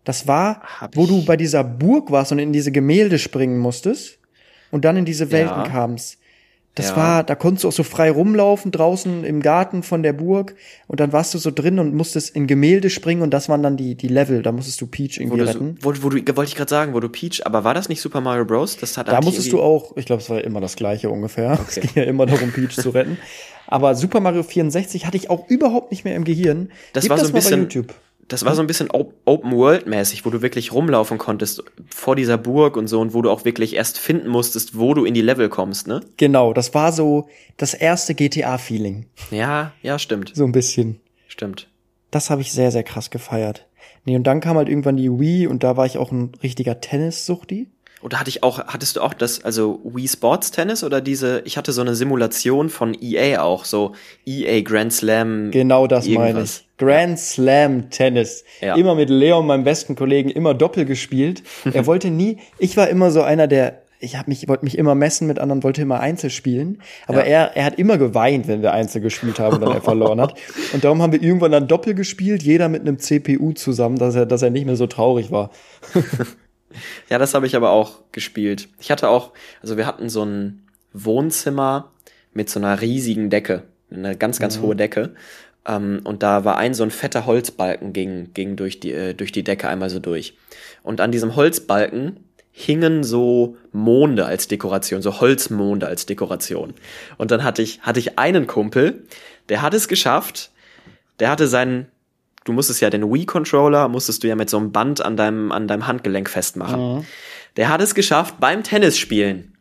Das 0.04 0.28
war, 0.28 0.62
Hab 0.64 0.98
wo 0.98 1.08
du 1.08 1.24
bei 1.24 1.38
dieser 1.38 1.64
Burg 1.64 2.12
warst 2.12 2.34
und 2.34 2.40
in 2.40 2.52
diese 2.52 2.72
Gemälde 2.72 3.18
springen 3.18 3.58
musstest 3.58 4.20
und 4.70 4.84
dann 4.86 4.98
in 4.98 5.06
diese 5.06 5.32
Welten 5.32 5.64
ja. 5.64 5.70
kamst. 5.70 6.20
Das 6.76 6.90
ja. 6.90 6.96
war, 6.96 7.24
da 7.24 7.36
konntest 7.36 7.64
du 7.64 7.68
auch 7.68 7.74
so 7.74 7.84
frei 7.84 8.10
rumlaufen 8.10 8.72
draußen 8.72 9.24
im 9.24 9.42
Garten 9.42 9.84
von 9.84 10.02
der 10.02 10.14
Burg 10.14 10.56
und 10.88 11.00
dann 11.00 11.14
warst 11.14 11.34
du 11.36 11.38
so 11.38 11.52
drin 11.52 11.78
und 11.78 11.94
musstest 11.94 12.36
in 12.36 12.48
Gemälde 12.48 12.90
springen 12.90 13.22
und 13.22 13.32
das 13.32 13.48
waren 13.48 13.62
dann 13.62 13.78
die 13.78 13.94
die 13.94 14.08
Level, 14.08 14.42
da 14.42 14.52
musstest 14.52 14.82
du 14.82 14.88
Peach 14.88 15.20
irgendwie 15.20 15.42
wo 15.42 15.46
retten. 15.46 15.78
So, 15.80 15.96
wo, 16.02 16.04
wo 16.04 16.10
du 16.10 16.36
wollte 16.36 16.50
ich 16.50 16.56
gerade 16.56 16.70
sagen, 16.70 16.94
wo 16.96 17.00
du 17.00 17.10
Peach, 17.10 17.46
aber 17.46 17.64
war 17.64 17.76
das 17.76 17.90
nicht 17.90 18.02
Super 18.02 18.22
Mario 18.22 18.46
Bros? 18.46 18.78
Das 18.78 18.98
hat 18.98 19.08
Da 19.08 19.22
musstest 19.22 19.52
du 19.52 19.62
auch, 19.62 19.96
ich 19.98 20.08
glaube, 20.08 20.24
es 20.24 20.30
war 20.32 20.44
immer 20.44 20.62
das 20.62 20.76
gleiche 20.76 21.10
ungefähr. 21.10 21.60
Okay. 21.64 21.82
Es 21.86 21.94
ging 21.94 22.04
ja 22.04 22.04
immer 22.04 22.26
darum 22.26 22.52
Peach 22.52 22.76
zu 22.76 22.90
retten. 22.90 23.18
Aber 23.68 23.96
Super 23.96 24.20
Mario 24.20 24.44
64 24.44 25.06
hatte 25.06 25.18
ich 25.18 25.30
auch 25.30 25.48
überhaupt 25.50 25.92
nicht 25.92 26.04
mehr 26.04 26.16
im 26.16 26.24
Gehirn. 26.26 26.72
Das 26.94 27.04
Gib 27.04 27.12
war 27.12 27.18
so 27.18 27.28
ein 27.28 27.34
bisschen 27.34 27.70
das 28.34 28.46
war 28.46 28.56
so 28.56 28.62
ein 28.62 28.68
bisschen 28.68 28.90
Open-World-mäßig, 28.92 30.26
wo 30.26 30.32
du 30.32 30.42
wirklich 30.42 30.74
rumlaufen 30.74 31.20
konntest 31.20 31.64
vor 31.88 32.16
dieser 32.16 32.38
Burg 32.38 32.78
und 32.78 32.88
so 32.88 33.00
und 33.00 33.14
wo 33.14 33.22
du 33.22 33.30
auch 33.30 33.46
wirklich 33.46 33.76
erst 33.76 34.00
finden 34.00 34.28
musstest, 34.28 34.78
wo 34.78 34.96
du 34.96 35.06
in 35.06 35.14
die 35.14 35.22
Level 35.22 35.50
kommst, 35.50 35.88
ne? 35.88 36.02
Genau, 36.18 36.52
das 36.52 36.74
war 36.74 36.92
so 36.92 37.28
das 37.58 37.76
erste 37.76 38.16
GTA-Feeling. 38.16 39.06
Ja, 39.30 39.74
ja, 39.84 40.00
stimmt. 40.00 40.32
So 40.34 40.46
ein 40.46 40.52
bisschen. 40.52 41.00
Stimmt. 41.28 41.70
Das 42.10 42.32
habe 42.32 42.42
ich 42.42 42.52
sehr, 42.52 42.72
sehr 42.72 42.84
krass 42.84 43.12
gefeiert. 43.12 43.68
Nee, 44.06 44.16
und 44.16 44.24
dann 44.24 44.40
kam 44.40 44.58
halt 44.58 44.68
irgendwann 44.68 44.98
die 44.98 45.12
Wii 45.12 45.46
und 45.46 45.64
da 45.64 45.78
war 45.78 45.86
ich 45.86 46.00
auch 46.00 46.12
ein 46.12 46.32
richtiger 46.42 46.82
Tennis-Suchti. 46.82 47.68
Oder 48.04 48.20
hatte 48.20 48.30
ich 48.30 48.44
auch, 48.44 48.60
hattest 48.68 48.98
du 48.98 49.02
auch 49.02 49.14
das, 49.14 49.44
also 49.46 49.80
Wii 49.86 50.08
Sports 50.10 50.52
Tennis 50.52 50.84
oder 50.84 51.00
diese, 51.00 51.42
ich 51.46 51.58
hatte 51.58 51.72
so 51.72 51.82
eine 51.82 51.96
Simulation 51.96 52.70
von 52.70 52.96
EA 53.02 53.42
auch, 53.42 53.64
so 53.64 53.94
EA 54.26 54.62
Grand 54.62 54.92
Slam. 54.92 55.52
Genau 55.52 55.88
das 55.88 56.06
irgendwas. 56.06 56.34
meine 56.34 56.44
ich. 56.44 56.68
Grand 56.78 57.18
Slam 57.18 57.90
Tennis. 57.90 58.44
Ja. 58.60 58.76
Immer 58.76 58.96
mit 58.96 59.10
Leon, 59.10 59.48
meinem 59.48 59.64
besten 59.64 59.96
Kollegen, 59.96 60.30
immer 60.30 60.54
Doppel 60.54 60.84
gespielt. 60.84 61.44
er 61.72 61.86
wollte 61.86 62.12
nie, 62.12 62.40
ich 62.58 62.76
war 62.76 62.90
immer 62.90 63.10
so 63.10 63.22
einer, 63.22 63.48
der 63.48 63.80
ich 64.00 64.18
habe 64.18 64.30
mich 64.30 64.50
wollte 64.50 64.66
mich 64.66 64.78
immer 64.78 64.96
messen 64.96 65.28
mit 65.28 65.40
anderen, 65.40 65.64
wollte 65.64 65.82
immer 65.82 66.02
Einzel 66.02 66.30
spielen, 66.30 66.82
aber 67.08 67.20
ja. 67.20 67.46
er 67.46 67.56
er 67.56 67.64
hat 67.64 67.80
immer 67.80 67.98
geweint, 67.98 68.50
wenn 68.50 68.62
wir 68.62 68.74
Einzel 68.74 69.00
gespielt 69.00 69.40
haben 69.40 69.56
und 69.56 69.62
dann 69.62 69.72
er 69.72 69.82
verloren 69.82 70.20
hat. 70.20 70.38
Und 70.74 70.84
darum 70.84 71.02
haben 71.02 71.14
wir 71.14 71.22
irgendwann 71.22 71.54
dann 71.54 71.70
Doppel 71.70 71.94
gespielt, 71.94 72.44
jeder 72.44 72.68
mit 72.68 72.82
einem 72.82 73.00
CPU 73.00 73.54
zusammen, 73.54 73.98
dass 73.98 74.16
er 74.16 74.26
dass 74.26 74.42
er 74.42 74.50
nicht 74.50 74.66
mehr 74.66 74.76
so 74.76 74.88
traurig 74.88 75.32
war. 75.32 75.52
Ja, 77.10 77.18
das 77.18 77.34
habe 77.34 77.46
ich 77.46 77.56
aber 77.56 77.72
auch 77.72 78.00
gespielt. 78.12 78.70
Ich 78.80 78.92
hatte 78.92 79.10
auch, 79.10 79.32
also 79.62 79.78
wir 79.78 79.86
hatten 79.86 80.10
so 80.10 80.24
ein 80.24 80.64
Wohnzimmer 80.94 81.92
mit 82.34 82.50
so 82.50 82.60
einer 82.60 82.82
riesigen 82.82 83.30
Decke, 83.30 83.64
eine 83.92 84.18
ganz, 84.18 84.40
ganz 84.40 84.60
hohe 84.60 84.76
Decke. 84.76 85.14
Ähm, 85.66 86.02
und 86.04 86.24
da 86.24 86.46
war 86.46 86.58
ein 86.58 86.74
so 86.74 86.84
ein 86.84 86.92
fetter 86.92 87.26
Holzbalken 87.26 87.94
ging, 87.94 88.34
ging 88.34 88.56
durch, 88.56 88.80
die, 88.80 88.92
äh, 88.92 89.14
durch 89.14 89.32
die 89.32 89.44
Decke 89.44 89.68
einmal 89.68 89.90
so 89.90 90.00
durch. 90.00 90.36
Und 90.82 91.02
an 91.02 91.12
diesem 91.12 91.36
Holzbalken 91.36 92.18
hingen 92.52 93.04
so 93.04 93.58
Monde 93.72 94.26
als 94.26 94.48
Dekoration, 94.48 95.02
so 95.02 95.20
Holzmonde 95.20 95.88
als 95.88 96.06
Dekoration. 96.06 96.74
Und 97.18 97.32
dann 97.32 97.44
hatte 97.44 97.62
ich, 97.62 97.82
hatte 97.82 98.00
ich 98.00 98.20
einen 98.20 98.48
Kumpel, 98.48 99.04
der 99.50 99.62
hat 99.62 99.74
es 99.74 99.88
geschafft, 99.88 100.52
der 101.20 101.30
hatte 101.30 101.48
seinen, 101.48 101.88
du 102.46 102.54
musstest 102.54 102.82
ja 102.82 102.90
den 102.90 103.04
Wii-Controller, 103.12 103.88
musstest 103.88 104.24
du 104.24 104.28
ja 104.28 104.36
mit 104.36 104.50
so 104.50 104.58
einem 104.58 104.72
Band 104.72 105.04
an 105.04 105.18
deinem, 105.18 105.52
an 105.52 105.68
deinem 105.68 105.88
Handgelenk 105.88 106.30
festmachen. 106.30 107.06
Der 107.58 107.70
hat 107.70 107.82
es 107.82 107.96
geschafft, 107.96 108.36
beim 108.40 108.64
Tennisspielen 108.64 109.54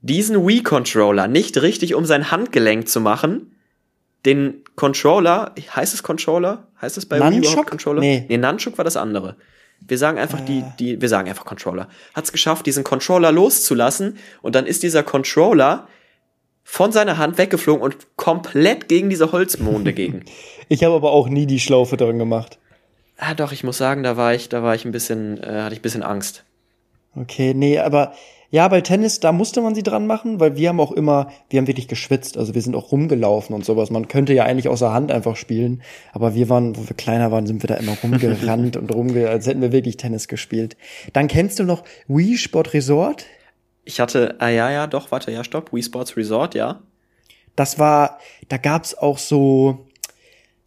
diesen 0.00 0.46
Wii-Controller 0.46 1.26
nicht 1.26 1.60
richtig 1.62 1.94
um 1.94 2.04
sein 2.04 2.30
Handgelenk 2.30 2.88
zu 2.88 3.00
machen, 3.00 3.52
den 4.24 4.64
Controller, 4.74 5.54
heißt 5.74 5.94
es 5.94 6.02
Controller? 6.02 6.68
Heißt 6.80 6.98
es 6.98 7.06
bei 7.06 7.18
Wii 7.18 7.30
Nunchuk? 7.30 7.52
überhaupt 7.52 7.70
Controller? 7.70 8.00
Nee. 8.00 8.26
nee, 8.28 8.36
Nunchuk 8.36 8.76
war 8.78 8.84
das 8.84 8.96
andere. 8.96 9.36
Wir 9.80 9.98
sagen 9.98 10.18
einfach 10.18 10.40
die, 10.40 10.64
die, 10.78 11.00
wir 11.00 11.08
sagen 11.08 11.28
einfach 11.28 11.44
Controller. 11.44 11.88
Hat's 12.14 12.32
geschafft, 12.32 12.66
diesen 12.66 12.82
Controller 12.82 13.30
loszulassen 13.30 14.18
und 14.42 14.54
dann 14.54 14.66
ist 14.66 14.82
dieser 14.82 15.02
Controller 15.02 15.86
von 16.68 16.90
seiner 16.90 17.16
Hand 17.16 17.38
weggeflogen 17.38 17.80
und 17.80 17.96
komplett 18.16 18.88
gegen 18.88 19.08
diese 19.08 19.30
Holzmonde 19.30 19.92
gegen. 19.94 20.24
Ich 20.68 20.82
habe 20.82 20.96
aber 20.96 21.12
auch 21.12 21.28
nie 21.28 21.46
die 21.46 21.60
Schlaufe 21.60 21.96
dran 21.96 22.18
gemacht. 22.18 22.58
ah, 23.18 23.34
doch, 23.34 23.52
ich 23.52 23.62
muss 23.62 23.78
sagen, 23.78 24.02
da 24.02 24.16
war 24.16 24.34
ich, 24.34 24.48
da 24.48 24.64
war 24.64 24.74
ich 24.74 24.84
ein 24.84 24.90
bisschen, 24.90 25.40
äh, 25.42 25.62
hatte 25.62 25.74
ich 25.74 25.78
ein 25.78 25.82
bisschen 25.82 26.02
Angst. 26.02 26.44
Okay, 27.14 27.54
nee, 27.54 27.78
aber 27.78 28.12
ja, 28.50 28.66
bei 28.66 28.80
Tennis, 28.80 29.20
da 29.20 29.30
musste 29.30 29.60
man 29.60 29.76
sie 29.76 29.84
dran 29.84 30.08
machen, 30.08 30.40
weil 30.40 30.56
wir 30.56 30.68
haben 30.68 30.80
auch 30.80 30.90
immer, 30.90 31.30
wir 31.48 31.58
haben 31.58 31.68
wirklich 31.68 31.86
geschwitzt, 31.86 32.36
also 32.36 32.54
wir 32.54 32.62
sind 32.62 32.74
auch 32.74 32.90
rumgelaufen 32.90 33.54
und 33.54 33.64
sowas. 33.64 33.90
Man 33.90 34.08
könnte 34.08 34.34
ja 34.34 34.42
eigentlich 34.42 34.68
außer 34.68 34.92
Hand 34.92 35.12
einfach 35.12 35.36
spielen, 35.36 35.82
aber 36.12 36.34
wir 36.34 36.48
waren, 36.48 36.76
wo 36.76 36.88
wir 36.88 36.96
kleiner 36.96 37.30
waren, 37.30 37.46
sind 37.46 37.62
wir 37.62 37.68
da 37.68 37.76
immer 37.76 37.96
rumgerannt 38.02 38.76
und 38.78 38.92
rumge, 38.92 39.28
als 39.28 39.46
hätten 39.46 39.62
wir 39.62 39.70
wirklich 39.70 39.98
Tennis 39.98 40.26
gespielt. 40.26 40.76
Dann 41.12 41.28
kennst 41.28 41.60
du 41.60 41.64
noch 41.64 41.84
Wii 42.08 42.36
Sport 42.36 42.74
Resort? 42.74 43.24
Ich 43.86 44.00
hatte, 44.00 44.34
ah 44.40 44.48
ja, 44.48 44.70
ja, 44.70 44.86
doch, 44.86 45.10
warte, 45.12 45.30
ja, 45.30 45.42
stopp, 45.44 45.72
Wii 45.72 45.82
Sports 45.82 46.16
Resort, 46.16 46.54
ja. 46.54 46.80
Das 47.54 47.78
war, 47.78 48.18
da 48.48 48.58
gab's 48.58 48.94
auch 48.94 49.16
so, 49.16 49.86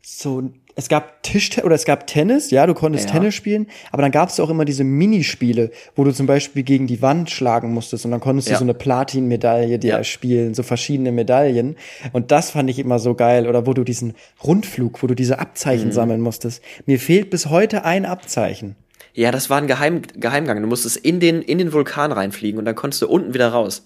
so, 0.02 0.50
es 0.76 0.88
gab 0.88 1.22
Tisch 1.24 1.62
oder 1.62 1.76
es 1.76 1.84
gab 1.84 2.08
Tennis, 2.08 2.50
ja, 2.50 2.66
du 2.66 2.74
konntest 2.74 3.08
Ja. 3.10 3.16
Tennis 3.16 3.36
spielen, 3.36 3.68
aber 3.92 4.02
dann 4.02 4.12
gab's 4.12 4.40
auch 4.40 4.50
immer 4.50 4.64
diese 4.64 4.86
Minispiele, 4.86 5.72
wo 5.96 6.06
du 6.06 6.12
zum 6.14 6.26
Beispiel 6.28 6.64
gegen 6.64 6.88
die 6.88 7.02
Wand 7.02 7.30
schlagen 7.30 7.74
musstest 7.74 8.06
und 8.06 8.12
dann 8.12 8.22
konntest 8.22 8.48
du 8.48 8.54
Ja. 8.54 8.58
so 8.58 8.64
eine 8.64 8.74
Platin-Medaille 8.74 9.78
dir 9.80 9.90
Ja. 9.92 9.98
erspielen, 9.98 10.54
so 10.54 10.64
verschiedene 10.64 11.12
Medaillen. 11.12 11.76
Und 12.14 12.32
das 12.32 12.52
fand 12.52 12.70
ich 12.70 12.80
immer 12.80 12.98
so 13.00 13.14
geil. 13.16 13.48
Oder 13.48 13.68
wo 13.68 13.74
du 13.74 13.84
diesen 13.84 14.14
Rundflug, 14.42 15.04
wo 15.04 15.08
du 15.08 15.16
diese 15.16 15.40
Abzeichen 15.40 15.88
Mhm. 15.90 15.92
sammeln 15.94 16.22
musstest. 16.22 16.64
Mir 16.86 17.00
fehlt 17.00 17.30
bis 17.30 17.48
heute 17.48 17.84
ein 17.84 18.06
Abzeichen. 18.06 18.78
Ja, 19.14 19.32
das 19.32 19.50
war 19.50 19.58
ein 19.60 19.68
Geheim, 19.68 20.02
Geheimgang. 20.16 20.62
Du 20.62 20.68
musstest 20.68 20.98
in 20.98 21.20
den, 21.20 21.42
in 21.42 21.58
den 21.58 21.74
Vulkan 21.74 22.12
reinfliegen 22.12 22.60
und 22.60 22.66
dann 22.66 22.76
konntest 22.76 23.02
du 23.02 23.08
unten 23.08 23.34
wieder 23.34 23.50
raus. 23.50 23.86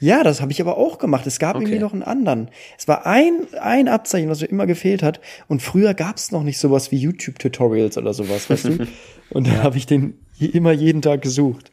Ja, 0.00 0.22
das 0.24 0.40
habe 0.40 0.52
ich 0.52 0.60
aber 0.60 0.76
auch 0.76 0.98
gemacht. 0.98 1.26
Es 1.26 1.38
gab 1.38 1.54
irgendwie 1.56 1.74
Okay. 1.74 1.80
noch 1.82 1.92
einen 1.92 2.02
anderen. 2.02 2.50
Es 2.76 2.88
war 2.88 3.06
ein, 3.06 3.46
ein 3.60 3.88
Abzeichen, 3.88 4.28
was 4.28 4.40
mir 4.40 4.48
immer 4.48 4.66
gefehlt 4.66 5.02
hat. 5.02 5.20
Und 5.48 5.62
früher 5.62 5.94
gab 5.94 6.16
es 6.16 6.32
noch 6.32 6.42
nicht 6.42 6.58
sowas 6.58 6.90
wie 6.90 6.96
YouTube-Tutorials 6.98 7.96
oder 7.96 8.12
sowas, 8.12 8.50
weißt 8.50 8.64
du? 8.66 8.86
Und 9.30 9.46
da 9.46 9.62
habe 9.62 9.76
ich 9.76 9.86
den 9.86 10.18
immer 10.38 10.72
jeden 10.72 11.00
Tag 11.00 11.22
gesucht. 11.22 11.70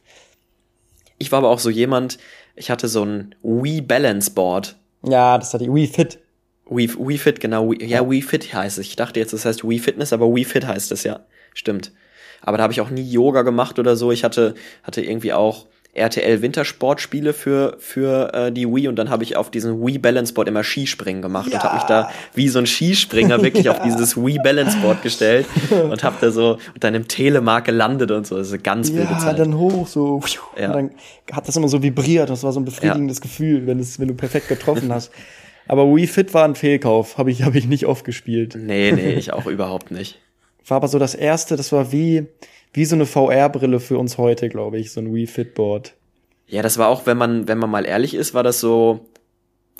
Ich 1.18 1.30
war 1.32 1.38
aber 1.38 1.50
auch 1.50 1.58
so 1.58 1.68
jemand, 1.70 2.18
ich 2.56 2.70
hatte 2.70 2.88
so 2.88 3.04
ein 3.04 3.34
Wii 3.42 3.80
Balance 3.82 4.30
Board. 4.30 4.76
Ja, 5.04 5.36
das 5.38 5.52
hatte 5.52 5.64
ich. 5.64 5.72
Wii 5.74 5.86
Fit. 5.88 6.18
Wii, 6.70 6.90
Wii 6.98 7.18
Fit, 7.18 7.40
genau. 7.40 7.70
Wii, 7.70 7.84
ja, 7.84 8.08
Wii 8.08 8.22
Fit 8.22 8.54
heißt 8.54 8.78
es. 8.78 8.86
Ich 8.86 8.96
dachte 8.96 9.20
jetzt, 9.20 9.32
das 9.32 9.44
heißt 9.44 9.68
Wii 9.68 9.78
Fitness, 9.80 10.12
aber 10.12 10.32
Wii 10.34 10.44
Fit 10.44 10.66
heißt 10.66 10.90
es, 10.92 11.04
ja. 11.04 11.20
Stimmt. 11.54 11.92
Aber 12.42 12.56
da 12.58 12.64
habe 12.64 12.72
ich 12.72 12.80
auch 12.80 12.90
nie 12.90 13.08
Yoga 13.08 13.42
gemacht 13.42 13.78
oder 13.78 13.96
so. 13.96 14.12
Ich 14.12 14.24
hatte, 14.24 14.54
hatte 14.82 15.00
irgendwie 15.00 15.32
auch 15.32 15.66
RTL 15.94 16.40
Wintersportspiele 16.40 17.34
für, 17.34 17.76
für 17.78 18.32
äh, 18.32 18.50
die 18.52 18.66
Wii 18.66 18.88
und 18.88 18.96
dann 18.96 19.10
habe 19.10 19.24
ich 19.24 19.36
auf 19.36 19.50
diesen 19.50 19.84
Wii 19.86 19.98
Balance 19.98 20.32
Board 20.32 20.48
immer 20.48 20.64
Skispringen 20.64 21.20
gemacht 21.20 21.52
und 21.52 21.62
habe 21.62 21.74
mich 21.74 21.84
da 21.84 22.10
wie 22.34 22.48
so 22.48 22.60
ein 22.60 22.66
Skispringer 22.66 23.42
wirklich 23.42 23.68
auf 23.68 23.82
dieses 23.82 24.16
Wii 24.16 24.38
Balance 24.42 24.78
Board 24.78 25.02
gestellt 25.02 25.44
und 25.70 26.02
habe 26.02 26.16
da 26.18 26.30
so 26.30 26.52
und 26.72 26.82
dann 26.82 26.94
im 26.94 27.08
Telemark 27.08 27.66
gelandet 27.66 28.10
und 28.10 28.26
so. 28.26 28.38
Das 28.38 28.46
ist 28.46 28.54
eine 28.54 28.62
ganz 28.62 28.90
wilde 28.90 29.12
Ja, 29.12 29.18
Zeit. 29.18 29.38
dann 29.38 29.58
hoch, 29.58 29.86
so. 29.86 30.22
Ja. 30.58 30.68
Und 30.68 30.72
dann 30.72 30.90
hat 31.30 31.46
das 31.46 31.56
immer 31.56 31.68
so 31.68 31.82
vibriert. 31.82 32.30
Das 32.30 32.42
war 32.42 32.52
so 32.52 32.60
ein 32.60 32.64
befriedigendes 32.64 33.20
Gefühl, 33.20 33.66
wenn, 33.66 33.78
es, 33.78 34.00
wenn 34.00 34.08
du 34.08 34.14
perfekt 34.14 34.48
getroffen 34.48 34.90
hast. 34.90 35.12
Aber 35.68 35.94
Wii 35.94 36.06
Fit 36.06 36.32
war 36.32 36.46
ein 36.46 36.54
Fehlkauf. 36.54 37.18
Habe 37.18 37.30
ich, 37.30 37.42
hab 37.42 37.54
ich 37.54 37.66
nicht 37.66 37.84
oft 37.84 38.06
gespielt. 38.06 38.56
Nee, 38.58 38.92
nee, 38.92 39.12
ich 39.12 39.34
auch 39.34 39.44
überhaupt 39.44 39.90
nicht. 39.90 40.21
War 40.66 40.76
aber 40.76 40.88
so 40.88 40.98
das 40.98 41.14
erste, 41.14 41.56
das 41.56 41.72
war 41.72 41.92
wie, 41.92 42.26
wie 42.72 42.84
so 42.84 42.94
eine 42.94 43.06
VR-Brille 43.06 43.80
für 43.80 43.98
uns 43.98 44.18
heute, 44.18 44.48
glaube 44.48 44.78
ich. 44.78 44.92
So 44.92 45.00
ein 45.00 45.14
Wii 45.14 45.26
Fit 45.26 45.54
Board. 45.54 45.94
Ja, 46.46 46.62
das 46.62 46.78
war 46.78 46.88
auch, 46.88 47.06
wenn 47.06 47.16
man, 47.16 47.48
wenn 47.48 47.58
man 47.58 47.70
mal 47.70 47.86
ehrlich 47.86 48.14
ist, 48.14 48.34
war 48.34 48.42
das 48.42 48.60
so 48.60 49.06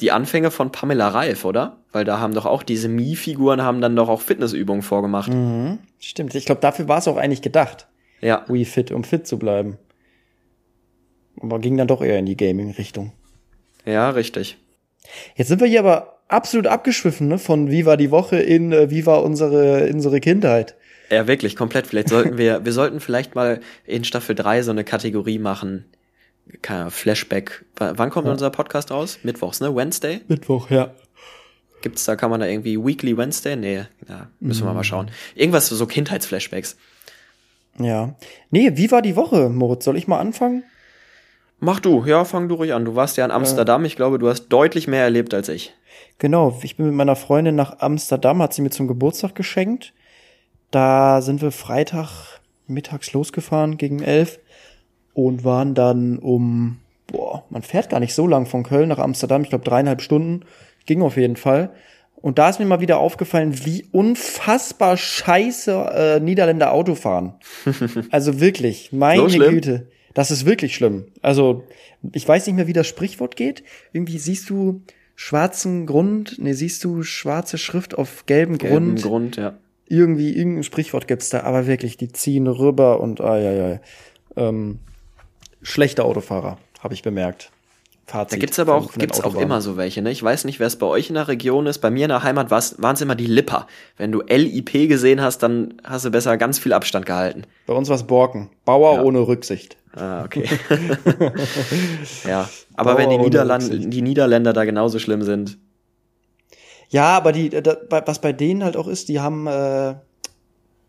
die 0.00 0.10
Anfänge 0.10 0.50
von 0.50 0.72
Pamela 0.72 1.08
Reif, 1.08 1.44
oder? 1.44 1.78
Weil 1.92 2.04
da 2.04 2.18
haben 2.18 2.34
doch 2.34 2.46
auch 2.46 2.62
diese 2.62 2.88
Mii-Figuren 2.88 3.62
haben 3.62 3.80
dann 3.80 3.94
doch 3.94 4.08
auch 4.08 4.20
Fitnessübungen 4.20 4.82
vorgemacht. 4.82 5.30
Stimmt. 5.98 6.34
Ich 6.34 6.46
glaube, 6.46 6.60
dafür 6.60 6.88
war 6.88 6.98
es 6.98 7.08
auch 7.08 7.16
eigentlich 7.16 7.42
gedacht. 7.42 7.88
Ja. 8.20 8.44
Wii 8.48 8.64
Fit, 8.64 8.90
um 8.90 9.04
fit 9.04 9.26
zu 9.26 9.38
bleiben. 9.38 9.78
Aber 11.40 11.58
ging 11.58 11.76
dann 11.76 11.88
doch 11.88 12.02
eher 12.02 12.18
in 12.18 12.26
die 12.26 12.36
Gaming-Richtung. 12.36 13.12
Ja, 13.84 14.10
richtig. 14.10 14.58
Jetzt 15.34 15.48
sind 15.48 15.60
wir 15.60 15.68
hier 15.68 15.80
aber 15.80 16.11
absolut 16.32 16.66
abgeschwiffen, 16.66 17.28
ne? 17.28 17.38
Von 17.38 17.70
wie 17.70 17.86
war 17.86 17.96
die 17.96 18.10
Woche 18.10 18.36
in 18.36 18.72
äh, 18.72 18.90
wie 18.90 19.06
war 19.06 19.22
unsere, 19.22 19.88
unsere 19.92 20.20
Kindheit. 20.20 20.76
Ja, 21.10 21.26
wirklich, 21.26 21.56
komplett. 21.56 21.86
Vielleicht 21.86 22.08
sollten 22.08 22.38
wir, 22.38 22.64
wir 22.64 22.72
sollten 22.72 23.00
vielleicht 23.00 23.34
mal 23.34 23.60
in 23.84 24.04
Staffel 24.04 24.34
3 24.34 24.62
so 24.62 24.70
eine 24.70 24.82
Kategorie 24.82 25.38
machen. 25.38 25.84
Keine 26.62 26.90
Flashback. 26.90 27.64
Wann 27.76 28.10
kommt 28.10 28.28
unser 28.28 28.50
Podcast 28.50 28.90
raus? 28.90 29.18
Mittwochs, 29.22 29.60
ne? 29.60 29.74
Wednesday? 29.74 30.22
Mittwoch, 30.28 30.70
ja. 30.70 30.94
Gibt's 31.82 32.04
da, 32.04 32.16
kann 32.16 32.30
man 32.30 32.40
da 32.40 32.46
irgendwie 32.46 32.78
Weekly 32.78 33.16
Wednesday? 33.16 33.56
Nee, 33.56 33.84
ja, 34.08 34.28
müssen 34.40 34.66
wir 34.66 34.72
mal 34.72 34.84
schauen. 34.84 35.10
Irgendwas 35.34 35.68
so 35.68 35.86
Kindheitsflashbacks. 35.86 36.76
Ja. 37.78 38.14
Nee, 38.50 38.72
wie 38.74 38.90
war 38.90 39.02
die 39.02 39.16
Woche, 39.16 39.48
Moritz? 39.48 39.84
Soll 39.84 39.96
ich 39.96 40.06
mal 40.06 40.18
anfangen? 40.18 40.64
Mach 41.58 41.80
du, 41.80 42.04
ja, 42.04 42.24
fang 42.24 42.48
du 42.48 42.56
ruhig 42.56 42.72
an. 42.72 42.84
Du 42.84 42.96
warst 42.96 43.16
ja 43.16 43.24
in 43.24 43.30
Amsterdam. 43.30 43.84
Ich 43.84 43.96
glaube, 43.96 44.18
du 44.18 44.28
hast 44.28 44.48
deutlich 44.48 44.88
mehr 44.88 45.04
erlebt 45.04 45.32
als 45.34 45.48
ich. 45.48 45.72
Genau, 46.18 46.58
ich 46.62 46.76
bin 46.76 46.86
mit 46.86 46.94
meiner 46.94 47.16
Freundin 47.16 47.54
nach 47.54 47.80
Amsterdam, 47.80 48.42
hat 48.42 48.54
sie 48.54 48.62
mir 48.62 48.70
zum 48.70 48.88
Geburtstag 48.88 49.34
geschenkt. 49.34 49.92
Da 50.70 51.20
sind 51.20 51.42
wir 51.42 51.50
Freitag 51.50 52.40
mittags 52.66 53.12
losgefahren 53.12 53.76
gegen 53.76 54.02
elf 54.02 54.38
und 55.14 55.44
waren 55.44 55.74
dann 55.74 56.18
um, 56.18 56.78
boah, 57.06 57.44
man 57.50 57.62
fährt 57.62 57.90
gar 57.90 58.00
nicht 58.00 58.14
so 58.14 58.26
lang 58.26 58.46
von 58.46 58.62
Köln 58.62 58.88
nach 58.88 58.98
Amsterdam, 58.98 59.42
ich 59.42 59.50
glaube 59.50 59.64
dreieinhalb 59.64 60.00
Stunden, 60.00 60.44
ging 60.86 61.02
auf 61.02 61.16
jeden 61.16 61.36
Fall. 61.36 61.70
Und 62.16 62.38
da 62.38 62.48
ist 62.48 62.60
mir 62.60 62.66
mal 62.66 62.80
wieder 62.80 62.98
aufgefallen, 62.98 63.64
wie 63.64 63.84
unfassbar 63.90 64.96
scheiße 64.96 65.72
äh, 65.72 66.20
Niederländer 66.20 66.72
Auto 66.72 66.94
fahren. 66.94 67.34
Also 68.10 68.40
wirklich, 68.40 68.92
meine 68.92 69.28
So? 69.28 69.38
Güte. 69.38 69.88
Das 70.14 70.30
ist 70.30 70.46
wirklich 70.46 70.74
schlimm. 70.74 71.06
Also, 71.22 71.64
ich 72.12 72.26
weiß 72.26 72.46
nicht 72.46 72.56
mehr, 72.56 72.66
wie 72.66 72.74
das 72.74 72.86
Sprichwort 72.86 73.34
geht. 73.34 73.64
Irgendwie 73.92 74.18
siehst 74.18 74.50
du 74.50 74.82
schwarzen 75.22 75.86
Grund, 75.86 76.36
nee, 76.40 76.52
siehst 76.52 76.82
du 76.82 77.04
schwarze 77.04 77.56
Schrift 77.56 77.96
auf 77.96 78.26
gelbem 78.26 78.58
Gelben 78.58 78.96
Grund. 78.96 79.02
Grund, 79.02 79.36
ja. 79.36 79.54
Irgendwie, 79.86 80.36
irgendein 80.36 80.64
Sprichwort 80.64 81.06
gibt's 81.06 81.30
da, 81.30 81.44
aber 81.44 81.68
wirklich, 81.68 81.96
die 81.96 82.10
ziehen 82.10 82.48
rüber 82.48 82.98
und 82.98 83.20
ai, 83.20 83.46
ai, 83.46 83.64
ai. 83.64 83.80
Ähm, 84.34 84.80
schlechte 85.62 86.04
Autofahrer, 86.04 86.58
habe 86.80 86.94
ich 86.94 87.02
bemerkt. 87.02 87.52
Fazit 88.12 88.32
Da 88.32 88.36
gibt's 88.40 88.58
aber 88.58 88.74
von- 88.80 88.90
auch, 88.90 88.92
gibt's 88.94 89.20
auch 89.24 89.34
immer 89.36 89.62
so 89.62 89.78
welche, 89.78 90.02
ne? 90.02 90.10
Ich 90.10 90.22
weiß 90.22 90.44
nicht, 90.44 90.60
wer 90.60 90.66
es 90.66 90.76
bei 90.76 90.86
euch 90.86 91.08
in 91.08 91.14
der 91.14 91.28
Region 91.28 91.64
ist. 91.66 91.78
Bei 91.78 91.90
mir 91.90 92.04
in 92.04 92.10
der 92.10 92.22
Heimat 92.22 92.50
waren 92.50 92.94
es 92.94 93.00
immer 93.00 93.14
die 93.14 93.26
Lipper. 93.26 93.66
Wenn 93.96 94.12
du 94.12 94.20
LIP 94.20 94.86
gesehen 94.88 95.22
hast, 95.22 95.38
dann 95.42 95.80
hast 95.82 96.04
du 96.04 96.10
besser 96.10 96.36
ganz 96.36 96.58
viel 96.58 96.74
Abstand 96.74 97.06
gehalten. 97.06 97.44
Bei 97.66 97.72
uns 97.72 97.88
war's 97.88 98.06
Borken. 98.06 98.50
Bauer 98.66 98.96
Ja. 98.96 99.02
ohne 99.02 99.20
Rücksicht. 99.26 99.78
Ah, 99.96 100.24
okay. 100.24 100.44
ja. 102.28 102.48
Aber 102.74 102.92
Bauer 102.94 102.98
wenn 102.98 103.10
die, 103.10 103.18
Niederland 103.18 103.64
Rücksicht. 103.64 103.92
die 103.92 104.02
Niederländer 104.02 104.52
da 104.52 104.64
genauso 104.64 104.98
schlimm 104.98 105.22
sind. 105.22 105.58
Ja, 106.90 107.16
aber 107.16 107.32
die, 107.32 107.48
da, 107.48 107.76
was 108.04 108.20
bei 108.20 108.32
denen 108.32 108.62
halt 108.64 108.76
auch 108.76 108.88
ist, 108.88 109.08
die 109.08 109.20
haben, 109.20 109.46
äh, 109.46 109.94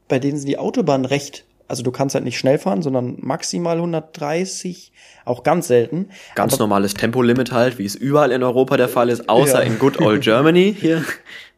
bei 0.09 0.19
denen 0.19 0.37
sind 0.37 0.47
die 0.49 0.57
Autobahnen 0.57 1.05
recht. 1.05 1.45
Also 1.73 1.81
du 1.81 1.89
kannst 1.89 2.13
halt 2.13 2.23
nicht 2.23 2.37
schnell 2.37 2.59
fahren, 2.59 2.83
sondern 2.83 3.15
maximal 3.19 3.77
130, 3.77 4.91
auch 5.25 5.41
ganz 5.41 5.67
selten. 5.67 6.09
Ganz 6.35 6.59
normales 6.59 6.93
Tempolimit 6.93 7.51
halt, 7.51 7.79
wie 7.79 7.85
es 7.85 7.95
überall 7.95 8.31
in 8.31 8.43
Europa 8.43 8.77
der 8.77 8.87
Fall 8.89 9.09
ist, 9.09 9.27
außer 9.27 9.61
Ja. 9.61 9.65
in 9.65 9.79
Good 9.79 9.99
Old 9.99 10.21
Germany 10.23 10.75
hier. 10.79 11.03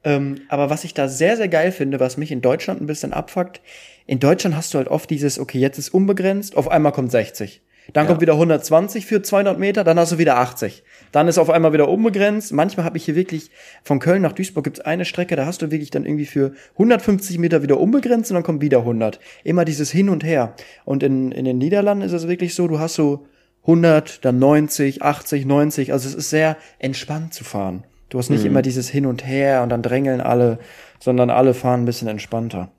Ähm, 0.05 0.39
aber 0.47 0.69
was 0.69 0.85
ich 0.85 0.93
da 0.93 1.09
sehr, 1.09 1.35
sehr 1.35 1.49
geil 1.49 1.73
finde, 1.73 1.99
was 1.99 2.15
mich 2.15 2.31
in 2.31 2.41
Deutschland 2.41 2.79
ein 2.81 2.87
bisschen 2.87 3.11
abfuckt, 3.11 3.59
in 4.07 4.21
Deutschland 4.21 4.55
hast 4.55 4.73
du 4.73 4.77
halt 4.77 4.87
oft 4.87 5.09
dieses, 5.09 5.37
okay, 5.37 5.59
jetzt 5.59 5.79
ist 5.79 5.89
unbegrenzt, 5.93 6.55
auf 6.55 6.69
einmal 6.69 6.93
kommt 6.93 7.11
60. 7.11 7.61
Dann 7.93 8.05
Ja. 8.05 8.09
kommt 8.09 8.21
wieder 8.21 8.33
120 8.37 9.05
für 9.05 9.21
200 9.21 9.59
Meter, 9.59 9.83
dann 9.83 9.99
hast 9.99 10.11
du 10.13 10.17
wieder 10.17 10.37
80. 10.37 10.83
Dann 11.11 11.27
ist 11.27 11.37
auf 11.37 11.49
einmal 11.49 11.71
wieder 11.73 11.87
unbegrenzt. 11.87 12.51
Manchmal 12.51 12.85
habe 12.85 12.97
ich 12.97 13.05
hier 13.05 13.15
wirklich, 13.15 13.51
von 13.83 13.99
Köln 13.99 14.21
nach 14.21 14.33
Duisburg 14.33 14.63
gibt's 14.63 14.79
eine 14.81 15.05
Strecke, 15.05 15.35
da 15.35 15.45
hast 15.45 15.61
du 15.61 15.71
wirklich 15.71 15.91
dann 15.91 16.05
irgendwie 16.05 16.25
für 16.25 16.53
150 16.73 17.37
Meter 17.37 17.61
wieder 17.63 17.79
unbegrenzt 17.79 18.31
und 18.31 18.35
dann 18.35 18.43
kommt 18.43 18.61
wieder 18.61 18.79
100. 18.79 19.19
Immer 19.43 19.65
dieses 19.65 19.91
Hin 19.91 20.09
und 20.09 20.23
Her. 20.23 20.53
Und 20.83 21.03
in, 21.03 21.31
in 21.31 21.45
den 21.45 21.57
Niederlanden 21.57 22.03
ist 22.03 22.11
es 22.13 22.27
wirklich 22.27 22.55
so, 22.55 22.67
du 22.67 22.79
hast 22.79 22.95
so 22.95 23.25
100, 23.61 24.23
dann 24.25 24.39
90, 24.39 25.01
80, 25.01 25.45
90. 25.45 25.91
Also 25.93 26.07
es 26.07 26.15
ist 26.15 26.29
sehr 26.29 26.57
entspannt 26.79 27.33
zu 27.33 27.43
fahren. 27.43 27.83
Du 28.09 28.19
hast 28.19 28.29
nicht 28.29 28.41
Mhm. 28.41 28.47
immer 28.51 28.61
dieses 28.61 28.89
Hin 28.89 29.05
und 29.05 29.25
Her 29.25 29.63
und 29.63 29.69
dann 29.69 29.81
drängeln 29.81 30.21
alle, 30.21 30.59
sondern 30.99 31.29
alle 31.29 31.53
fahren 31.53 31.81
ein 31.81 31.85
bisschen 31.85 32.07
entspannter. 32.07 32.69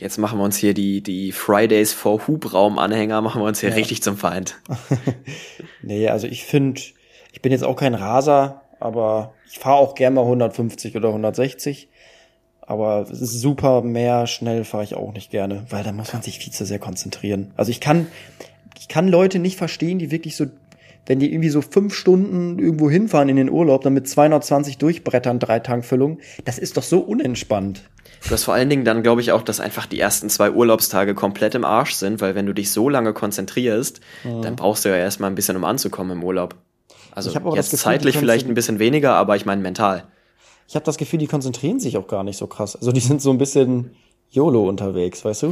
Jetzt 0.00 0.16
machen 0.16 0.38
wir 0.38 0.44
uns 0.44 0.56
hier 0.56 0.72
die, 0.72 1.02
die 1.02 1.30
Fridays 1.30 1.92
for 1.92 2.26
Hubraum-Anhänger, 2.26 3.20
machen 3.20 3.42
wir 3.42 3.46
uns 3.46 3.60
hier 3.60 3.76
richtig 3.76 4.02
zum 4.02 4.16
Feind. 4.16 4.60
Nee, 5.82 6.08
also 6.08 6.26
ich 6.26 6.44
finde, 6.44 6.78
ich 7.32 7.40
bin 7.40 7.52
jetzt 7.52 7.64
auch 7.64 7.76
kein 7.76 7.94
Raser, 7.94 8.62
aber 8.80 9.32
ich 9.50 9.58
fahre 9.58 9.76
auch 9.76 9.94
gern 9.94 10.12
mal 10.12 10.22
150 10.22 10.94
oder 10.94 11.08
160. 11.08 11.88
Aber 12.60 13.06
es 13.10 13.20
ist 13.20 13.40
super, 13.40 13.80
mehr 13.80 14.26
schnell 14.26 14.64
fahre 14.64 14.84
ich 14.84 14.94
auch 14.94 15.14
nicht 15.14 15.30
gerne, 15.30 15.64
weil 15.70 15.82
da 15.82 15.92
muss 15.92 16.12
man 16.12 16.20
sich 16.20 16.38
viel 16.38 16.52
zu 16.52 16.66
sehr 16.66 16.78
konzentrieren. 16.78 17.52
Also 17.56 17.70
ich 17.70 17.80
kann, 17.80 18.08
ich 18.78 18.88
kann 18.88 19.08
Leute 19.08 19.38
nicht 19.38 19.56
verstehen, 19.56 19.98
die 19.98 20.10
wirklich 20.10 20.36
so, 20.36 20.46
wenn 21.06 21.18
die 21.18 21.32
irgendwie 21.32 21.48
so 21.48 21.62
fünf 21.62 21.94
Stunden 21.94 22.58
irgendwo 22.58 22.90
hinfahren 22.90 23.30
in 23.30 23.36
den 23.36 23.50
Urlaub, 23.50 23.80
dann 23.80 23.94
mit 23.94 24.06
220 24.06 24.76
durchbrettern, 24.76 25.38
drei 25.38 25.60
Tankfüllungen, 25.60 26.20
das 26.44 26.58
ist 26.58 26.76
doch 26.76 26.82
so 26.82 27.00
unentspannt. 27.00 27.82
Du 28.24 28.30
hast 28.30 28.44
vor 28.44 28.54
allen 28.54 28.68
Dingen 28.68 28.84
dann, 28.84 29.02
glaube 29.02 29.20
ich, 29.20 29.32
auch, 29.32 29.42
dass 29.42 29.60
einfach 29.60 29.86
die 29.86 29.98
ersten 29.98 30.28
zwei 30.28 30.50
Urlaubstage 30.50 31.14
komplett 31.14 31.54
im 31.54 31.64
Arsch 31.64 31.94
sind, 31.94 32.20
weil 32.20 32.34
wenn 32.34 32.46
du 32.46 32.52
dich 32.52 32.70
so 32.70 32.88
lange 32.88 33.12
konzentrierst, 33.12 34.00
dann 34.42 34.56
brauchst 34.56 34.84
du 34.84 34.88
ja 34.90 34.96
erstmal 34.96 35.30
ein 35.30 35.34
bisschen, 35.34 35.56
um 35.56 35.64
anzukommen 35.64 36.18
im 36.18 36.24
Urlaub. 36.24 36.54
Also 37.12 37.30
Ich 37.30 37.34
das 37.34 37.54
jetzt 37.56 37.70
Gefühl, 37.70 37.78
zeitlich 37.84 38.16
vielleicht 38.18 38.46
ein 38.46 38.54
bisschen 38.54 38.78
weniger, 38.78 39.14
aber 39.14 39.36
ich 39.36 39.46
meine 39.46 39.62
mental. 39.62 40.04
Ich 40.68 40.76
habe 40.76 40.84
das 40.84 40.96
Gefühl, 40.98 41.18
die 41.18 41.26
konzentrieren 41.26 41.80
sich 41.80 41.96
auch 41.96 42.06
gar 42.06 42.22
nicht 42.22 42.36
so 42.36 42.46
krass. 42.46 42.76
Also 42.76 42.92
die 42.92 43.00
sind 43.00 43.20
so 43.20 43.30
ein 43.30 43.38
bisschen 43.38 43.96
YOLO 44.30 44.68
unterwegs, 44.68 45.24
weißt 45.24 45.42
du? 45.42 45.46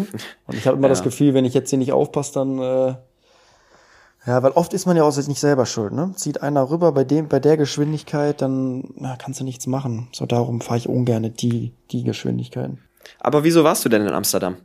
Und 0.46 0.56
ich 0.56 0.66
habe 0.68 0.76
immer 0.76 0.86
Ja. 0.86 0.90
das 0.90 1.02
Gefühl, 1.02 1.34
wenn 1.34 1.44
ich 1.44 1.54
jetzt 1.54 1.70
hier 1.70 1.78
nicht 1.80 1.92
aufpasse, 1.92 2.34
dann 2.34 2.58
äh, 2.60 2.94
ja, 4.26 4.42
weil 4.42 4.52
oft 4.52 4.74
ist 4.74 4.86
man 4.86 4.96
ja 4.96 5.04
auch 5.04 5.16
nicht 5.16 5.40
selber 5.40 5.64
schuld, 5.66 5.92
ne? 5.92 6.12
Zieht 6.16 6.42
einer 6.42 6.70
rüber 6.70 6.92
bei 6.92 7.04
dem, 7.04 7.28
bei 7.28 7.40
der 7.40 7.56
Geschwindigkeit, 7.56 8.42
dann 8.42 8.90
na, 8.96 9.16
kannst 9.16 9.40
du 9.40 9.44
nichts 9.44 9.66
machen. 9.66 10.08
So 10.12 10.26
darum 10.26 10.60
fahre 10.60 10.78
ich 10.78 10.88
ungern 10.88 11.32
die 11.34 11.72
die 11.90 12.02
Geschwindigkeiten. 12.04 12.78
Aber 13.20 13.44
wieso 13.44 13.64
warst 13.64 13.84
du 13.84 13.88
denn 13.88 14.02
in 14.02 14.12
Amsterdam? 14.12 14.56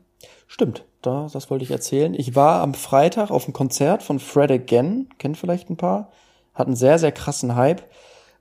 Stimmt, 0.48 0.86
da, 1.02 1.28
das 1.32 1.50
wollte 1.50 1.64
ich 1.64 1.72
erzählen. 1.72 2.14
Ich 2.14 2.36
war 2.36 2.62
am 2.62 2.74
Freitag 2.74 3.32
auf 3.32 3.46
einem 3.46 3.54
Konzert 3.54 4.04
von 4.04 4.20
Fred 4.20 4.52
Again, 4.52 5.10
kennt 5.18 5.38
vielleicht 5.38 5.70
ein 5.70 5.78
paar, 5.78 6.12
hat 6.54 6.68
einen 6.68 6.76
sehr, 6.76 7.00
sehr 7.00 7.12
krassen 7.12 7.56
Hype. 7.56 7.82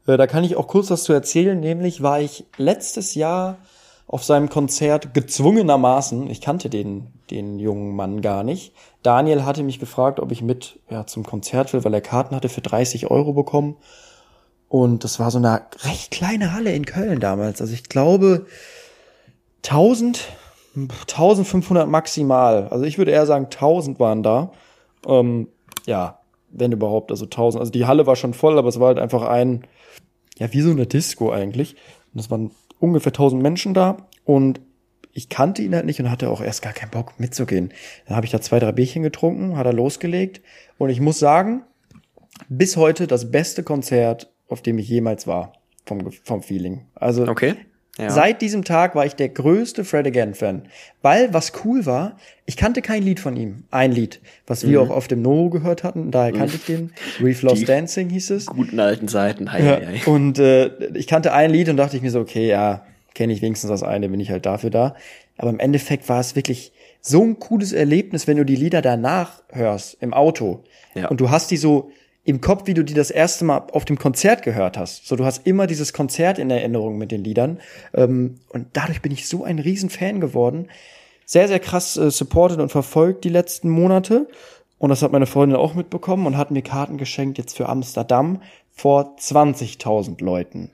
Äh, 0.06 0.16
Da 0.16 0.26
kann 0.26 0.44
ich 0.44 0.56
auch 0.56 0.66
kurz 0.66 0.90
was 0.90 1.04
zu 1.04 1.12
erzählen, 1.12 1.58
nämlich 1.58 2.02
war 2.02 2.20
ich 2.20 2.44
letztes 2.56 3.14
Jahr 3.14 3.58
auf 4.12 4.24
seinem 4.24 4.50
Konzert 4.50 5.14
gezwungenermaßen, 5.14 6.28
ich 6.28 6.42
kannte 6.42 6.68
den, 6.68 7.06
den 7.30 7.58
jungen 7.58 7.96
Mann 7.96 8.20
gar 8.20 8.44
nicht. 8.44 8.74
Daniel 9.02 9.46
hatte 9.46 9.62
mich 9.62 9.80
gefragt, 9.80 10.20
ob 10.20 10.30
ich 10.32 10.42
mit 10.42 10.78
ja, 10.90 11.06
zum 11.06 11.24
Konzert 11.24 11.72
will, 11.72 11.82
weil 11.82 11.94
er 11.94 12.02
Karten 12.02 12.36
hatte 12.36 12.50
für 12.50 12.60
30 12.60 13.10
Euro 13.10 13.32
bekommen. 13.32 13.78
Und 14.68 15.02
das 15.02 15.18
war 15.18 15.30
so 15.30 15.38
eine 15.38 15.62
recht 15.84 16.10
kleine 16.10 16.52
Halle 16.52 16.74
in 16.74 16.84
Köln 16.84 17.20
damals. 17.20 17.62
Also 17.62 17.72
ich 17.72 17.84
glaube 17.84 18.44
1000, 19.64 20.28
1500 20.76 21.88
maximal. 21.88 22.68
Also 22.68 22.84
ich 22.84 22.98
würde 22.98 23.12
eher 23.12 23.24
sagen 23.24 23.46
1000 23.46 23.98
waren 23.98 24.22
da. 24.22 24.52
Ähm, 25.06 25.48
ja, 25.86 26.18
wenn 26.50 26.70
überhaupt, 26.72 27.10
also 27.12 27.24
1000. 27.24 27.60
Also 27.60 27.72
die 27.72 27.86
Halle 27.86 28.06
war 28.06 28.16
schon 28.16 28.34
voll, 28.34 28.58
aber 28.58 28.68
es 28.68 28.78
war 28.78 28.88
halt 28.88 28.98
einfach 28.98 29.22
ein, 29.22 29.66
ja, 30.36 30.52
wie 30.52 30.60
so 30.60 30.70
eine 30.70 30.86
Disco 30.86 31.32
eigentlich. 31.32 31.76
Und 32.12 32.20
es 32.20 32.30
waren 32.30 32.50
ungefähr 32.82 33.12
1000 33.12 33.40
Menschen 33.40 33.74
da 33.74 34.08
und 34.24 34.60
ich 35.12 35.28
kannte 35.28 35.62
ihn 35.62 35.74
halt 35.74 35.86
nicht 35.86 36.00
und 36.00 36.10
hatte 36.10 36.30
auch 36.30 36.40
erst 36.40 36.62
gar 36.62 36.72
keinen 36.72 36.90
Bock 36.90 37.18
mitzugehen. 37.18 37.72
Dann 38.06 38.16
habe 38.16 38.26
ich 38.26 38.32
da 38.32 38.40
zwei, 38.40 38.58
drei 38.58 38.72
Bierchen 38.72 39.02
getrunken, 39.02 39.56
hat 39.56 39.66
er 39.66 39.72
losgelegt 39.72 40.42
und 40.78 40.90
ich 40.90 41.00
muss 41.00 41.18
sagen, 41.18 41.62
bis 42.48 42.76
heute 42.76 43.06
das 43.06 43.30
beste 43.30 43.62
Konzert, 43.62 44.32
auf 44.48 44.62
dem 44.62 44.78
ich 44.78 44.88
jemals 44.88 45.26
war, 45.26 45.52
vom, 45.86 46.10
vom 46.10 46.42
Feeling. 46.42 46.86
Also 46.94 47.26
Okay. 47.28 47.54
Ja. 47.98 48.08
Seit 48.08 48.40
diesem 48.40 48.64
Tag 48.64 48.94
war 48.94 49.04
ich 49.04 49.16
der 49.16 49.28
größte 49.28 49.84
Fred 49.84 50.06
Again-Fan. 50.06 50.62
Weil, 51.02 51.34
was 51.34 51.52
cool 51.64 51.84
war, 51.84 52.16
ich 52.46 52.56
kannte 52.56 52.80
kein 52.80 53.02
Lied 53.02 53.20
von 53.20 53.36
ihm. 53.36 53.64
Ein 53.70 53.92
Lied, 53.92 54.20
was 54.46 54.66
wir 54.66 54.80
auch 54.80 54.88
auf 54.88 55.08
dem 55.08 55.20
Noho 55.20 55.50
gehört 55.50 55.84
hatten. 55.84 56.10
Daher 56.10 56.32
kannte 56.32 56.56
ich 56.56 56.64
den. 56.64 56.92
We've 57.20 57.44
Lost 57.44 57.60
Die- 57.60 57.66
Dancing 57.66 58.08
hieß 58.08 58.30
es. 58.30 58.46
Guten 58.46 58.80
alten 58.80 59.08
Zeiten. 59.08 59.52
Hei, 59.52 59.62
Ja, 59.62 59.76
hei. 59.86 60.00
und 60.10 60.38
äh, 60.38 60.70
ich 60.94 61.06
kannte 61.06 61.34
ein 61.34 61.50
Lied 61.50 61.68
und 61.68 61.76
dachte 61.76 61.96
ich 61.96 62.02
mir 62.02 62.10
so, 62.10 62.20
okay, 62.20 62.48
ja, 62.48 62.86
kenne 63.14 63.32
ich 63.34 63.42
wenigstens 63.42 63.68
das 63.68 63.82
eine, 63.82 64.08
bin 64.08 64.20
ich 64.20 64.30
halt 64.30 64.46
dafür 64.46 64.70
da. 64.70 64.94
Aber 65.36 65.50
im 65.50 65.58
Endeffekt 65.60 66.08
war 66.08 66.20
es 66.20 66.34
wirklich 66.34 66.72
so 67.02 67.22
ein 67.22 67.38
cooles 67.40 67.72
Erlebnis, 67.72 68.26
wenn 68.26 68.38
du 68.38 68.44
die 68.44 68.56
Lieder 68.56 68.80
danach 68.80 69.42
hörst, 69.50 69.98
im 70.00 70.14
Auto. 70.14 70.64
Ja. 70.94 71.08
Und 71.08 71.20
du 71.20 71.28
hast 71.30 71.50
die 71.50 71.56
so 71.58 71.90
im 72.24 72.40
Kopf, 72.40 72.66
wie 72.66 72.74
du 72.74 72.84
die 72.84 72.94
das 72.94 73.10
erste 73.10 73.44
Mal 73.44 73.66
auf 73.72 73.84
dem 73.84 73.98
Konzert 73.98 74.42
gehört 74.42 74.78
hast. 74.78 75.06
So, 75.06 75.16
du 75.16 75.24
hast 75.24 75.46
immer 75.46 75.66
dieses 75.66 75.92
Konzert 75.92 76.38
in 76.38 76.50
Erinnerung 76.50 76.96
mit 76.96 77.10
den 77.10 77.24
Liedern. 77.24 77.60
Ähm, 77.94 78.36
und 78.48 78.68
dadurch 78.74 79.02
bin 79.02 79.12
ich 79.12 79.28
so 79.28 79.44
ein 79.44 79.58
riesen 79.58 79.90
Fan 79.90 80.20
geworden. 80.20 80.68
Sehr, 81.24 81.48
sehr 81.48 81.58
krass 81.58 81.96
äh, 81.96 82.10
supported 82.10 82.60
und 82.60 82.70
verfolgt 82.70 83.24
die 83.24 83.28
letzten 83.28 83.68
Monate. 83.68 84.28
Und 84.78 84.90
das 84.90 85.02
hat 85.02 85.12
meine 85.12 85.26
Freundin 85.26 85.58
auch 85.58 85.74
mitbekommen 85.74 86.26
und 86.26 86.36
hat 86.36 86.50
mir 86.50 86.62
Karten 86.62 86.96
geschenkt 86.96 87.38
jetzt 87.38 87.56
für 87.56 87.68
Amsterdam 87.68 88.42
vor 88.72 89.16
20.000 89.18 90.22
Leuten. 90.22 90.70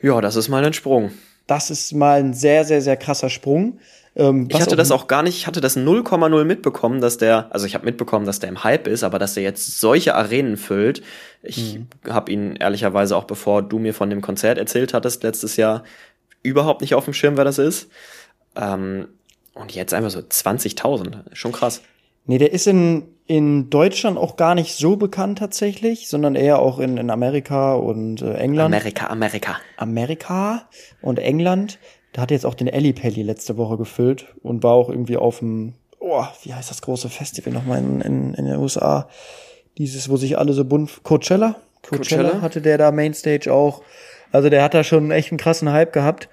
Ja, 0.00 0.20
das 0.20 0.36
ist 0.36 0.48
mal 0.48 0.64
ein 0.64 0.72
Sprung. 0.72 1.12
Das 1.46 1.70
ist 1.70 1.92
mal 1.92 2.20
ein 2.20 2.34
sehr, 2.34 2.64
sehr, 2.64 2.80
sehr 2.82 2.96
krasser 2.96 3.30
Sprung. 3.30 3.78
Ähm, 4.14 4.48
Ich 4.50 4.60
hatte 4.60 4.76
das 4.76 4.90
auch 4.90 5.06
gar 5.06 5.22
nicht, 5.22 5.36
ich 5.36 5.46
hatte 5.46 5.60
das 5.60 5.76
0,0 5.76 6.44
mitbekommen, 6.44 7.00
dass 7.00 7.16
der, 7.18 7.48
also 7.50 7.66
ich 7.66 7.74
habe 7.74 7.84
mitbekommen, 7.86 8.26
dass 8.26 8.40
der 8.40 8.48
im 8.50 8.62
Hype 8.62 8.86
ist, 8.86 9.04
aber 9.04 9.18
dass 9.18 9.34
der 9.34 9.42
jetzt 9.42 9.80
solche 9.80 10.14
Arenen 10.14 10.56
füllt. 10.56 11.02
Ich 11.42 11.78
Mhm. 11.78 11.86
habe 12.12 12.30
ihn 12.30 12.56
ehrlicherweise 12.56 13.16
auch 13.16 13.24
bevor 13.24 13.62
du 13.62 13.78
mir 13.78 13.94
von 13.94 14.10
dem 14.10 14.20
Konzert 14.20 14.58
erzählt 14.58 14.92
hattest 14.94 15.22
letztes 15.22 15.56
Jahr 15.56 15.82
überhaupt 16.42 16.80
nicht 16.80 16.94
auf 16.94 17.04
dem 17.06 17.14
Schirm, 17.14 17.36
wer 17.36 17.44
das 17.44 17.58
ist. 17.58 17.88
Ähm, 18.56 19.08
und 19.54 19.74
jetzt 19.74 19.94
einfach 19.94 20.10
so 20.10 20.20
20.000, 20.20 21.16
schon 21.32 21.52
krass. 21.52 21.82
Nee, 22.26 22.38
der 22.38 22.52
ist 22.52 22.66
in, 22.66 23.04
in 23.26 23.70
Deutschland 23.70 24.18
auch 24.18 24.36
gar 24.36 24.54
nicht 24.54 24.76
so 24.76 24.96
bekannt 24.96 25.38
tatsächlich, 25.38 26.08
sondern 26.08 26.34
eher 26.34 26.58
auch 26.58 26.78
in, 26.78 26.96
in 26.96 27.10
Amerika 27.10 27.74
und 27.74 28.20
äh, 28.20 28.34
England. 28.34 28.74
Amerika, 28.74 29.06
Amerika. 29.06 29.56
Amerika 29.76 30.68
und 31.00 31.18
England. 31.18 31.78
Da 32.12 32.22
hat 32.22 32.30
jetzt 32.30 32.44
auch 32.44 32.54
den 32.54 32.68
Ellie 32.68 32.92
Pelli 32.92 33.22
letzte 33.22 33.56
Woche 33.56 33.78
gefüllt 33.78 34.26
und 34.42 34.62
war 34.62 34.72
auch 34.72 34.90
irgendwie 34.90 35.16
auf 35.16 35.38
dem, 35.38 35.74
oh, 35.98 36.24
wie 36.42 36.52
heißt 36.52 36.70
das 36.70 36.82
große 36.82 37.08
Festival 37.08 37.52
nochmal 37.52 37.78
in, 37.78 38.00
in, 38.00 38.34
in 38.34 38.44
den 38.44 38.56
USA? 38.56 39.08
Dieses, 39.78 40.10
wo 40.10 40.16
sich 40.16 40.36
alle 40.36 40.52
so 40.52 40.64
bunt, 40.64 41.02
Coachella? 41.02 41.56
Coachella, 41.82 42.22
Coachella? 42.22 42.42
hatte 42.42 42.60
der 42.60 42.76
da 42.76 42.92
Mainstage 42.92 43.52
auch. 43.52 43.82
Also 44.30 44.50
der 44.50 44.62
hat 44.62 44.74
da 44.74 44.84
schon 44.84 45.10
echt 45.10 45.30
einen 45.30 45.38
krassen 45.38 45.72
Hype 45.72 45.92
gehabt. 45.92 46.28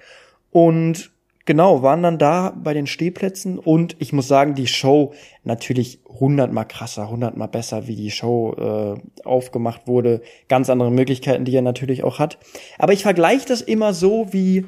Und 0.50 1.10
genau, 1.50 1.82
waren 1.82 2.04
dann 2.04 2.16
da 2.16 2.54
bei 2.56 2.74
den 2.74 2.86
Stehplätzen 2.86 3.58
und 3.58 3.96
ich 3.98 4.12
muss 4.12 4.28
sagen, 4.28 4.54
die 4.54 4.68
Show 4.68 5.14
natürlich 5.42 5.98
hundertmal 6.06 6.64
krasser, 6.64 7.10
hundertmal 7.10 7.48
besser, 7.48 7.88
wie 7.88 7.96
die 7.96 8.12
Show 8.12 8.54
äh, 8.54 9.24
aufgemacht 9.26 9.88
wurde. 9.88 10.22
Ganz 10.46 10.70
andere 10.70 10.92
Möglichkeiten, 10.92 11.44
die 11.44 11.56
er 11.56 11.62
natürlich 11.62 12.04
auch 12.04 12.20
hat. 12.20 12.38
Aber 12.78 12.92
ich 12.92 13.02
vergleiche 13.02 13.48
das 13.48 13.62
immer 13.62 13.94
so 13.94 14.28
wie 14.30 14.64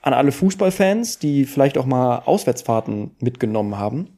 an 0.00 0.14
alle 0.14 0.32
Fußballfans, 0.32 1.18
die 1.18 1.44
vielleicht 1.44 1.76
auch 1.76 1.84
mal 1.84 2.22
Auswärtsfahrten 2.24 3.10
mitgenommen 3.20 3.76
haben. 3.76 4.16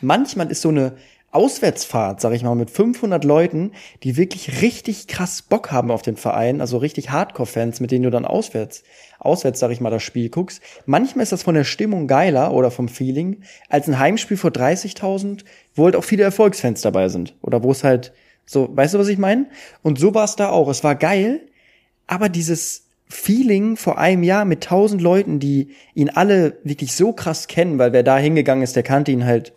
Manchmal 0.00 0.50
ist 0.50 0.62
so 0.62 0.70
eine 0.70 0.94
Auswärtsfahrt, 1.30 2.20
sag 2.20 2.34
ich 2.34 2.42
mal, 2.42 2.54
mit 2.54 2.70
500 2.70 3.24
Leuten, 3.24 3.72
die 4.02 4.18
wirklich 4.18 4.62
richtig 4.62 5.08
krass 5.08 5.42
Bock 5.42 5.72
haben 5.72 5.90
auf 5.90 6.00
den 6.00 6.16
Verein, 6.16 6.62
also 6.62 6.76
richtig 6.76 7.10
Hardcore-Fans, 7.10 7.80
mit 7.80 7.90
denen 7.90 8.04
du 8.04 8.10
dann 8.10 8.26
auswärts, 8.26 8.84
auswärts, 9.24 9.60
sag 9.60 9.70
ich 9.70 9.80
mal, 9.80 9.90
das 9.90 10.02
Spiel 10.02 10.28
guckst. 10.28 10.60
Manchmal 10.86 11.22
ist 11.22 11.32
das 11.32 11.42
von 11.42 11.54
der 11.54 11.64
Stimmung 11.64 12.06
geiler 12.06 12.52
oder 12.52 12.70
vom 12.70 12.88
Feeling 12.88 13.42
als 13.68 13.88
ein 13.88 13.98
Heimspiel 13.98 14.36
vor 14.36 14.50
30.000, 14.50 15.44
wo 15.74 15.84
halt 15.84 15.96
auch 15.96 16.04
viele 16.04 16.24
Erfolgsfans 16.24 16.80
dabei 16.82 17.08
sind. 17.08 17.34
Oder 17.42 17.62
wo 17.62 17.70
es 17.70 17.84
halt 17.84 18.12
so, 18.44 18.68
weißt 18.76 18.94
du, 18.94 18.98
was 18.98 19.08
ich 19.08 19.18
meine? 19.18 19.46
Und 19.82 19.98
so 19.98 20.14
war 20.14 20.24
es 20.24 20.36
da 20.36 20.50
auch. 20.50 20.68
Es 20.68 20.82
war 20.84 20.94
geil, 20.96 21.40
aber 22.06 22.28
dieses 22.28 22.86
Feeling 23.08 23.76
vor 23.76 23.98
einem 23.98 24.22
Jahr 24.22 24.44
mit 24.44 24.64
tausend 24.64 25.00
Leuten, 25.02 25.38
die 25.38 25.68
ihn 25.94 26.08
alle 26.10 26.58
wirklich 26.64 26.92
so 26.94 27.12
krass 27.12 27.46
kennen, 27.46 27.78
weil 27.78 27.92
wer 27.92 28.02
da 28.02 28.18
hingegangen 28.18 28.64
ist, 28.64 28.74
der 28.74 28.82
kannte 28.82 29.12
ihn 29.12 29.24
halt, 29.26 29.52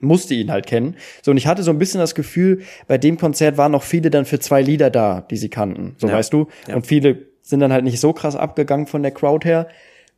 musste 0.00 0.34
ihn 0.34 0.50
halt 0.52 0.66
kennen. 0.66 0.96
So, 1.22 1.30
und 1.30 1.36
ich 1.38 1.46
hatte 1.46 1.62
so 1.62 1.70
ein 1.70 1.78
bisschen 1.78 1.98
das 2.00 2.14
Gefühl, 2.14 2.60
bei 2.86 2.98
dem 2.98 3.16
Konzert 3.18 3.56
waren 3.56 3.72
noch 3.72 3.82
viele 3.82 4.10
dann 4.10 4.26
für 4.26 4.38
zwei 4.38 4.60
Lieder 4.62 4.90
da, 4.90 5.22
die 5.22 5.36
sie 5.38 5.48
kannten. 5.48 5.96
So, 5.98 6.08
Ja. 6.08 6.14
weißt 6.14 6.32
du? 6.32 6.46
Ja. 6.68 6.76
Und 6.76 6.86
viele 6.86 7.29
sind 7.50 7.60
dann 7.60 7.72
halt 7.72 7.84
nicht 7.84 8.00
so 8.00 8.12
krass 8.12 8.36
abgegangen 8.36 8.86
von 8.86 9.02
der 9.02 9.12
Crowd 9.12 9.46
her. 9.46 9.68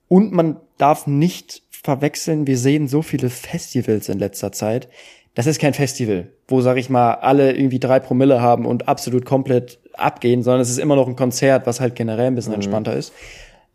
Und 0.09 0.33
man 0.33 0.59
darf 0.78 1.07
nicht 1.07 1.62
verwechseln, 1.70 2.47
wir 2.47 2.59
sehen 2.59 2.87
so 2.87 3.03
viele 3.03 3.30
Festivals 3.30 4.09
in 4.09 4.18
letzter 4.18 4.53
Zeit. 4.53 4.89
das 5.35 5.47
ist 5.47 5.59
kein 5.59 5.72
Festival, 5.72 6.28
wo, 6.47 6.61
sag 6.61 6.76
ich 6.76 6.91
mal, 6.91 7.14
alle 7.14 7.53
irgendwie 7.53 7.80
drei 7.80 7.99
Promille 7.99 8.43
haben 8.43 8.66
und 8.66 8.87
absolut 8.87 9.24
komplett 9.24 9.78
abgehen, 9.95 10.43
sondern 10.43 10.61
es 10.61 10.68
ist 10.68 10.78
immer 10.78 10.95
noch 10.95 11.09
ein 11.09 11.16
Konzert, 11.16 11.66
was 11.66 11.80
halt 11.80 11.95
generell 11.95 12.26
ein 12.26 12.35
bisschen 12.35 12.53
entspannter 12.53 12.95
ist. 12.95 13.14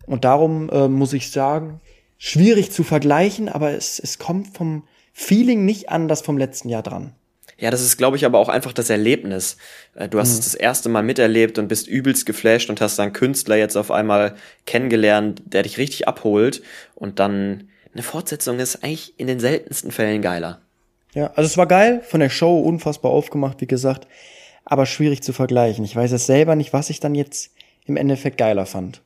Und 0.05 0.23
darum 0.23 0.69
äh, 0.69 0.87
muss 0.87 1.13
ich 1.13 1.31
sagen, 1.31 1.81
schwierig 2.19 2.71
zu 2.71 2.83
vergleichen, 2.83 3.49
aber 3.49 3.71
es, 3.71 3.99
es 3.99 4.19
kommt 4.19 4.55
vom 4.55 4.83
Feeling 5.13 5.65
nicht 5.65 5.89
anders 5.89 6.21
vom 6.21 6.37
letzten 6.37 6.69
Jahr 6.69 6.83
dran. 6.83 7.13
Ja, 7.59 7.71
das 7.71 7.81
ist, 7.81 7.97
glaube 7.97 8.17
ich, 8.17 8.25
aber 8.25 8.37
auch 8.37 8.49
einfach 8.49 8.71
das 8.71 8.89
Erlebnis. 8.89 9.57
Äh, 9.95 10.09
Du 10.09 10.19
hast 10.19 10.29
es 10.29 10.41
das 10.41 10.55
erste 10.55 10.89
Mal 10.89 11.01
miterlebt 11.03 11.57
und 11.57 11.67
bist 11.67 11.87
übelst 11.87 12.25
geflasht 12.25 12.69
und 12.69 12.81
hast 12.81 12.99
einen 12.99 13.13
Künstler 13.13 13.55
jetzt 13.55 13.75
auf 13.75 13.89
einmal 13.89 14.35
kennengelernt, 14.65 15.41
der 15.45 15.63
dich 15.63 15.77
richtig 15.77 16.07
abholt. 16.07 16.61
Und 16.93 17.19
dann 17.19 17.69
eine 17.93 18.03
Fortsetzung 18.03 18.59
ist 18.59 18.83
eigentlich 18.83 19.19
in 19.19 19.25
den 19.27 19.39
seltensten 19.39 19.91
Fällen 19.91 20.21
geiler. 20.21 20.61
Ja, 21.15 21.31
also 21.35 21.47
es 21.47 21.57
war 21.57 21.65
geil, 21.65 22.01
von 22.05 22.19
der 22.19 22.29
Show 22.29 22.59
unfassbar 22.59 23.11
aufgemacht, 23.11 23.59
wie 23.59 23.67
gesagt, 23.67 24.07
aber 24.65 24.85
schwierig 24.85 25.23
zu 25.23 25.33
vergleichen. 25.33 25.83
Ich 25.83 25.95
weiß 25.95 26.11
es 26.11 26.27
selber 26.27 26.55
nicht, 26.55 26.73
was 26.73 26.91
ich 26.91 26.99
dann 26.99 27.15
jetzt 27.15 27.51
im 27.85 27.97
Endeffekt 27.97 28.37
geiler 28.37 28.67
fand. 28.67 29.01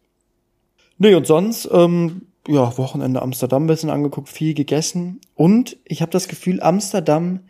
Nee, 0.98 1.16
und 1.16 1.26
sonst, 1.26 1.70
ähm, 1.72 2.24
ja, 2.48 2.78
Wochenende 2.78 3.22
Amsterdam 3.22 3.64
ein 3.64 3.68
bisschen 3.68 3.90
angeguckt, 3.90 4.28
viel 4.28 4.54
gegessen. 4.54 5.22
Und 5.36 5.78
ich 5.86 6.02
habe 6.02 6.12
das 6.12 6.28
Gefühl, 6.28 6.62
Amsterdam 6.62 7.42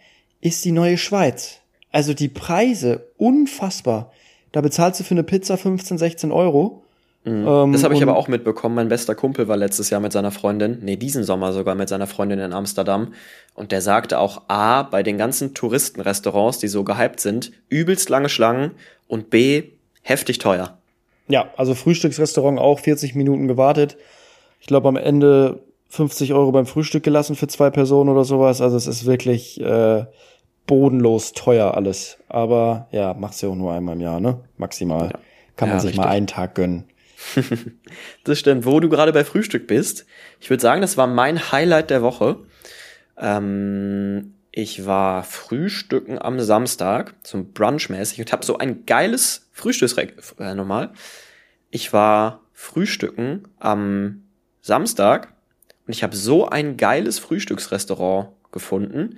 ist 0.42 0.66
die 0.66 0.72
neue 0.72 0.98
Schweiz. 0.98 1.60
Also 1.92 2.14
die 2.14 2.30
Preise, 2.30 3.08
unfassbar. 3.18 4.12
Da 4.52 4.62
bezahlst 4.62 5.00
du 5.00 5.04
für 5.04 5.14
eine 5.14 5.24
Pizza 5.24 5.58
15, 5.58 5.98
16 5.98 6.32
Euro. 6.32 6.84
Ähm, 7.26 7.72
Das 7.72 7.84
habe 7.84 7.94
ich 7.94 8.02
aber 8.02 8.16
auch 8.18 8.28
mitbekommen. 8.28 8.76
Mein 8.76 8.90
bester 8.90 9.16
Kumpel 9.16 9.48
war 9.48 9.58
letztes 9.58 9.90
Jahr 9.90 10.02
mit 10.02 10.12
seiner 10.12 10.32
Freundin, 10.32 10.80
nee, 10.82 10.96
diesen 10.96 11.24
Sommer 11.24 11.54
sogar 11.54 11.76
mit 11.76 11.90
seiner 11.90 12.08
Freundin 12.08 12.40
in 12.40 12.54
Amsterdam. 12.54 13.14
Und 13.54 13.72
der 13.72 13.82
sagte 13.82 14.20
auch 14.20 14.44
A, 14.48 14.84
bei 14.84 15.04
den 15.04 15.18
ganzen 15.18 15.54
Touristenrestaurants, 15.54 16.58
die 16.58 16.68
so 16.68 16.84
gehypt 16.84 17.20
sind, 17.20 17.52
übelst 17.70 18.10
lange 18.10 18.30
Schlangen 18.30 18.72
und 19.08 19.30
B, 19.30 19.64
heftig 20.02 20.40
teuer. 20.40 20.78
Ja, 21.28 21.50
also 21.58 21.76
Frühstücksrestaurant 21.76 22.60
auch 22.60 22.80
40 22.80 23.16
Minuten 23.16 23.48
gewartet. 23.48 23.98
Ich 24.60 24.68
glaube 24.68 24.88
am 24.90 24.98
Ende 24.98 25.62
50 25.92 26.34
Euro 26.34 26.52
beim 26.54 26.66
Frühstück 26.66 27.04
gelassen 27.04 27.36
für 27.36 27.48
zwei 27.48 27.70
Personen 27.70 28.10
oder 28.10 28.24
sowas. 28.24 28.62
Also 28.62 28.78
es 28.78 28.88
ist 28.88 29.06
wirklich 29.06 29.60
äh, 29.60 30.06
bodenlos 30.66 31.34
teuer 31.34 31.76
alles. 31.76 32.18
Aber 32.30 32.88
ja, 32.92 33.14
machst 33.14 33.42
ja 33.42 33.50
auch 33.50 33.56
nur 33.56 33.74
einmal 33.74 33.96
im 33.96 34.02
Jahr, 34.02 34.22
ne? 34.22 34.40
Maximal. 34.58 35.12
Kann 35.58 35.68
man 35.68 35.78
Ja, 35.78 35.82
sich 35.82 35.96
mal 35.98 36.04
richtig. 36.04 36.18
einen 36.18 36.28
Tag 36.28 36.56
gönnen. 36.56 36.86
Das 38.24 38.40
stimmt. 38.40 38.66
Wo 38.66 38.80
du 38.80 38.88
gerade 38.90 39.12
bei 39.14 39.26
Frühstück 39.26 39.68
bist, 39.68 40.06
ich 40.40 40.50
würde 40.50 40.62
sagen, 40.62 40.82
das 40.82 40.96
war 40.98 41.08
mein 41.08 41.52
Highlight 41.52 41.90
der 41.90 42.02
Woche. 42.02 42.38
Ähm, 43.18 44.34
ich 44.52 44.86
war 44.86 45.24
frühstücken 45.24 46.20
am 46.20 46.40
Samstag, 46.40 47.16
zum 47.24 47.52
Brunch 47.52 47.90
mäßig 47.90 48.20
und 48.22 48.32
habe 48.32 48.46
so 48.46 48.58
ein 48.58 48.86
geiles 48.86 49.50
Frühstücksreck 49.52 50.16
äh, 50.40 50.56
nochmal. 50.56 50.92
Ich 51.70 51.94
war 51.94 52.42
frühstücken 52.54 53.44
am 53.60 54.24
Samstag 54.62 55.34
und 55.92 55.96
ich 55.96 56.04
habe 56.04 56.16
so 56.16 56.48
ein 56.48 56.78
geiles 56.78 57.20
Frühstücksrestaurant 57.20 58.30
gefunden. 58.54 59.18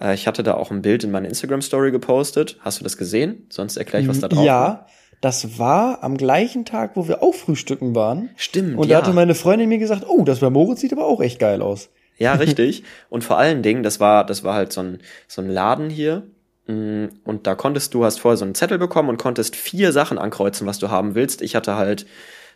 Äh, 0.00 0.14
ich 0.14 0.28
hatte 0.28 0.44
da 0.44 0.54
auch 0.54 0.70
ein 0.70 0.80
Bild 0.80 1.02
in 1.02 1.10
meine 1.10 1.26
Instagram 1.26 1.62
Story 1.62 1.90
gepostet. 1.90 2.58
Hast 2.60 2.78
du 2.78 2.84
das 2.84 2.96
gesehen? 2.96 3.44
Sonst 3.50 3.76
erkläre 3.76 4.04
ich, 4.04 4.08
was 4.08 4.20
da 4.20 4.28
drauf 4.28 4.38
war. 4.38 4.46
Ja, 4.46 4.86
das 5.20 5.58
war 5.58 6.04
am 6.04 6.16
gleichen 6.16 6.64
Tag, 6.64 6.92
wo 6.94 7.08
wir 7.08 7.24
auch 7.24 7.34
frühstücken 7.34 7.96
waren. 7.96 8.30
Stimmt, 8.36 8.78
Und 8.78 8.88
ja. 8.88 9.00
da 9.00 9.04
hatte 9.04 9.16
meine 9.16 9.34
Freundin 9.34 9.68
mir 9.68 9.78
gesagt, 9.78 10.04
oh, 10.08 10.22
das 10.22 10.38
bei 10.38 10.48
Moritz 10.48 10.78
sieht 10.80 10.92
aber 10.92 11.06
auch 11.06 11.20
echt 11.20 11.40
geil 11.40 11.60
aus. 11.60 11.90
Ja, 12.18 12.34
richtig. 12.38 12.84
Und 13.10 13.24
vor 13.24 13.36
allen 13.36 13.64
Dingen, 13.64 13.82
das 13.82 13.98
war, 13.98 14.24
das 14.24 14.44
war 14.44 14.54
halt 14.54 14.72
so 14.72 14.80
ein, 14.80 14.98
so 15.26 15.42
ein 15.42 15.48
Laden 15.48 15.90
hier. 15.90 16.22
Mm, 16.68 17.06
Und 17.24 17.48
da 17.48 17.56
konntest 17.56 17.94
du, 17.94 18.04
hast 18.04 18.20
vorher 18.20 18.36
so 18.36 18.44
einen 18.44 18.54
Zettel 18.54 18.78
bekommen 18.78 19.08
und 19.08 19.18
konntest 19.18 19.56
vier 19.56 19.90
Sachen 19.90 20.18
ankreuzen, 20.18 20.68
was 20.68 20.78
du 20.78 20.88
haben 20.88 21.16
willst. 21.16 21.42
Ich 21.42 21.56
hatte 21.56 21.74
halt 21.74 22.06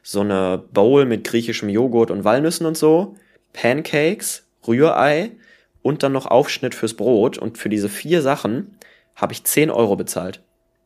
so 0.05 0.21
eine 0.21 0.63
Bowl 0.73 1.05
mit 1.05 1.25
griechischem 1.25 1.69
Joghurt 1.69 2.13
und 2.13 2.23
Walnüssen 2.23 2.65
und 2.65 2.79
so, 2.79 3.17
Pancakes, 3.53 4.47
Rührei 4.67 5.33
und 5.83 6.03
dann 6.03 6.13
noch 6.13 6.27
Aufschnitt 6.27 6.75
fürs 6.75 6.95
Brot. 6.95 7.39
Und 7.39 7.59
für 7.59 7.69
diese 7.69 7.89
vier 7.89 8.23
Sachen 8.23 8.79
habe 9.15 9.33
ich 9.33 9.45
10 9.45 9.71
Euro 9.71 9.97
bezahlt. 9.97 10.43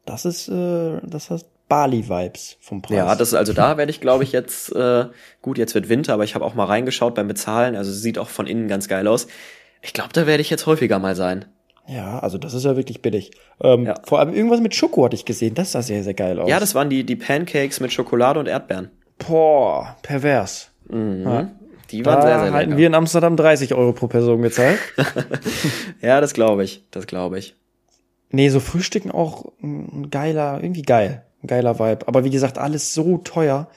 Das 0.06 0.24
ist, 0.24 0.48
äh, 0.48 0.98
das 1.02 1.30
heißt 1.30 1.46
Bali-Vibes 1.68 2.56
vom 2.60 2.82
Preis. 2.82 2.96
Ja, 2.96 3.14
das 3.14 3.32
also 3.32 3.52
da 3.52 3.76
werde 3.76 3.90
ich, 3.90 4.00
glaube 4.00 4.24
ich, 4.24 4.32
jetzt 4.32 4.74
äh, 4.74 5.06
gut, 5.40 5.56
jetzt 5.56 5.74
wird 5.74 5.88
Winter, 5.88 6.14
aber 6.14 6.24
ich 6.24 6.34
habe 6.34 6.44
auch 6.44 6.54
mal 6.54 6.64
reingeschaut 6.64 7.14
beim 7.14 7.28
Bezahlen. 7.28 7.76
Also 7.76 7.92
sieht 7.92 8.18
auch 8.18 8.28
von 8.28 8.46
innen 8.46 8.66
ganz 8.68 8.88
geil 8.88 9.06
aus. 9.06 9.28
Ich 9.80 9.92
glaube, 9.92 10.10
da 10.12 10.26
werde 10.26 10.40
ich 10.40 10.50
jetzt 10.50 10.66
häufiger 10.66 10.98
mal 10.98 11.14
sein. 11.14 11.44
Ja, 11.86 12.18
also 12.18 12.38
das 12.38 12.54
ist 12.54 12.64
ja 12.64 12.76
wirklich 12.76 13.02
billig. 13.02 13.30
Ähm, 13.62 13.86
Ja. 13.86 13.94
Vor 14.04 14.18
allem 14.18 14.34
irgendwas 14.34 14.60
mit 14.60 14.74
Schoko 14.74 15.04
hatte 15.04 15.16
ich 15.16 15.24
gesehen. 15.24 15.54
Das 15.54 15.72
sah 15.72 15.82
sehr, 15.82 16.02
sehr 16.04 16.14
geil 16.14 16.38
aus. 16.38 16.48
Ja, 16.48 16.60
das 16.60 16.74
waren 16.74 16.90
die, 16.90 17.04
die 17.04 17.16
Pancakes 17.16 17.80
mit 17.80 17.92
Schokolade 17.92 18.38
und 18.38 18.46
Erdbeeren. 18.46 18.90
Boah, 19.18 19.96
pervers. 20.02 20.70
Mhm. 20.88 21.50
Die 21.90 22.02
Da 22.02 22.12
waren 22.12 22.22
sehr, 22.22 22.40
sehr 22.40 22.52
halten 22.52 22.70
lecker. 22.70 22.78
wir 22.78 22.86
in 22.86 22.94
Amsterdam 22.94 23.36
30 23.36 23.74
Euro 23.74 23.92
pro 23.92 24.06
Person 24.06 24.42
gezahlt. 24.42 24.78
Ja, 26.02 26.20
das 26.20 26.32
glaube 26.34 26.64
ich. 26.64 26.84
Das 26.90 27.06
glaube 27.06 27.38
ich. 27.38 27.54
nee, 28.30 28.48
so 28.48 28.60
Frühstücken 28.60 29.10
auch 29.10 29.46
ein 29.62 30.08
geiler, 30.10 30.60
irgendwie 30.62 30.82
geil. 30.82 31.24
Ein 31.42 31.46
geiler 31.46 31.78
Vibe. 31.78 32.06
Aber 32.06 32.24
wie 32.24 32.30
gesagt, 32.30 32.58
alles 32.58 32.94
so 32.94 33.18
teuer. 33.18 33.68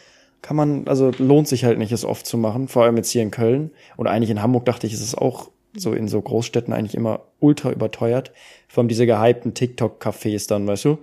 Kann 0.41 0.57
man, 0.57 0.87
also 0.87 1.11
lohnt 1.19 1.47
sich 1.47 1.63
halt 1.63 1.77
nicht, 1.77 1.91
es 1.93 2.03
oft 2.03 2.25
zu 2.25 2.37
machen. 2.37 2.67
Vor 2.67 2.83
allem 2.83 2.97
jetzt 2.97 3.09
hier 3.11 3.21
in 3.21 3.31
Köln. 3.31 3.71
Und 3.95 4.07
eigentlich 4.07 4.29
in 4.29 4.41
Hamburg 4.41 4.65
dachte 4.65 4.85
ich, 4.87 4.93
ist 4.93 5.01
es 5.01 5.15
auch 5.15 5.49
so 5.75 5.93
in 5.93 6.07
so 6.07 6.21
Großstädten 6.21 6.73
eigentlich 6.73 6.95
immer 6.95 7.21
ultra 7.39 7.71
überteuert. 7.71 8.31
Vor 8.67 8.81
allem 8.81 8.89
diese 8.89 9.05
gehypten 9.05 9.53
TikTok-Cafés 9.53 10.47
dann, 10.49 10.67
weißt 10.67 10.85
du? 10.85 10.97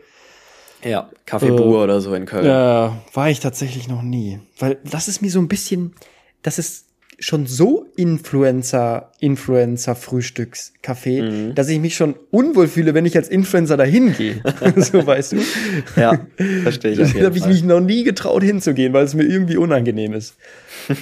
Ja, 0.85 1.11
Kaffeebuhr 1.27 1.83
oder 1.85 2.01
so 2.01 2.15
in 2.15 2.27
Köln. 2.27 2.47
Äh, 2.47 2.91
war 3.15 3.31
ich 3.31 3.41
tatsächlich 3.41 3.89
noch 3.89 4.03
nie. 4.03 4.41
Weil 4.59 4.79
das 4.85 5.09
ist 5.09 5.23
mir 5.23 5.31
so 5.31 5.39
ein 5.41 5.49
bisschen, 5.49 5.95
das 6.43 6.59
ist 6.59 6.87
schon 7.21 7.47
so 7.47 7.87
Influencer, 7.97 9.13
Influencer-Frühstückscafé, 9.21 11.23
Mhm. 11.23 11.55
dass 11.55 11.69
ich 11.69 11.79
mich 11.79 11.95
schon 11.95 12.15
unwohl 12.31 12.69
fühle, 12.69 12.95
wenn 12.95 13.07
ich 13.07 13.17
als 13.17 13.29
Influencer 13.29 13.77
dahin 13.77 14.15
gehe. 14.17 14.43
so 14.77 15.07
weißt 15.07 15.33
du. 15.33 15.37
Ja, 15.97 16.19
verstehe 16.63 16.93
ich. 16.93 17.13
Da 17.15 17.25
habe 17.27 17.39
ich 17.39 17.47
mich 17.47 17.63
noch 17.63 17.81
nie 17.81 18.05
getraut 18.05 18.43
hinzugehen, 18.43 18.93
weil 18.93 19.05
es 19.05 19.15
mir 19.15 19.25
irgendwie 19.25 19.57
unangenehm 19.57 20.13
ist. 20.15 20.37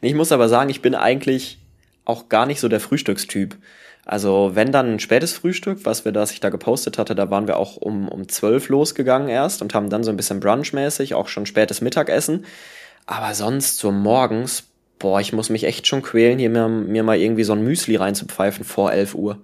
Ich 0.00 0.14
muss 0.14 0.32
aber 0.32 0.48
sagen, 0.48 0.70
ich 0.70 0.82
bin 0.82 0.94
eigentlich 0.94 1.58
auch 2.04 2.28
gar 2.28 2.46
nicht 2.46 2.60
so 2.60 2.68
der 2.68 2.80
Frühstückstyp. 2.80 3.56
Also 4.04 4.52
wenn 4.54 4.70
dann 4.70 4.92
ein 4.94 5.00
spätes 5.00 5.32
Frühstück, 5.32 5.80
was 5.84 6.04
wir 6.04 6.12
das 6.12 6.30
ich 6.30 6.38
da 6.40 6.50
gepostet 6.50 6.98
hatte, 6.98 7.14
da 7.16 7.30
waren 7.30 7.48
wir 7.48 7.56
auch 7.56 7.76
um 7.76 8.08
um 8.08 8.28
zwölf 8.28 8.68
losgegangen 8.68 9.28
erst 9.28 9.62
und 9.62 9.74
haben 9.74 9.90
dann 9.90 10.04
so 10.04 10.10
ein 10.10 10.16
bisschen 10.16 10.38
brunchmäßig, 10.38 11.14
auch 11.14 11.26
schon 11.28 11.46
spätes 11.46 11.80
Mittagessen. 11.80 12.44
Aber 13.06 13.34
sonst 13.34 13.78
so 13.78 13.90
morgens, 13.90 14.64
boah, 14.98 15.20
ich 15.20 15.32
muss 15.32 15.50
mich 15.50 15.64
echt 15.64 15.86
schon 15.86 16.02
quälen, 16.02 16.38
hier 16.38 16.50
mir, 16.50 16.68
mir 16.68 17.02
mal 17.02 17.18
irgendwie 17.18 17.44
so 17.44 17.52
ein 17.52 17.62
Müsli 17.62 17.96
reinzupfeifen 17.96 18.64
vor 18.64 18.92
11 18.92 19.14
Uhr. 19.14 19.38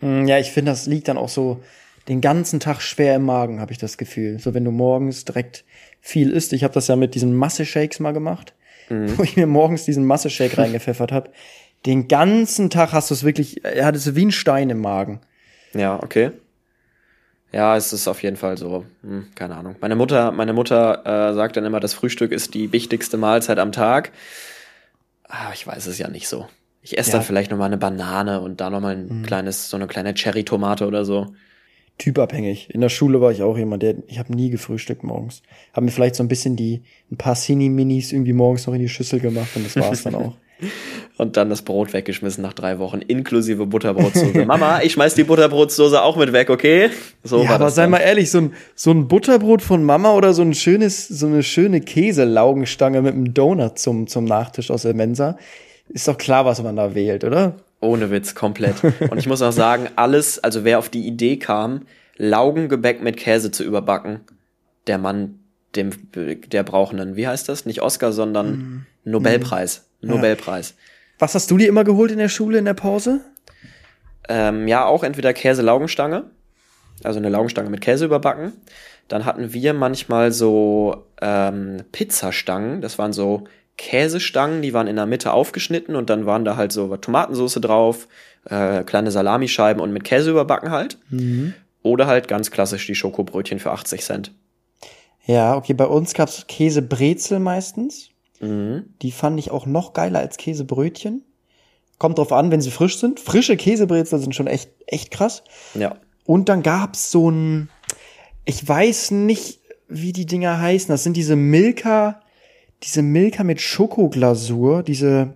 Hm, 0.00 0.26
Ja, 0.26 0.38
ich 0.38 0.50
finde, 0.50 0.72
das 0.72 0.86
liegt 0.86 1.08
dann 1.08 1.18
auch 1.18 1.28
so 1.28 1.60
den 2.08 2.20
ganzen 2.20 2.60
Tag 2.60 2.80
schwer 2.80 3.16
im 3.16 3.24
Magen, 3.24 3.60
habe 3.60 3.72
ich 3.72 3.78
das 3.78 3.98
Gefühl. 3.98 4.38
So 4.38 4.54
wenn 4.54 4.64
du 4.64 4.70
morgens 4.70 5.24
direkt 5.24 5.64
viel 6.00 6.30
isst. 6.30 6.52
Ich 6.52 6.64
habe 6.64 6.72
das 6.74 6.88
ja 6.88 6.96
mit 6.96 7.14
diesen 7.14 7.34
Masse-Shakes 7.34 8.00
mal 8.00 8.12
gemacht, 8.12 8.54
wo 8.88 9.22
ich 9.22 9.36
mir 9.36 9.46
morgens 9.46 9.84
diesen 9.84 10.06
Masse-Shake 10.06 10.56
reingepfeffert 10.58 11.12
habe. 11.12 11.30
Den 11.84 12.08
ganzen 12.08 12.70
Tag 12.70 12.92
hast 12.92 13.10
du 13.10 13.14
es 13.14 13.24
wirklich, 13.24 13.64
er 13.64 13.84
hat 13.84 13.94
es 13.94 14.14
wie 14.14 14.24
ein 14.26 14.32
Stein 14.32 14.70
im 14.70 14.80
Magen. 14.80 15.20
Ja, 15.74 16.02
okay. 16.02 16.30
Ja, 17.52 17.76
es 17.76 17.92
ist 17.92 18.08
auf 18.08 18.22
jeden 18.22 18.36
Fall 18.36 18.56
so. 18.58 18.84
Hm, 19.02 19.26
keine 19.34 19.56
Ahnung. 19.56 19.76
Meine 19.80 19.96
Mutter, 19.96 20.32
meine 20.32 20.52
Mutter 20.52 21.30
äh, 21.30 21.34
sagt 21.34 21.56
dann 21.56 21.64
immer, 21.64 21.80
das 21.80 21.94
Frühstück 21.94 22.32
ist 22.32 22.54
die 22.54 22.72
wichtigste 22.72 23.16
Mahlzeit 23.16 23.58
am 23.58 23.72
Tag. 23.72 24.12
Aber 25.28 25.52
ich 25.54 25.66
weiß 25.66 25.86
es 25.86 25.98
ja 25.98 26.08
nicht 26.08 26.28
so. 26.28 26.46
Ich 26.82 26.96
esse 26.96 27.10
Ja. 27.10 27.16
dann 27.18 27.26
vielleicht 27.26 27.50
noch 27.50 27.58
mal 27.58 27.66
eine 27.66 27.76
Banane 27.76 28.40
und 28.40 28.60
da 28.60 28.70
noch 28.70 28.80
mal 28.80 28.96
ein 28.96 29.22
kleines, 29.26 29.68
so 29.68 29.76
eine 29.76 29.86
kleine 29.86 30.14
Cherry-Tomate 30.14 30.86
oder 30.86 31.04
so. 31.04 31.34
Typabhängig. 31.98 32.70
In 32.72 32.80
der 32.80 32.88
Schule 32.90 33.20
war 33.20 33.32
ich 33.32 33.42
auch 33.42 33.58
jemand, 33.58 33.82
der, 33.82 33.96
ich 34.06 34.18
habe 34.20 34.32
nie 34.34 34.50
gefrühstückt 34.50 35.02
morgens. 35.02 35.42
Habe 35.72 35.84
mir 35.86 35.90
vielleicht 35.90 36.14
so 36.14 36.22
ein 36.22 36.28
bisschen 36.28 36.54
die, 36.54 36.82
ein 37.10 37.16
paar 37.16 37.34
Cini-Minis 37.34 38.12
irgendwie 38.12 38.32
morgens 38.32 38.66
noch 38.66 38.74
in 38.74 38.80
die 38.80 38.88
Schüssel 38.88 39.18
gemacht 39.18 39.50
und 39.56 39.66
das 39.66 39.76
war's 39.76 40.04
dann 40.04 40.14
auch. 40.14 40.36
Und 41.18 41.36
dann 41.36 41.50
das 41.50 41.62
Brot 41.62 41.92
weggeschmissen 41.92 42.42
nach 42.42 42.52
drei 42.52 42.78
Wochen, 42.78 43.00
inklusive 43.00 43.66
Butterbrotsoße. 43.66 44.44
Mama, 44.46 44.82
ich 44.82 44.92
schmeiß 44.92 45.16
die 45.16 45.24
Butterbrotsoße 45.24 46.00
auch 46.00 46.16
mit 46.16 46.32
weg, 46.32 46.48
okay? 46.48 46.90
So 47.24 47.42
ja, 47.42 47.50
aber 47.50 47.70
sei 47.70 47.82
dann. 47.82 47.90
mal 47.90 47.98
ehrlich, 47.98 48.30
so 48.30 48.38
ein, 48.38 48.52
so 48.76 48.92
ein 48.92 49.08
Butterbrot 49.08 49.60
von 49.60 49.82
Mama 49.82 50.14
oder 50.14 50.32
so 50.32 50.42
ein 50.42 50.54
schönes, 50.54 51.08
so 51.08 51.26
eine 51.26 51.42
schöne 51.42 51.80
Käselaugenstange 51.80 53.02
mit 53.02 53.14
einem 53.14 53.34
Donut 53.34 53.80
zum, 53.80 54.06
zum 54.06 54.26
Nachtisch 54.26 54.70
aus 54.70 54.82
der 54.82 54.94
Mensa, 54.94 55.36
ist 55.88 56.06
doch 56.06 56.16
klar, 56.16 56.44
was 56.44 56.62
man 56.62 56.76
da 56.76 56.94
wählt, 56.94 57.24
oder? 57.24 57.56
Ohne 57.80 58.12
Witz, 58.12 58.36
komplett. 58.36 58.76
Und 59.10 59.18
ich 59.18 59.26
muss 59.26 59.42
auch 59.42 59.52
sagen, 59.52 59.88
alles, 59.96 60.38
also 60.38 60.62
wer 60.62 60.78
auf 60.78 60.88
die 60.88 61.04
Idee 61.04 61.36
kam, 61.36 61.82
Laugengebäck 62.16 63.02
mit 63.02 63.16
Käse 63.16 63.50
zu 63.50 63.64
überbacken, 63.64 64.20
der 64.86 64.98
Mann, 64.98 65.40
dem, 65.74 65.90
der 66.14 66.62
braucht 66.62 66.92
einen, 66.92 67.16
wie 67.16 67.26
heißt 67.26 67.48
das? 67.48 67.66
Nicht 67.66 67.82
Oscar, 67.82 68.12
sondern 68.12 68.86
Nobelpreis. 69.04 69.88
Nobelpreis. 70.00 70.74
Was 71.18 71.34
hast 71.34 71.50
du 71.50 71.56
dir 71.56 71.68
immer 71.68 71.84
geholt 71.84 72.10
in 72.10 72.18
der 72.18 72.28
Schule 72.28 72.58
in 72.58 72.64
der 72.64 72.74
Pause? 72.74 73.20
Ähm, 74.28 74.68
ja, 74.68 74.84
auch 74.84 75.02
entweder 75.02 75.32
Käse-Laugenstange, 75.32 76.24
also 77.02 77.18
eine 77.18 77.28
Laugenstange 77.28 77.70
mit 77.70 77.80
Käse 77.80 78.04
überbacken. 78.04 78.52
Dann 79.08 79.24
hatten 79.24 79.52
wir 79.52 79.72
manchmal 79.72 80.32
so 80.32 81.06
ähm, 81.20 81.82
Pizzastangen, 81.92 82.82
das 82.82 82.98
waren 82.98 83.12
so 83.12 83.44
Käsestangen, 83.78 84.60
die 84.60 84.74
waren 84.74 84.86
in 84.86 84.96
der 84.96 85.06
Mitte 85.06 85.32
aufgeschnitten 85.32 85.96
und 85.96 86.10
dann 86.10 86.26
waren 86.26 86.44
da 86.44 86.56
halt 86.56 86.72
so 86.72 86.94
Tomatensauce 86.96 87.54
drauf, 87.54 88.06
äh, 88.44 88.82
kleine 88.84 89.10
Salamischeiben 89.10 89.80
und 89.80 89.92
mit 89.92 90.04
Käse 90.04 90.30
überbacken 90.30 90.70
halt. 90.70 90.98
Mhm. 91.10 91.54
Oder 91.82 92.06
halt 92.06 92.28
ganz 92.28 92.50
klassisch 92.50 92.86
die 92.86 92.96
Schokobrötchen 92.96 93.60
für 93.60 93.70
80 93.70 94.02
Cent. 94.02 94.32
Ja, 95.24 95.56
okay, 95.56 95.74
bei 95.74 95.86
uns 95.86 96.12
gab's 96.12 96.46
Käsebrezel 96.48 97.38
meistens. 97.38 98.10
Mhm. 98.40 98.84
Die 99.02 99.10
fand 99.12 99.38
ich 99.38 99.50
auch 99.50 99.66
noch 99.66 99.92
geiler 99.92 100.20
als 100.20 100.36
Käsebrötchen. 100.36 101.22
Kommt 101.98 102.18
drauf 102.18 102.32
an, 102.32 102.50
wenn 102.50 102.60
sie 102.60 102.70
frisch 102.70 102.98
sind. 102.98 103.18
Frische 103.18 103.56
Käsebrezel 103.56 104.20
sind 104.20 104.34
schon 104.34 104.46
echt, 104.46 104.70
echt 104.86 105.10
krass. 105.10 105.42
Ja. 105.74 105.96
Und 106.24 106.48
dann 106.48 106.62
gab's 106.62 107.10
so 107.10 107.30
ein, 107.30 107.70
ich 108.44 108.66
weiß 108.66 109.10
nicht, 109.12 109.60
wie 109.88 110.12
die 110.12 110.26
Dinger 110.26 110.60
heißen. 110.60 110.88
Das 110.88 111.02
sind 111.02 111.16
diese 111.16 111.34
Milka, 111.34 112.20
diese 112.84 113.02
Milka 113.02 113.42
mit 113.42 113.60
Schokoglasur, 113.60 114.82
diese, 114.84 115.34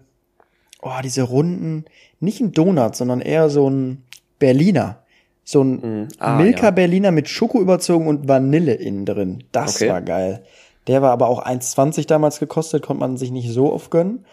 oh, 0.82 0.90
diese 1.02 1.22
runden, 1.22 1.84
nicht 2.20 2.40
ein 2.40 2.52
Donut, 2.52 2.94
sondern 2.94 3.20
eher 3.20 3.50
so 3.50 3.68
ein 3.68 4.04
Berliner. 4.38 4.98
So 5.44 5.64
ein 5.64 6.02
Mhm. 6.02 6.08
Ah, 6.18 6.36
Milka 6.36 6.66
ja. 6.66 6.70
Berliner 6.70 7.10
mit 7.10 7.28
Schoko 7.28 7.60
überzogen 7.60 8.06
und 8.06 8.28
Vanille 8.28 8.74
innen 8.74 9.04
drin. 9.06 9.42
Das 9.50 9.74
Okay. 9.76 9.88
war 9.88 10.00
geil. 10.02 10.44
Der 10.86 11.02
war 11.02 11.10
aber 11.12 11.28
auch 11.28 11.44
1,20 11.44 12.06
damals 12.06 12.40
gekostet, 12.40 12.82
konnte 12.84 13.00
man 13.00 13.16
sich 13.16 13.30
nicht 13.30 13.50
so 13.52 13.72
oft 13.72 13.90
gönnen. 13.90 14.24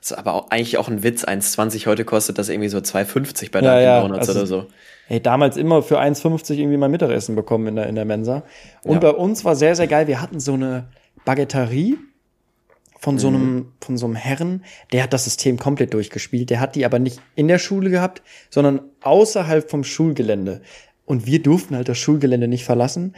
Ist 0.00 0.16
aber 0.16 0.34
auch, 0.34 0.50
eigentlich 0.50 0.78
auch 0.78 0.88
ein 0.88 1.02
Witz. 1.02 1.24
1,20 1.24 1.86
heute 1.86 2.04
kostet 2.04 2.38
das 2.38 2.48
irgendwie 2.48 2.68
so 2.68 2.78
2,50 2.78 3.50
bei 3.50 3.60
Ja, 3.60 3.72
Dunkin' 3.72 3.82
ja, 3.82 4.00
Donuts 4.02 4.28
also- 4.28 4.32
oder 4.40 4.46
so. 4.46 4.66
Hey, 5.08 5.20
damals 5.22 5.56
immer 5.56 5.82
für 5.82 5.98
1,50 5.98 6.58
irgendwie 6.58 6.76
mein 6.76 6.90
Mittagessen 6.90 7.34
bekommen 7.34 7.66
in 7.68 7.76
der, 7.76 7.86
in 7.86 7.94
der 7.94 8.04
Mensa. 8.04 8.42
Und 8.84 8.94
Ja. 8.94 8.98
bei 9.00 9.10
uns 9.10 9.44
war 9.44 9.56
sehr, 9.56 9.74
sehr 9.74 9.86
geil. 9.86 10.06
Wir 10.06 10.20
hatten 10.20 10.38
so 10.38 10.52
eine 10.52 10.88
Baguetterie 11.24 11.96
von 13.00 13.18
so 13.18 13.28
einem, 13.28 13.72
von 13.80 13.96
so 13.96 14.06
einem 14.06 14.16
Herren, 14.16 14.64
der 14.92 15.02
hat 15.04 15.12
das 15.12 15.24
System 15.24 15.58
komplett 15.58 15.94
durchgespielt. 15.94 16.50
Der 16.50 16.60
hat 16.60 16.74
die 16.74 16.84
aber 16.84 16.98
nicht 16.98 17.20
in 17.36 17.48
der 17.48 17.58
Schule 17.58 17.90
gehabt, 17.90 18.22
sondern 18.50 18.82
außerhalb 19.02 19.70
vom 19.70 19.82
Schulgelände. 19.82 20.60
Und 21.06 21.24
wir 21.26 21.42
durften 21.42 21.74
halt 21.74 21.88
das 21.88 21.96
Schulgelände 21.96 22.48
nicht 22.48 22.64
verlassen. 22.64 23.14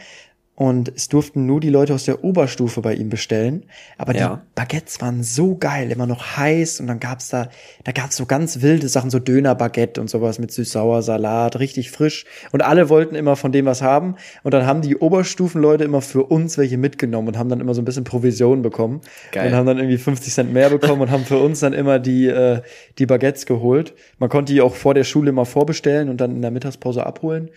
Und 0.61 0.93
es 0.95 1.09
durften 1.09 1.47
nur 1.47 1.59
die 1.59 1.71
Leute 1.71 1.95
aus 1.95 2.05
der 2.05 2.23
Oberstufe 2.23 2.83
bei 2.83 2.93
ihm 2.93 3.09
bestellen. 3.09 3.65
Aber 3.97 4.15
Ja. 4.15 4.37
die 4.37 4.41
Baguettes 4.57 5.01
waren 5.01 5.23
so 5.23 5.57
geil, 5.57 5.91
immer 5.91 6.05
noch 6.07 6.37
heiß. 6.37 6.81
Und 6.81 6.87
dann 6.87 7.01
gab's 7.01 7.31
da, 7.31 7.49
da 7.85 7.93
gab's 7.93 8.17
so 8.17 8.27
ganz 8.27 8.61
wilde 8.61 8.87
Sachen, 8.91 9.09
so 9.09 9.19
Dönerbaguette 9.19 10.03
und 10.03 10.11
sowas 10.11 10.39
mit 10.39 10.53
süß-sauer 10.53 11.01
Salat, 11.01 11.59
richtig 11.61 11.91
frisch. 11.91 12.27
Und 12.53 12.61
alle 12.61 12.91
wollten 12.91 13.15
immer 13.15 13.37
von 13.37 13.53
dem 13.53 13.65
was 13.65 13.81
haben. 13.81 14.17
Und 14.43 14.53
dann 14.53 14.67
haben 14.67 14.83
die 14.83 14.97
Oberstufenleute 14.99 15.85
immer 15.85 16.03
für 16.03 16.25
uns 16.25 16.59
welche 16.59 16.77
mitgenommen 16.77 17.29
und 17.29 17.39
haben 17.39 17.49
dann 17.49 17.61
immer 17.61 17.73
so 17.73 17.81
ein 17.81 17.87
bisschen 17.87 18.05
Provision 18.05 18.61
bekommen. 18.61 19.01
Geil. 19.33 19.47
Und 19.49 19.55
haben 19.55 19.65
dann 19.65 19.79
irgendwie 19.79 19.97
50 19.97 20.31
Cent 20.31 20.53
mehr 20.53 20.69
bekommen 20.69 21.01
und 21.01 21.11
haben 21.11 21.25
für 21.25 21.39
uns 21.39 21.61
dann 21.61 21.73
immer 21.73 21.99
die, 21.99 22.27
äh, 22.27 22.61
die 22.99 23.07
Baguettes 23.07 23.47
geholt. 23.47 23.95
Man 24.19 24.29
konnte 24.29 24.53
die 24.53 24.61
auch 24.61 24.75
vor 24.75 24.93
der 24.93 25.05
Schule 25.05 25.31
immer 25.31 25.47
vorbestellen 25.47 26.11
und 26.11 26.21
dann 26.21 26.33
in 26.37 26.43
der 26.43 26.51
Mittagspause 26.51 27.07
abholen. 27.07 27.49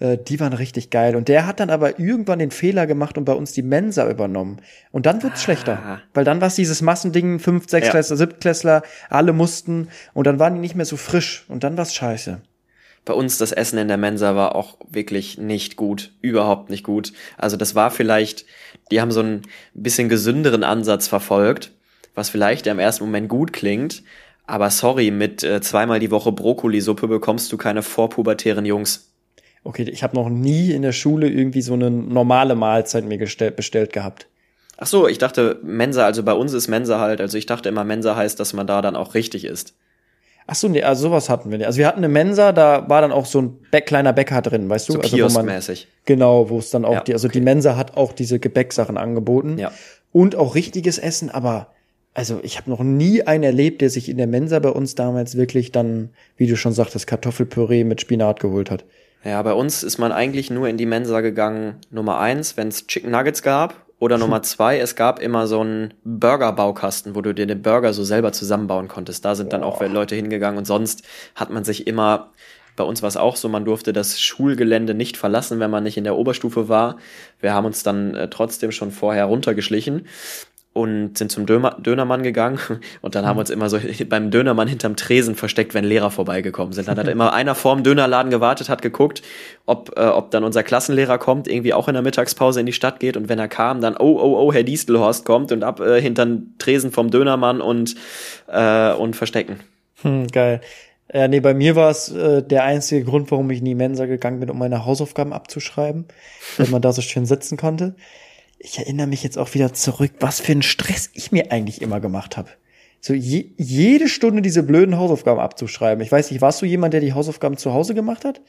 Äh, 0.00 0.18
die 0.18 0.40
waren 0.40 0.52
richtig 0.52 0.90
geil. 0.90 1.14
Und 1.14 1.28
der 1.28 1.46
hat 1.46 1.60
dann 1.60 1.70
aber 1.70 2.00
irgendwann 2.00 2.40
den 2.40 2.50
Fehler 2.50 2.86
gemacht 2.86 3.16
und 3.16 3.24
bei 3.24 3.34
uns 3.34 3.52
die 3.52 3.62
Mensa 3.62 4.10
übernommen. 4.10 4.60
Und 4.90 5.06
dann 5.06 5.22
wird's 5.22 5.42
schlechter. 5.42 6.00
Weil 6.12 6.24
dann 6.24 6.40
war 6.40 6.48
es 6.48 6.56
dieses 6.56 6.82
Massending, 6.82 7.38
fünf, 7.38 7.68
sechs 7.68 7.86
Ja. 7.86 7.92
Klässler, 7.92 8.16
Siebtklässler, 8.16 8.82
alle 9.08 9.32
mussten 9.32 9.88
und 10.14 10.26
dann 10.26 10.38
waren 10.38 10.54
die 10.54 10.60
nicht 10.60 10.74
mehr 10.74 10.86
so 10.86 10.96
frisch 10.96 11.44
und 11.48 11.62
dann 11.62 11.76
war's 11.76 11.94
scheiße. 11.94 12.40
Bei 13.04 13.14
uns 13.14 13.38
das 13.38 13.52
Essen 13.52 13.78
in 13.78 13.88
der 13.88 13.96
Mensa 13.96 14.36
war 14.36 14.54
auch 14.54 14.76
wirklich 14.90 15.38
nicht 15.38 15.76
gut. 15.76 16.12
Überhaupt 16.20 16.68
nicht 16.70 16.84
gut. 16.84 17.12
Also 17.38 17.56
das 17.56 17.74
war 17.74 17.90
vielleicht, 17.90 18.44
die 18.90 19.00
haben 19.00 19.10
so 19.10 19.20
einen 19.20 19.42
bisschen 19.72 20.08
gesünderen 20.08 20.64
Ansatz 20.64 21.08
verfolgt, 21.08 21.72
was 22.14 22.28
vielleicht 22.28 22.66
im 22.66 22.78
ersten 22.78 23.04
Moment 23.04 23.28
gut 23.28 23.52
klingt. 23.52 24.02
Aber 24.46 24.70
sorry, 24.70 25.10
mit 25.10 25.42
äh, 25.42 25.60
zweimal 25.60 25.98
die 26.00 26.10
Woche 26.10 26.32
Brokkolisuppe 26.32 27.08
bekommst 27.08 27.50
du 27.52 27.56
keine 27.56 27.82
vorpubertären 27.82 28.66
Jungs. 28.66 29.10
Okay, 29.62 29.82
ich 29.82 30.02
habe 30.02 30.16
noch 30.16 30.28
nie 30.28 30.72
in 30.72 30.82
der 30.82 30.92
Schule 30.92 31.28
irgendwie 31.28 31.62
so 31.62 31.74
eine 31.74 31.90
normale 31.90 32.54
Mahlzeit 32.54 33.04
mir 33.04 33.18
gestellt, 33.18 33.56
bestellt 33.56 33.92
gehabt. 33.92 34.26
Ach 34.78 34.86
so, 34.86 35.06
ich 35.06 35.18
dachte 35.18 35.58
Mensa, 35.62 36.06
also 36.06 36.22
bei 36.22 36.32
uns 36.32 36.54
ist 36.54 36.68
Mensa 36.68 36.98
halt, 36.98 37.20
also 37.20 37.36
ich 37.36 37.44
dachte 37.44 37.68
immer 37.68 37.84
Mensa 37.84 38.16
heißt, 38.16 38.40
dass 38.40 38.54
man 38.54 38.66
da 38.66 38.80
dann 38.80 38.96
auch 38.96 39.14
richtig 39.14 39.44
isst. 39.44 39.74
Ach 40.46 40.54
so, 40.54 40.68
nee, 40.68 40.82
also 40.82 41.02
sowas 41.02 41.28
hatten 41.28 41.50
wir 41.50 41.58
nicht. 41.58 41.66
Also 41.66 41.78
wir 41.78 41.86
hatten 41.86 41.98
eine 41.98 42.08
Mensa, 42.08 42.52
da 42.52 42.88
war 42.88 43.02
dann 43.02 43.12
auch 43.12 43.26
so 43.26 43.42
ein 43.42 43.58
Bä 43.70 43.82
kleiner 43.82 44.12
Bäcker 44.12 44.40
drin, 44.40 44.68
weißt 44.68 44.88
du? 44.88 44.94
So 44.94 45.00
also 45.00 45.16
wo 45.18 45.42
man, 45.42 45.62
genau, 46.06 46.48
wo 46.48 46.58
es 46.58 46.70
dann 46.70 46.84
auch 46.84 46.94
Ja, 46.94 47.00
die, 47.02 47.12
also 47.12 47.28
die 47.28 47.42
Mensa 47.42 47.76
hat 47.76 47.96
auch 47.96 48.12
diese 48.12 48.40
Gebäcksachen 48.40 48.96
angeboten. 48.96 49.58
Ja. 49.58 49.70
Und 50.12 50.34
auch 50.34 50.54
richtiges 50.54 50.98
Essen, 50.98 51.30
aber 51.30 51.68
also 52.14 52.40
ich 52.42 52.56
habe 52.56 52.68
noch 52.68 52.80
nie 52.80 53.22
einen 53.22 53.44
erlebt, 53.44 53.80
der 53.80 53.90
sich 53.90 54.08
in 54.08 54.16
der 54.16 54.26
Mensa 54.26 54.58
bei 54.58 54.70
uns 54.70 54.94
damals 54.94 55.36
wirklich 55.36 55.70
dann, 55.70 56.10
wie 56.36 56.46
du 56.46 56.56
schon 56.56 56.72
sagtest, 56.72 57.06
Kartoffelpüree 57.06 57.84
mit 57.84 58.00
Spinat 58.00 58.40
geholt 58.40 58.70
hat. 58.70 58.84
Ja, 59.22 59.42
bei 59.42 59.52
uns 59.52 59.82
ist 59.82 59.98
man 59.98 60.12
eigentlich 60.12 60.50
nur 60.50 60.68
in 60.68 60.78
die 60.78 60.86
Mensa 60.86 61.20
gegangen, 61.20 61.76
Nummer 61.90 62.18
eins, 62.18 62.56
wenn 62.56 62.68
es 62.68 62.86
Chicken 62.86 63.10
Nuggets 63.10 63.42
gab. 63.42 63.74
Oder 63.98 64.16
Nummer 64.16 64.42
zwei, 64.42 64.78
es 64.78 64.96
gab 64.96 65.20
immer 65.20 65.46
so 65.46 65.60
einen 65.60 65.92
Burger-Baukasten, 66.04 67.14
wo 67.14 67.20
du 67.20 67.34
dir 67.34 67.46
den 67.46 67.60
Burger 67.60 67.92
so 67.92 68.02
selber 68.02 68.32
zusammenbauen 68.32 68.88
konntest. 68.88 69.24
Da 69.24 69.34
sind 69.34 69.52
dann 69.52 69.62
auch 69.62 69.82
Leute 69.82 70.14
hingegangen 70.14 70.56
und 70.56 70.64
sonst 70.64 71.02
hat 71.34 71.50
man 71.50 71.64
sich 71.64 71.86
immer, 71.86 72.30
bei 72.76 72.84
uns 72.84 73.02
war 73.02 73.08
es 73.08 73.18
auch 73.18 73.36
so, 73.36 73.50
man 73.50 73.66
durfte 73.66 73.92
das 73.92 74.18
Schulgelände 74.18 74.94
nicht 74.94 75.18
verlassen, 75.18 75.60
wenn 75.60 75.70
man 75.70 75.84
nicht 75.84 75.98
in 75.98 76.04
der 76.04 76.16
Oberstufe 76.16 76.70
war. 76.70 76.96
Wir 77.40 77.52
haben 77.52 77.66
uns 77.66 77.82
dann 77.82 78.14
äh, 78.14 78.30
trotzdem 78.30 78.72
schon 78.72 78.90
vorher 78.90 79.26
runtergeschlichen 79.26 80.06
und 80.72 81.18
sind 81.18 81.32
zum 81.32 81.46
Dömer, 81.46 81.76
Dönermann 81.80 82.22
gegangen 82.22 82.58
und 83.00 83.14
dann 83.14 83.26
haben 83.26 83.36
wir 83.36 83.40
uns 83.40 83.50
immer 83.50 83.68
so 83.68 83.78
beim 84.08 84.30
Dönermann 84.30 84.68
hinterm 84.68 84.96
Tresen 84.96 85.34
versteckt, 85.34 85.74
wenn 85.74 85.84
Lehrer 85.84 86.10
vorbeigekommen 86.10 86.72
sind. 86.72 86.88
Dann 86.88 86.98
hat 86.98 87.08
immer 87.08 87.32
einer 87.32 87.54
vorm 87.54 87.82
Dönerladen 87.82 88.30
gewartet, 88.30 88.68
hat 88.68 88.82
geguckt, 88.82 89.22
ob, 89.66 89.96
äh, 89.96 90.02
ob 90.02 90.30
dann 90.30 90.44
unser 90.44 90.62
Klassenlehrer 90.62 91.18
kommt, 91.18 91.48
irgendwie 91.48 91.74
auch 91.74 91.88
in 91.88 91.94
der 91.94 92.02
Mittagspause 92.02 92.60
in 92.60 92.66
die 92.66 92.72
Stadt 92.72 93.00
geht 93.00 93.16
und 93.16 93.28
wenn 93.28 93.38
er 93.38 93.48
kam, 93.48 93.80
dann 93.80 93.96
oh, 93.96 94.18
oh, 94.20 94.38
oh, 94.38 94.52
Herr 94.52 94.62
Distelhorst 94.62 95.24
kommt 95.24 95.50
und 95.52 95.64
ab 95.64 95.80
äh, 95.80 96.00
hinterm 96.00 96.54
Tresen 96.58 96.92
vom 96.92 97.10
Dönermann 97.10 97.60
und, 97.60 97.96
äh, 98.46 98.92
und 98.92 99.16
verstecken. 99.16 99.60
Hm, 100.02 100.28
geil. 100.28 100.60
Ja, 101.12 101.26
nee, 101.26 101.40
bei 101.40 101.54
mir 101.54 101.74
war 101.74 101.90
es 101.90 102.10
äh, 102.12 102.42
der 102.42 102.62
einzige 102.62 103.04
Grund, 103.04 103.30
warum 103.32 103.50
ich 103.50 103.58
in 103.58 103.64
die 103.64 103.74
Mensa 103.74 104.06
gegangen 104.06 104.38
bin, 104.38 104.50
um 104.50 104.58
meine 104.58 104.84
Hausaufgaben 104.84 105.32
abzuschreiben, 105.32 106.06
weil 106.56 106.68
man 106.68 106.82
da 106.82 106.92
so 106.92 107.02
schön 107.02 107.26
sitzen 107.26 107.56
konnte. 107.56 107.96
Ich 108.62 108.78
erinnere 108.78 109.06
mich 109.06 109.22
jetzt 109.22 109.38
auch 109.38 109.54
wieder 109.54 109.72
zurück, 109.72 110.12
was 110.20 110.38
für 110.40 110.52
einen 110.52 110.60
Stress 110.62 111.08
ich 111.14 111.32
mir 111.32 111.50
eigentlich 111.50 111.80
immer 111.80 111.98
gemacht 111.98 112.36
habe. 112.36 112.50
So 113.00 113.14
je, 113.14 113.46
jede 113.56 114.06
Stunde 114.08 114.42
diese 114.42 114.62
blöden 114.62 114.98
Hausaufgaben 114.98 115.40
abzuschreiben. 115.40 116.04
Ich 116.04 116.12
weiß 116.12 116.30
nicht, 116.30 116.42
warst 116.42 116.60
du 116.60 116.66
jemand, 116.66 116.92
der 116.92 117.00
die 117.00 117.14
Hausaufgaben 117.14 117.56
zu 117.56 117.72
Hause 117.72 117.94
gemacht 117.94 118.26
hat? 118.26 118.42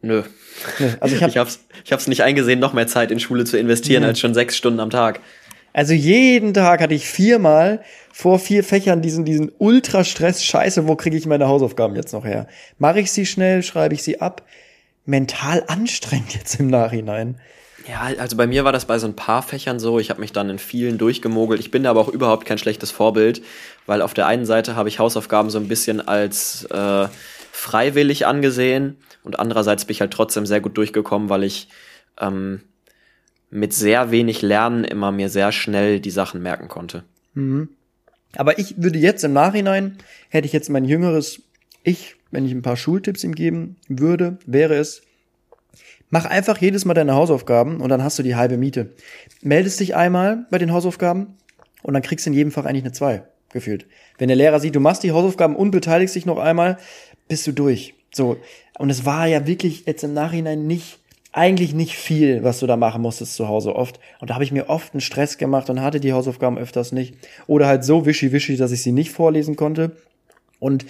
Nö. 0.00 0.24
Also 0.98 1.14
ich 1.14 1.22
hab- 1.22 1.28
ich 1.30 1.36
hab's, 1.38 1.60
ich 1.84 1.92
hab's 1.92 2.08
nicht 2.08 2.24
eingesehen, 2.24 2.58
noch 2.58 2.72
mehr 2.72 2.88
Zeit 2.88 3.12
in 3.12 3.20
Schule 3.20 3.44
zu 3.44 3.56
investieren, 3.56 4.02
als 4.02 4.18
schon 4.18 4.34
sechs 4.34 4.56
Stunden 4.56 4.80
am 4.80 4.90
Tag. 4.90 5.20
Also 5.72 5.94
jeden 5.94 6.52
Tag 6.52 6.80
hatte 6.80 6.92
ich 6.94 7.06
viermal 7.06 7.82
vor 8.12 8.40
vier 8.40 8.64
Fächern 8.64 9.00
diesen, 9.00 9.24
diesen 9.24 9.52
Ultrastress. 9.58 10.44
Scheiße, 10.44 10.88
wo 10.88 10.96
kriege 10.96 11.16
ich 11.16 11.26
meine 11.26 11.46
Hausaufgaben 11.46 11.94
jetzt 11.94 12.12
noch 12.12 12.24
her? 12.24 12.48
Mache 12.78 12.98
ich 13.00 13.12
sie 13.12 13.24
schnell, 13.24 13.62
schreibe 13.62 13.94
ich 13.94 14.02
sie 14.02 14.20
ab? 14.20 14.42
Mental 15.06 15.62
anstrengend 15.68 16.34
jetzt 16.34 16.58
im 16.60 16.66
Nachhinein. 16.66 17.40
Ja, 17.88 18.02
also 18.18 18.36
bei 18.36 18.46
mir 18.46 18.64
war 18.64 18.72
das 18.72 18.84
bei 18.84 18.98
so 18.98 19.06
ein 19.06 19.16
paar 19.16 19.42
Fächern 19.42 19.80
so. 19.80 19.98
Ich 19.98 20.10
habe 20.10 20.20
mich 20.20 20.32
dann 20.32 20.50
in 20.50 20.58
vielen 20.58 20.98
durchgemogelt. 20.98 21.60
Ich 21.60 21.70
bin 21.70 21.86
aber 21.86 22.00
auch 22.00 22.08
überhaupt 22.08 22.46
kein 22.46 22.58
schlechtes 22.58 22.90
Vorbild, 22.90 23.42
weil 23.86 24.02
auf 24.02 24.14
der 24.14 24.26
einen 24.26 24.46
Seite 24.46 24.76
habe 24.76 24.88
ich 24.88 24.98
Hausaufgaben 24.98 25.50
so 25.50 25.58
ein 25.58 25.68
bisschen 25.68 26.06
als 26.06 26.64
äh, 26.66 27.08
freiwillig 27.50 28.26
angesehen 28.26 28.96
und 29.24 29.38
andererseits 29.38 29.84
bin 29.84 29.92
ich 29.92 30.00
halt 30.00 30.12
trotzdem 30.12 30.46
sehr 30.46 30.60
gut 30.60 30.76
durchgekommen, 30.76 31.28
weil 31.28 31.44
ich 31.44 31.68
ähm, 32.20 32.62
mit 33.50 33.72
sehr 33.72 34.10
wenig 34.10 34.42
Lernen 34.42 34.84
immer 34.84 35.12
mir 35.12 35.28
sehr 35.28 35.52
schnell 35.52 36.00
die 36.00 36.10
Sachen 36.10 36.42
merken 36.42 36.68
konnte. 36.68 37.04
Aber 38.36 38.58
ich 38.58 38.80
würde 38.82 38.98
jetzt 38.98 39.24
im 39.24 39.32
Nachhinein, 39.32 39.98
hätte 40.28 40.46
ich 40.46 40.52
jetzt 40.52 40.70
mein 40.70 40.84
jüngeres 40.84 41.42
Ich, 41.84 42.16
wenn 42.30 42.46
ich 42.46 42.52
ein 42.52 42.62
paar 42.62 42.76
Schultipps 42.76 43.24
ihm 43.24 43.34
geben 43.34 43.76
würde, 43.88 44.38
wäre 44.46 44.74
es, 44.74 45.02
mach 46.12 46.26
einfach 46.26 46.58
jedes 46.58 46.84
Mal 46.84 46.94
deine 46.94 47.14
Hausaufgaben 47.14 47.80
und 47.80 47.88
dann 47.88 48.04
hast 48.04 48.18
du 48.18 48.22
die 48.22 48.36
halbe 48.36 48.58
Miete. 48.58 48.90
Meldest 49.40 49.80
dich 49.80 49.96
einmal 49.96 50.46
bei 50.50 50.58
den 50.58 50.70
Hausaufgaben 50.70 51.38
und 51.82 51.94
dann 51.94 52.02
kriegst 52.02 52.26
du 52.26 52.30
in 52.30 52.34
jedem 52.34 52.52
Fach 52.52 52.66
eigentlich 52.66 52.84
eine 52.84 52.92
2, 52.92 53.22
gefühlt. 53.50 53.86
Wenn 54.18 54.28
der 54.28 54.36
Lehrer 54.36 54.60
sieht, 54.60 54.76
du 54.76 54.80
machst 54.80 55.02
die 55.02 55.12
Hausaufgaben 55.12 55.56
und 55.56 55.70
beteiligst 55.70 56.14
dich 56.14 56.26
noch 56.26 56.38
einmal, 56.38 56.76
bist 57.28 57.46
du 57.46 57.52
durch. 57.52 57.94
So. 58.12 58.36
Und 58.78 58.90
es 58.90 59.06
war 59.06 59.26
ja 59.26 59.46
wirklich 59.46 59.86
jetzt 59.86 60.04
im 60.04 60.12
Nachhinein 60.12 60.66
nicht 60.66 60.98
eigentlich 61.32 61.72
nicht 61.72 61.96
viel, 61.96 62.44
was 62.44 62.60
du 62.60 62.66
da 62.66 62.76
machen 62.76 63.00
musstest 63.00 63.34
zu 63.34 63.48
Hause 63.48 63.74
oft. 63.74 63.98
Und 64.20 64.28
da 64.28 64.34
habe 64.34 64.44
ich 64.44 64.52
mir 64.52 64.68
oft 64.68 64.92
einen 64.92 65.00
Stress 65.00 65.38
gemacht 65.38 65.70
und 65.70 65.80
hatte 65.80 65.98
die 65.98 66.12
Hausaufgaben 66.12 66.58
öfters 66.58 66.92
nicht. 66.92 67.14
Oder 67.46 67.68
halt 67.68 67.84
so 67.84 68.04
wischiwischi, 68.04 68.58
dass 68.58 68.70
ich 68.70 68.82
sie 68.82 68.92
nicht 68.92 69.12
vorlesen 69.12 69.56
konnte. 69.56 69.96
Und 70.58 70.84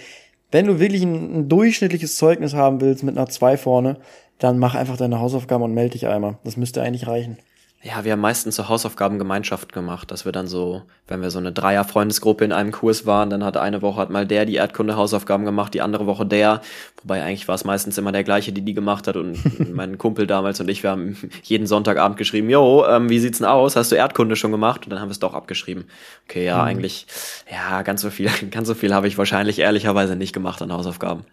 wenn 0.51 0.67
du 0.67 0.79
wirklich 0.79 1.01
ein, 1.01 1.33
ein 1.33 1.49
durchschnittliches 1.49 2.17
Zeugnis 2.17 2.53
haben 2.53 2.79
willst 2.79 3.03
mit 3.03 3.17
einer 3.17 3.27
2 3.27 3.57
vorne, 3.57 3.97
dann 4.43 4.59
mach 4.59 4.75
einfach 4.75 4.97
deine 4.97 5.19
Hausaufgaben 5.19 5.63
und 5.63 5.73
melde 5.73 5.93
dich 5.93 6.07
einmal. 6.07 6.37
Das 6.43 6.57
müsste 6.57 6.81
eigentlich 6.81 7.07
reichen. 7.07 7.37
Ja, 7.81 8.05
wir 8.05 8.13
haben 8.13 8.21
meistens 8.21 8.55
so 8.55 8.69
Hausaufgabengemeinschaft 8.69 9.73
gemacht, 9.73 10.09
dass 10.09 10.23
wir 10.23 10.31
dann 10.31 10.47
so, 10.47 10.83
wenn 11.07 11.21
wir 11.21 11.31
so 11.31 11.39
eine 11.39 11.51
Dreier-Freundesgruppe 11.51 12.45
in 12.45 12.53
einem 12.53 12.71
Kurs 12.71 13.05
waren, 13.05 13.29
dann 13.29 13.43
hat 13.43 13.57
eine 13.57 13.81
Woche 13.81 13.99
hat 13.99 14.09
mal 14.09 14.25
der 14.25 14.45
die 14.45 14.55
Erdkunde-Hausaufgaben 14.55 15.43
gemacht, 15.43 15.73
die 15.73 15.81
andere 15.81 16.05
Woche 16.05 16.25
der. 16.25 16.61
Wobei 17.01 17.23
eigentlich 17.23 17.49
war 17.49 17.55
es 17.55 17.65
meistens 17.65 17.97
immer 17.97 18.13
der 18.13 18.23
gleiche, 18.23 18.53
die 18.53 18.61
die 18.61 18.73
gemacht 18.73 19.07
hat 19.07 19.17
und 19.17 19.37
mein 19.73 19.97
Kumpel 19.97 20.27
damals 20.27 20.61
und 20.61 20.69
ich, 20.69 20.81
wir 20.81 20.91
haben 20.91 21.17
jeden 21.43 21.67
Sonntagabend 21.67 22.17
geschrieben, 22.17 22.49
jo, 22.49 22.85
ähm, 22.85 23.09
wie 23.09 23.19
sieht's 23.19 23.39
denn 23.39 23.47
aus? 23.47 23.75
Hast 23.75 23.91
du 23.91 23.95
Erdkunde 23.95 24.37
schon 24.37 24.51
gemacht? 24.51 24.85
Und 24.85 24.91
dann 24.91 24.99
haben 24.99 25.09
wir 25.09 25.13
es 25.13 25.19
doch 25.19 25.33
abgeschrieben. 25.33 25.85
Okay, 26.29 26.45
ja, 26.45 26.57
mhm. 26.57 26.67
eigentlich, 26.67 27.07
ja, 27.51 27.81
ganz 27.81 28.01
so 28.01 28.09
viel, 28.09 28.29
ganz 28.51 28.67
so 28.67 28.75
viel 28.75 28.93
habe 28.93 29.07
ich 29.07 29.17
wahrscheinlich 29.17 29.59
ehrlicherweise 29.59 30.15
nicht 30.15 30.31
gemacht 30.31 30.61
an 30.61 30.71
Hausaufgaben. 30.71 31.25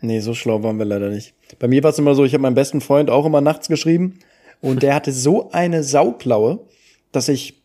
Nee, 0.00 0.20
so 0.20 0.34
schlau 0.34 0.62
waren 0.62 0.78
wir 0.78 0.84
leider 0.84 1.08
nicht. 1.08 1.34
Bei 1.58 1.68
mir 1.68 1.82
war 1.82 1.90
es 1.90 1.98
immer 1.98 2.14
so, 2.14 2.24
ich 2.24 2.34
habe 2.34 2.42
meinem 2.42 2.54
besten 2.54 2.80
Freund 2.80 3.10
auch 3.10 3.26
immer 3.26 3.40
nachts 3.40 3.68
geschrieben 3.68 4.18
und 4.60 4.82
der 4.82 4.94
hatte 4.94 5.12
so 5.12 5.50
eine 5.50 5.82
Sauklaue, 5.82 6.60
dass 7.12 7.28
ich 7.28 7.62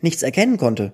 nichts 0.00 0.22
erkennen 0.22 0.56
konnte. 0.56 0.92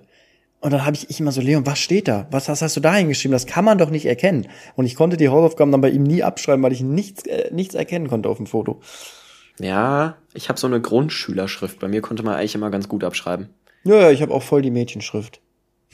Und 0.61 0.71
dann 0.71 0.85
habe 0.85 0.97
ich, 0.97 1.19
immer 1.19 1.31
so, 1.31 1.39
Leon, 1.39 1.65
was 1.65 1.79
steht 1.79 2.09
da? 2.09 2.27
Was, 2.31 2.49
was 2.49 2.61
hast 2.61 2.75
du 2.75 2.81
da 2.81 2.93
hingeschrieben? 2.95 3.31
Das 3.31 3.45
kann 3.45 3.63
man 3.63 3.77
doch 3.77 3.89
nicht 3.89 4.05
erkennen. 4.05 4.47
Und 4.75 4.85
ich 4.85 4.95
konnte 4.95 5.15
die 5.15 5.29
Hausaufgaben 5.29 5.71
dann 5.71 5.79
bei 5.79 5.89
ihm 5.89 6.03
nie 6.03 6.21
abschreiben, 6.21 6.61
weil 6.63 6.73
ich 6.73 6.81
nichts, 6.81 7.25
äh, 7.27 7.49
nichts 7.53 7.75
erkennen 7.75 8.09
konnte 8.09 8.27
auf 8.27 8.37
dem 8.37 8.45
Foto. 8.45 8.81
Ja, 9.59 10.17
ich 10.33 10.49
habe 10.49 10.59
so 10.59 10.67
eine 10.67 10.81
Grundschülerschrift. 10.81 11.79
Bei 11.79 11.87
mir 11.87 12.01
konnte 12.01 12.23
man 12.23 12.35
eigentlich 12.35 12.55
immer 12.55 12.71
ganz 12.71 12.89
gut 12.89 13.05
abschreiben. 13.05 13.49
Ja, 13.85 14.01
ja 14.01 14.11
ich 14.11 14.21
habe 14.21 14.33
auch 14.33 14.43
voll 14.43 14.61
die 14.61 14.71
Mädchenschrift. 14.71 15.39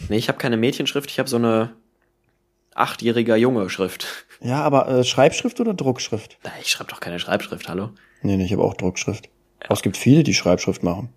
Nee, 0.09 0.17
ich 0.17 0.29
habe 0.29 0.37
keine 0.39 0.57
Mädchenschrift, 0.57 1.09
ich 1.09 1.19
habe 1.19 1.29
so 1.29 1.37
eine 1.37 1.73
achtjähriger 2.75 3.35
Junge 3.35 3.69
Schrift. 3.69 4.25
Ja, 4.41 4.61
aber 4.61 4.87
äh, 4.87 5.03
Schreibschrift 5.03 5.59
oder 5.59 5.73
Druckschrift? 5.73 6.37
Ich 6.61 6.69
schreibe 6.69 6.91
doch 6.91 6.99
keine 6.99 7.17
Schreibschrift, 7.17 7.67
hallo? 7.67 7.89
Nee, 8.21 8.37
nee, 8.37 8.45
ich 8.45 8.51
habe 8.51 8.63
auch 8.63 8.75
Druckschrift. 8.75 9.29
Aber 9.63 9.73
es 9.73 9.81
gibt 9.81 9.97
viele, 9.97 10.23
die 10.23 10.33
Schreibschrift 10.33 10.83
machen. 10.83 11.09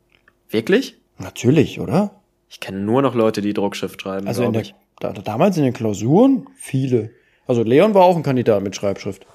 Wirklich? 0.48 0.96
Natürlich, 1.18 1.80
oder? 1.80 2.22
Ich 2.48 2.60
kenne 2.60 2.78
nur 2.78 3.02
noch 3.02 3.14
Leute, 3.14 3.42
die 3.42 3.52
Druckschrift 3.52 4.00
schreiben. 4.00 4.26
Also 4.26 4.44
in 4.44 4.52
der, 4.52 4.64
da, 5.00 5.12
damals 5.12 5.56
in 5.58 5.64
den 5.64 5.74
Klausuren 5.74 6.46
viele. 6.56 7.10
Also 7.46 7.62
Leon 7.62 7.94
war 7.94 8.02
auch 8.02 8.16
ein 8.16 8.22
Kandidat 8.22 8.62
mit 8.62 8.76
Schreibschrift. 8.76 9.26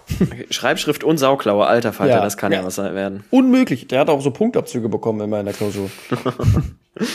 Schreibschrift 0.49 1.03
und 1.03 1.17
Sauklaue, 1.17 1.65
alter 1.65 1.93
Falter, 1.93 2.15
ja, 2.15 2.21
das 2.21 2.37
kann 2.37 2.51
ja. 2.51 2.59
ja 2.59 2.65
was 2.65 2.77
werden. 2.77 3.23
Unmöglich. 3.31 3.87
Der 3.87 3.99
hat 3.99 4.09
auch 4.09 4.21
so 4.21 4.31
Punktabzüge 4.31 4.87
bekommen 4.87 5.21
immer 5.21 5.39
in 5.39 5.45
der 5.45 5.55
Klausur. 5.55 5.89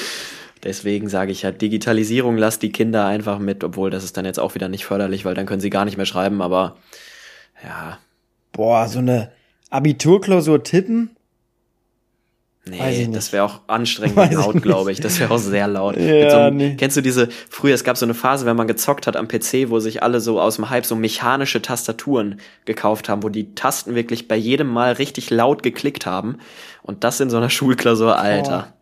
Deswegen 0.65 1.09
sage 1.09 1.33
ich 1.33 1.43
ja, 1.43 1.53
Digitalisierung 1.53 2.37
lasst 2.37 2.63
die 2.63 2.73
Kinder 2.73 3.07
einfach 3.07 3.39
mit, 3.39 3.65
obwohl 3.65 3.91
das 3.91 4.05
ist 4.05 4.17
dann 4.17 4.25
jetzt 4.25 4.41
auch 4.41 4.55
wieder 4.55 4.69
nicht 4.69 4.85
förderlich, 4.85 5.25
weil 5.25 5.35
dann 5.35 5.47
können 5.47 5.61
sie 5.61 5.71
gar 5.71 5.85
nicht 5.85 5.97
mehr 5.97 6.07
schreiben, 6.07 6.43
aber 6.43 6.77
ja. 7.65 7.99
Boah, 8.53 8.89
so 8.89 8.99
eine 8.99 9.31
Abiturklausur 9.71 10.63
tippen? 10.63 11.11
Nee, 12.71 13.09
das 13.13 13.33
wäre 13.33 13.45
auch 13.45 13.61
anstrengend 13.67 14.33
laut, 14.33 14.63
glaube 14.63 14.93
ich. 14.93 15.01
Das 15.01 15.19
wäre 15.21 15.33
auch 15.33 15.39
sehr 15.39 15.67
laut. 15.69 15.97
Ja, 15.97 16.49
so 16.49 16.55
nee. 16.55 16.77
Kennst 16.77 16.97
du 16.97 17.01
diese, 17.01 17.29
früher, 17.49 17.75
es 17.75 17.85
gab 17.85 17.97
so 17.97 18.07
eine 18.07 18.15
Phase, 18.15 18.47
wenn 18.47 18.57
man 18.57 18.67
gezockt 18.67 19.07
hat 19.07 19.17
am 19.17 19.29
PC, 19.29 19.69
wo 19.69 19.79
sich 19.79 20.03
alle 20.03 20.21
so 20.21 20.41
aus 20.41 20.57
dem 20.57 20.71
Hype 20.71 20.87
so 20.87 20.95
mechanische 20.95 21.63
Tastaturen 21.63 22.41
gekauft 22.65 23.09
haben, 23.09 23.23
wo 23.23 23.29
die 23.29 23.55
Tasten 23.55 23.95
wirklich 23.95 24.29
bei 24.29 24.37
jedem 24.37 24.69
Mal 24.69 24.93
richtig 24.93 25.31
laut 25.31 25.63
geklickt 25.63 26.07
haben. 26.07 26.39
Und 26.83 27.05
das 27.05 27.21
in 27.21 27.31
so 27.31 27.37
einer 27.37 27.51
Schulklausur, 27.51 28.19
Alter. 28.19 28.69
Oh. 28.71 28.78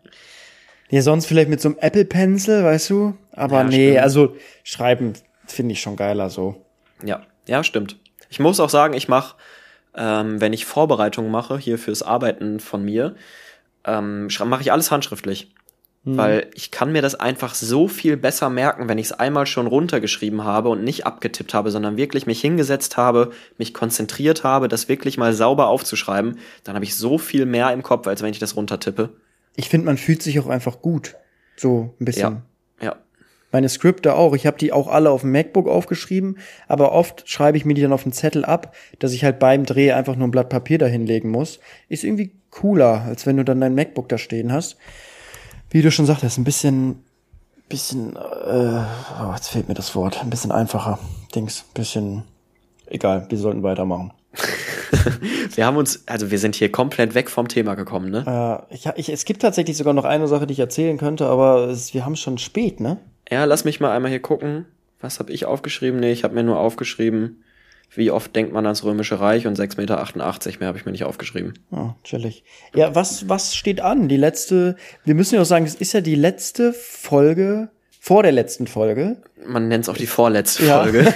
Ja, 0.89 1.01
sonst 1.01 1.25
vielleicht 1.25 1.49
mit 1.49 1.61
so 1.61 1.69
einem 1.69 1.77
Apple 1.79 2.05
Pencil, 2.05 2.63
weißt 2.63 2.89
du? 2.89 3.17
Aber 3.33 3.57
ja, 3.57 3.63
nee, 3.65 3.87
stimmt. 3.89 4.03
also 4.03 4.35
schreiben 4.63 5.13
finde 5.45 5.73
ich 5.73 5.81
schon 5.81 5.95
geiler 5.95 6.29
so. 6.29 6.63
Ja, 7.03 7.21
ja, 7.47 7.63
stimmt. 7.63 7.97
Ich 8.29 8.39
muss 8.39 8.59
auch 8.59 8.69
sagen, 8.69 8.93
ich 8.93 9.07
mache, 9.07 9.35
ähm, 9.95 10.41
wenn 10.41 10.53
ich 10.53 10.65
Vorbereitungen 10.65 11.31
mache, 11.31 11.57
hier 11.57 11.77
fürs 11.77 12.03
Arbeiten 12.03 12.59
von 12.59 12.83
mir, 12.83 13.15
ähm, 13.85 14.27
mache 14.45 14.61
ich 14.61 14.71
alles 14.71 14.91
handschriftlich. 14.91 15.53
Mhm. 16.03 16.17
Weil 16.17 16.47
ich 16.53 16.71
kann 16.71 16.91
mir 16.91 17.01
das 17.01 17.15
einfach 17.15 17.53
so 17.53 17.87
viel 17.87 18.15
besser 18.15 18.49
merken, 18.49 18.87
wenn 18.87 18.97
ich 18.97 19.07
es 19.07 19.11
einmal 19.11 19.45
schon 19.45 19.67
runtergeschrieben 19.67 20.43
habe 20.43 20.69
und 20.69 20.83
nicht 20.83 21.05
abgetippt 21.05 21.53
habe, 21.53 21.71
sondern 21.71 21.97
wirklich 21.97 22.25
mich 22.25 22.39
hingesetzt 22.39 22.95
habe, 22.97 23.31
mich 23.57 23.73
konzentriert 23.73 24.43
habe, 24.43 24.67
das 24.67 24.87
wirklich 24.87 25.17
mal 25.17 25.33
sauber 25.33 25.67
aufzuschreiben. 25.67 26.39
Dann 26.63 26.75
habe 26.75 26.85
ich 26.85 26.95
so 26.95 27.17
viel 27.17 27.45
mehr 27.45 27.71
im 27.73 27.83
Kopf, 27.83 28.07
als 28.07 28.21
wenn 28.21 28.31
ich 28.31 28.39
das 28.39 28.55
runtertippe. 28.55 29.09
Ich 29.57 29.67
finde, 29.67 29.85
man 29.85 29.97
fühlt 29.97 30.23
sich 30.23 30.39
auch 30.39 30.47
einfach 30.47 30.81
gut. 30.81 31.15
So 31.57 31.93
ein 31.99 32.05
bisschen. 32.05 32.43
Ja. 32.79 32.85
ja. 32.85 32.95
Meine 33.51 33.67
Skripte 33.67 34.15
auch. 34.15 34.33
Ich 34.33 34.45
habe 34.45 34.57
die 34.57 34.71
auch 34.71 34.87
alle 34.87 35.09
auf 35.09 35.21
dem 35.21 35.31
MacBook 35.31 35.67
aufgeschrieben, 35.67 36.37
aber 36.67 36.91
oft 36.91 37.27
schreibe 37.27 37.57
ich 37.57 37.65
mir 37.65 37.73
die 37.73 37.81
dann 37.81 37.93
auf 37.93 38.03
den 38.03 38.11
Zettel 38.11 38.45
ab, 38.45 38.75
dass 38.99 39.13
ich 39.13 39.23
halt 39.23 39.39
beim 39.39 39.65
Dreh 39.65 39.91
einfach 39.91 40.15
nur 40.15 40.27
ein 40.27 40.31
Blatt 40.31 40.49
Papier 40.49 40.77
dahinlegen 40.77 41.31
muss. 41.31 41.59
Ist 41.89 42.03
irgendwie 42.03 42.31
cooler, 42.51 43.01
als 43.01 43.25
wenn 43.25 43.37
du 43.37 43.43
dann 43.43 43.59
dein 43.59 43.75
MacBook 43.75 44.09
da 44.09 44.17
stehen 44.17 44.51
hast. 44.51 44.77
Wie 45.69 45.81
du 45.81 45.91
schon 45.91 46.05
sagtest, 46.05 46.37
ein 46.37 46.43
bisschen, 46.43 47.03
bisschen, 47.67 48.15
äh, 48.15 48.19
oh, 49.21 49.33
jetzt 49.33 49.49
fehlt 49.49 49.67
mir 49.67 49.73
das 49.73 49.95
Wort, 49.95 50.21
ein 50.21 50.29
bisschen 50.29 50.51
einfacher. 50.51 50.99
Dings, 51.35 51.65
bisschen, 51.73 52.23
egal, 52.85 53.25
wir 53.29 53.37
sollten 53.37 53.63
weitermachen. 53.63 54.13
wir 55.57 55.65
haben 55.65 55.77
uns, 55.77 56.03
also 56.05 56.29
wir 56.29 56.37
sind 56.37 56.55
hier 56.55 56.71
komplett 56.71 57.15
weg 57.15 57.31
vom 57.31 57.47
Thema 57.47 57.73
gekommen, 57.73 58.11
ne? 58.11 58.63
Äh, 58.69 58.75
ich, 58.75 58.85
ich, 58.95 59.09
es 59.09 59.25
gibt 59.25 59.41
tatsächlich 59.41 59.75
sogar 59.75 59.93
noch 59.93 60.05
eine 60.05 60.27
Sache, 60.27 60.45
die 60.45 60.53
ich 60.53 60.59
erzählen 60.59 60.99
könnte, 60.99 61.25
aber 61.25 61.67
es, 61.69 61.95
wir 61.95 62.05
haben 62.05 62.15
schon 62.15 62.37
spät, 62.37 62.79
ne? 62.79 62.97
Ja, 63.31 63.43
lass 63.45 63.65
mich 63.65 63.79
mal 63.79 63.91
einmal 63.91 64.11
hier 64.11 64.21
gucken. 64.21 64.67
Was 65.01 65.17
habe 65.17 65.31
ich 65.31 65.45
aufgeschrieben? 65.45 65.99
Nee, 65.99 66.11
ich 66.11 66.23
habe 66.23 66.35
mir 66.35 66.43
nur 66.43 66.59
aufgeschrieben, 66.59 67.43
wie 67.95 68.11
oft 68.11 68.35
denkt 68.35 68.53
man 68.53 68.67
ans 68.67 68.83
Römische 68.83 69.19
Reich 69.19 69.47
und 69.47 69.57
6,88 69.57 69.77
Meter, 69.77 70.59
mehr 70.59 70.67
habe 70.67 70.77
ich 70.77 70.85
mir 70.85 70.91
nicht 70.91 71.05
aufgeschrieben. 71.05 71.53
Oh, 71.71 71.89
chillig. 72.03 72.43
Ja, 72.75 72.93
was, 72.93 73.27
was 73.27 73.55
steht 73.55 73.81
an? 73.81 74.09
Die 74.09 74.17
letzte, 74.17 74.75
wir 75.05 75.15
müssen 75.15 75.35
ja 75.35 75.41
auch 75.41 75.45
sagen, 75.45 75.65
es 75.65 75.73
ist 75.73 75.91
ja 75.93 76.01
die 76.01 76.15
letzte 76.15 76.71
Folge 76.71 77.69
vor 78.07 78.23
der 78.23 78.31
letzten 78.31 78.67
Folge. 78.67 79.17
Man 79.45 79.67
nennt 79.67 79.83
es 79.83 79.89
auch 79.89 79.97
die 79.97 80.07
vorletzte 80.07 80.65
ja. 80.65 80.81
Folge. 80.81 80.99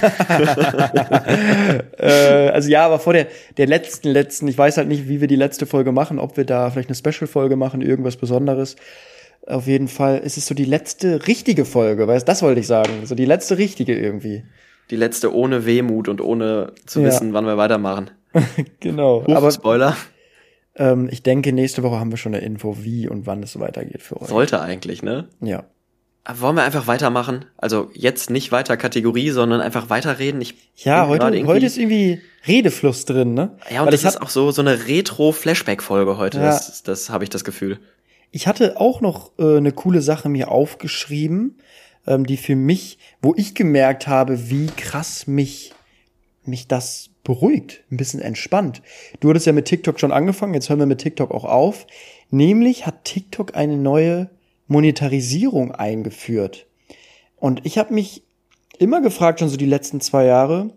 äh, 1.98 2.50
also 2.50 2.68
ja, 2.68 2.84
aber 2.84 2.98
vor 2.98 3.14
der, 3.14 3.28
der 3.56 3.66
letzten, 3.66 4.10
letzten, 4.10 4.46
ich 4.46 4.58
weiß 4.58 4.76
halt 4.76 4.88
nicht, 4.88 5.08
wie 5.08 5.22
wir 5.22 5.26
die 5.26 5.36
letzte 5.36 5.64
Folge 5.64 5.90
machen, 5.90 6.18
ob 6.18 6.36
wir 6.36 6.44
da 6.44 6.70
vielleicht 6.70 6.90
eine 6.90 6.96
Special-Folge 6.96 7.56
machen, 7.56 7.80
irgendwas 7.80 8.18
Besonderes. 8.18 8.76
Auf 9.46 9.66
jeden 9.66 9.88
Fall 9.88 10.18
ist 10.18 10.36
es 10.36 10.44
so 10.44 10.54
die 10.54 10.66
letzte 10.66 11.26
richtige 11.26 11.64
Folge, 11.64 12.06
weißt 12.06 12.28
das 12.28 12.42
wollte 12.42 12.60
ich 12.60 12.66
sagen. 12.66 13.06
So 13.06 13.14
die 13.14 13.24
letzte 13.24 13.56
richtige 13.56 13.98
irgendwie. 13.98 14.44
Die 14.90 14.96
letzte 14.96 15.34
ohne 15.34 15.64
Wehmut 15.64 16.08
und 16.08 16.20
ohne 16.20 16.74
zu 16.84 17.00
ja. 17.00 17.06
wissen, 17.06 17.32
wann 17.32 17.46
wir 17.46 17.56
weitermachen. 17.56 18.10
genau. 18.80 19.24
Huch, 19.26 19.34
aber 19.34 19.50
Spoiler. 19.50 19.96
Ähm, 20.76 21.08
ich 21.10 21.22
denke, 21.22 21.54
nächste 21.54 21.82
Woche 21.82 21.98
haben 21.98 22.10
wir 22.10 22.18
schon 22.18 22.34
eine 22.34 22.44
Info, 22.44 22.76
wie 22.82 23.08
und 23.08 23.26
wann 23.26 23.42
es 23.42 23.58
weitergeht 23.58 24.02
für 24.02 24.20
euch. 24.20 24.28
Sollte 24.28 24.60
eigentlich, 24.60 25.02
ne? 25.02 25.28
Ja. 25.40 25.64
Wollen 26.24 26.54
wir 26.54 26.62
einfach 26.62 26.86
weitermachen? 26.86 27.46
Also 27.56 27.90
jetzt 27.94 28.30
nicht 28.30 28.52
weiter 28.52 28.76
Kategorie, 28.76 29.30
sondern 29.30 29.60
einfach 29.60 29.90
weiterreden. 29.90 30.40
Ich 30.40 30.54
ja, 30.76 31.08
heute, 31.08 31.46
heute 31.46 31.66
ist 31.66 31.78
irgendwie 31.78 32.20
Redefluss 32.46 33.04
drin, 33.04 33.34
ne? 33.34 33.56
Ja, 33.70 33.80
und 33.80 33.86
Weil 33.86 33.92
das 33.92 34.04
ist 34.04 34.22
auch 34.22 34.28
so, 34.28 34.52
so 34.52 34.62
eine 34.62 34.86
Retro-Flashback-Folge 34.86 36.18
heute. 36.18 36.38
Ja. 36.38 36.46
Das, 36.46 36.84
das 36.84 37.10
habe 37.10 37.24
ich 37.24 37.30
das 37.30 37.42
Gefühl. 37.42 37.80
Ich 38.30 38.46
hatte 38.46 38.80
auch 38.80 39.00
noch 39.00 39.32
äh, 39.38 39.56
eine 39.56 39.72
coole 39.72 40.00
Sache 40.00 40.28
mir 40.28 40.50
aufgeschrieben, 40.50 41.58
ähm, 42.06 42.24
die 42.24 42.36
für 42.36 42.54
mich, 42.54 42.98
wo 43.20 43.34
ich 43.36 43.54
gemerkt 43.54 44.06
habe, 44.06 44.48
wie 44.48 44.66
krass 44.66 45.26
mich, 45.26 45.72
mich 46.44 46.68
das 46.68 47.10
beruhigt, 47.24 47.82
ein 47.90 47.96
bisschen 47.96 48.20
entspannt. 48.20 48.80
Du 49.20 49.28
hattest 49.28 49.46
ja 49.46 49.52
mit 49.52 49.66
TikTok 49.66 49.98
schon 49.98 50.12
angefangen, 50.12 50.54
jetzt 50.54 50.68
hören 50.68 50.78
wir 50.78 50.86
mit 50.86 51.00
TikTok 51.00 51.32
auch 51.32 51.44
auf. 51.44 51.86
Nämlich 52.30 52.86
hat 52.86 53.04
TikTok 53.04 53.56
eine 53.56 53.76
neue 53.76 54.30
Monetarisierung 54.72 55.72
eingeführt. 55.72 56.66
Und 57.36 57.64
ich 57.64 57.78
habe 57.78 57.94
mich 57.94 58.24
immer 58.78 59.00
gefragt, 59.00 59.38
schon 59.38 59.48
so 59.48 59.56
die 59.56 59.66
letzten 59.66 60.00
zwei 60.00 60.24
Jahre, 60.24 60.70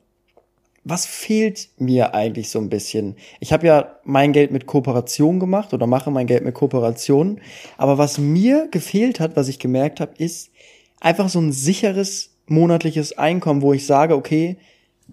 was 0.84 1.08
fehlt 1.08 1.70
mir 1.78 2.14
eigentlich 2.14 2.52
so 2.52 2.60
ein 2.60 2.70
bisschen? 2.70 3.16
Ich 3.40 3.52
habe 3.52 3.66
ja 3.66 3.96
mein 4.04 4.34
Geld 4.34 4.52
mit 4.52 4.68
Kooperation 4.68 5.40
gemacht 5.40 5.74
oder 5.74 5.88
mache 5.88 6.12
mein 6.12 6.28
Geld 6.28 6.46
mit 6.46 6.54
Kooperation. 6.54 7.42
Aber 7.78 7.98
was 7.98 8.20
mir 8.20 8.68
gefehlt 8.70 9.20
hat, 9.20 9.36
was 9.36 9.48
ich 9.48 9.58
gemerkt 9.58 10.00
habe, 10.00 10.14
ist 10.18 10.52
einfach 11.00 11.28
so 11.28 11.40
ein 11.40 11.52
sicheres 11.52 12.36
monatliches 12.46 13.18
Einkommen, 13.18 13.64
wo 13.64 13.74
ich 13.74 13.88
sage, 13.88 14.16
okay, 14.16 14.58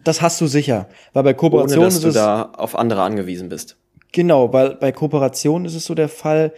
das 0.05 0.21
hast 0.21 0.41
du 0.43 0.47
sicher. 0.47 0.89
Weil 1.15 1.23
bei 1.23 1.35
Kooperation 1.35 1.79
Ohne, 1.79 1.87
dass 1.87 1.95
ist 1.97 2.05
du 2.05 2.09
es, 2.09 2.15
da 2.15 2.53
auf 2.57 2.77
andere 2.77 3.03
angewiesen 3.03 3.49
bist. 3.49 3.79
Genau, 4.13 4.53
weil 4.53 4.75
bei 4.77 4.93
Kooperation 4.93 5.65
ist 5.65 5.75
es 5.75 5.87
so 5.87 5.95
der 5.95 6.11
Fall, 6.11 6.53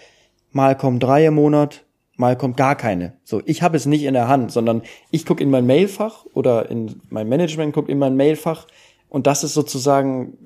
mal 0.50 0.76
kommen 0.76 0.98
drei 0.98 1.26
im 1.26 1.34
Monat, 1.34 1.84
mal 2.16 2.36
kommt 2.36 2.56
gar 2.56 2.76
keine. 2.76 3.14
So, 3.24 3.42
ich 3.44 3.62
habe 3.62 3.76
es 3.76 3.86
nicht 3.86 4.04
in 4.04 4.14
der 4.14 4.28
Hand, 4.28 4.52
sondern 4.52 4.82
ich 5.10 5.26
gucke 5.26 5.42
in 5.42 5.50
mein 5.50 5.66
Mailfach 5.66 6.24
oder 6.34 6.70
in 6.70 7.00
mein 7.10 7.28
Management 7.28 7.74
guckt 7.74 7.88
in 7.88 7.98
mein 7.98 8.16
Mailfach 8.16 8.66
und 9.08 9.26
das 9.26 9.44
ist 9.44 9.54
sozusagen, 9.54 10.38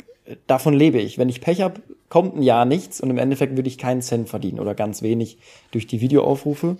davon 0.46 0.74
lebe 0.74 0.98
ich. 0.98 1.18
Wenn 1.18 1.28
ich 1.28 1.40
Pech 1.40 1.60
habe, 1.60 1.80
kommt 2.08 2.36
ein 2.36 2.42
Jahr 2.42 2.64
nichts 2.64 3.00
und 3.00 3.10
im 3.10 3.18
Endeffekt 3.18 3.56
würde 3.56 3.68
ich 3.68 3.78
keinen 3.78 4.02
Cent 4.02 4.28
verdienen 4.28 4.60
oder 4.60 4.74
ganz 4.74 5.02
wenig 5.02 5.38
durch 5.70 5.86
die 5.86 6.00
Videoaufrufe. 6.00 6.76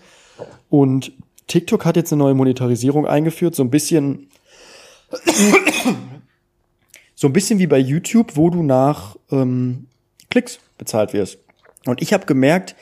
Und 0.71 1.13
TikTok 1.47 1.85
hat 1.85 1.97
jetzt 1.97 2.13
eine 2.13 2.23
neue 2.23 2.35
Monetarisierung 2.35 3.07
eingeführt, 3.07 3.55
so 3.55 3.63
ein 3.63 3.71
bisschen 3.71 4.29
So 7.21 7.27
ein 7.27 7.33
bisschen 7.33 7.59
wie 7.59 7.67
bei 7.67 7.79
YouTube, 7.81 8.37
wo 8.37 8.49
du 8.49 8.63
nach 8.63 9.17
ähm, 9.33 9.89
Klicks 10.31 10.61
bezahlt 10.79 11.13
wirst. 11.13 11.39
Und 11.85 12.01
ich 12.01 12.13
habe 12.13 12.27
gemerkt, 12.27 12.77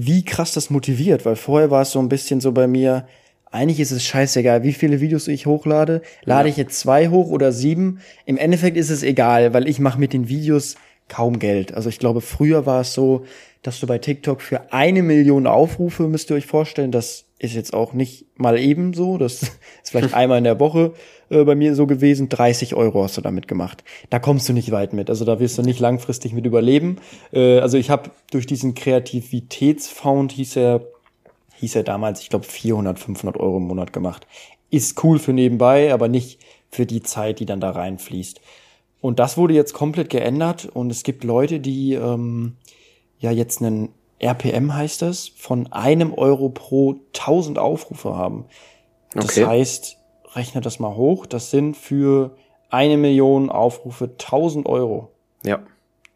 wie 0.00 0.24
krass 0.24 0.52
das 0.52 0.70
motiviert, 0.70 1.24
weil 1.26 1.34
vorher 1.34 1.72
war 1.72 1.82
es 1.82 1.90
so 1.90 1.98
ein 1.98 2.08
bisschen 2.08 2.40
so 2.40 2.52
bei 2.52 2.68
mir, 2.68 3.06
eigentlich 3.50 3.80
ist 3.80 3.90
es 3.90 4.04
scheißegal, 4.04 4.62
wie 4.62 4.72
viele 4.72 5.00
Videos 5.00 5.26
ich 5.26 5.46
hochlade. 5.46 6.02
Lade 6.24 6.48
Ja. 6.48 6.52
ich 6.52 6.56
jetzt 6.56 6.78
zwei 6.78 7.08
hoch 7.08 7.30
oder 7.30 7.50
sieben? 7.50 7.98
Im 8.24 8.36
Endeffekt 8.36 8.76
ist 8.76 8.90
es 8.90 9.02
egal, 9.02 9.54
weil 9.54 9.66
ich 9.68 9.80
mache 9.80 9.98
mit 9.98 10.12
den 10.12 10.28
Videos 10.28 10.76
kaum 11.08 11.40
Geld. 11.40 11.74
Also 11.74 11.88
ich 11.88 11.98
glaube, 11.98 12.20
früher 12.20 12.64
war 12.64 12.82
es 12.82 12.92
so, 12.94 13.24
dass 13.62 13.80
du 13.80 13.88
bei 13.88 13.98
TikTok 13.98 14.40
für 14.40 14.72
eine 14.72 15.02
Million 15.02 15.48
Aufrufe, 15.48 16.04
müsst 16.04 16.30
ihr 16.30 16.36
euch 16.36 16.46
vorstellen, 16.46 16.92
das 16.92 17.24
ist 17.40 17.54
jetzt 17.54 17.74
auch 17.74 17.92
nicht 17.92 18.26
mal 18.36 18.56
eben 18.58 18.94
so, 18.94 19.18
das 19.18 19.42
ist 19.82 19.90
vielleicht 19.90 20.14
einmal 20.14 20.38
in 20.38 20.44
der 20.44 20.60
Woche 20.60 20.92
äh, 21.30 21.44
bei 21.44 21.54
mir 21.54 21.74
so 21.74 21.86
gewesen, 21.86 22.28
30 22.28 22.74
Euro 22.74 23.02
hast 23.02 23.16
du 23.16 23.20
damit 23.20 23.48
gemacht. 23.48 23.84
Da 24.10 24.18
kommst 24.18 24.48
du 24.48 24.52
nicht 24.52 24.70
weit 24.70 24.92
mit, 24.92 25.10
also 25.10 25.24
da 25.24 25.40
wirst 25.40 25.58
du 25.58 25.62
nicht 25.62 25.80
langfristig 25.80 26.32
mit 26.32 26.46
überleben. 26.46 26.96
Äh, 27.32 27.58
also 27.60 27.76
ich 27.78 27.90
habe 27.90 28.10
durch 28.30 28.46
diesen 28.46 28.74
Kreativitätsfound, 28.74 30.32
hieß 30.32 30.56
er, 30.56 30.82
hieß 31.56 31.76
er 31.76 31.82
damals, 31.82 32.20
ich 32.20 32.30
glaube 32.30 32.44
400, 32.46 32.98
500 32.98 33.36
Euro 33.38 33.58
im 33.58 33.64
Monat 33.64 33.92
gemacht. 33.92 34.26
Ist 34.70 35.02
cool 35.04 35.18
für 35.18 35.32
nebenbei, 35.32 35.92
aber 35.92 36.08
nicht 36.08 36.40
für 36.70 36.86
die 36.86 37.02
Zeit, 37.02 37.40
die 37.40 37.46
dann 37.46 37.60
da 37.60 37.70
reinfließt. 37.70 38.40
Und 39.00 39.18
das 39.18 39.36
wurde 39.36 39.54
jetzt 39.54 39.72
komplett 39.74 40.10
geändert 40.10 40.66
und 40.66 40.90
es 40.90 41.02
gibt 41.04 41.24
Leute, 41.24 41.60
die 41.60 41.94
ähm, 41.94 42.56
ja 43.20 43.30
jetzt 43.30 43.62
einen 43.62 43.90
RPM 44.20 44.74
heißt 44.74 45.02
das, 45.02 45.28
von 45.28 45.72
einem 45.72 46.12
Euro 46.12 46.48
pro 46.48 46.96
1000 47.14 47.58
Aufrufe 47.58 48.16
haben. 48.16 48.46
Das 49.14 49.26
Okay. 49.26 49.46
heißt, 49.46 49.97
rechne 50.34 50.60
das 50.60 50.78
mal 50.78 50.94
hoch, 50.94 51.26
das 51.26 51.50
sind 51.50 51.76
für 51.76 52.36
eine 52.70 52.96
Million 52.96 53.50
Aufrufe 53.50 54.04
1000 54.04 54.66
Euro. 54.66 55.10
Ja. 55.44 55.60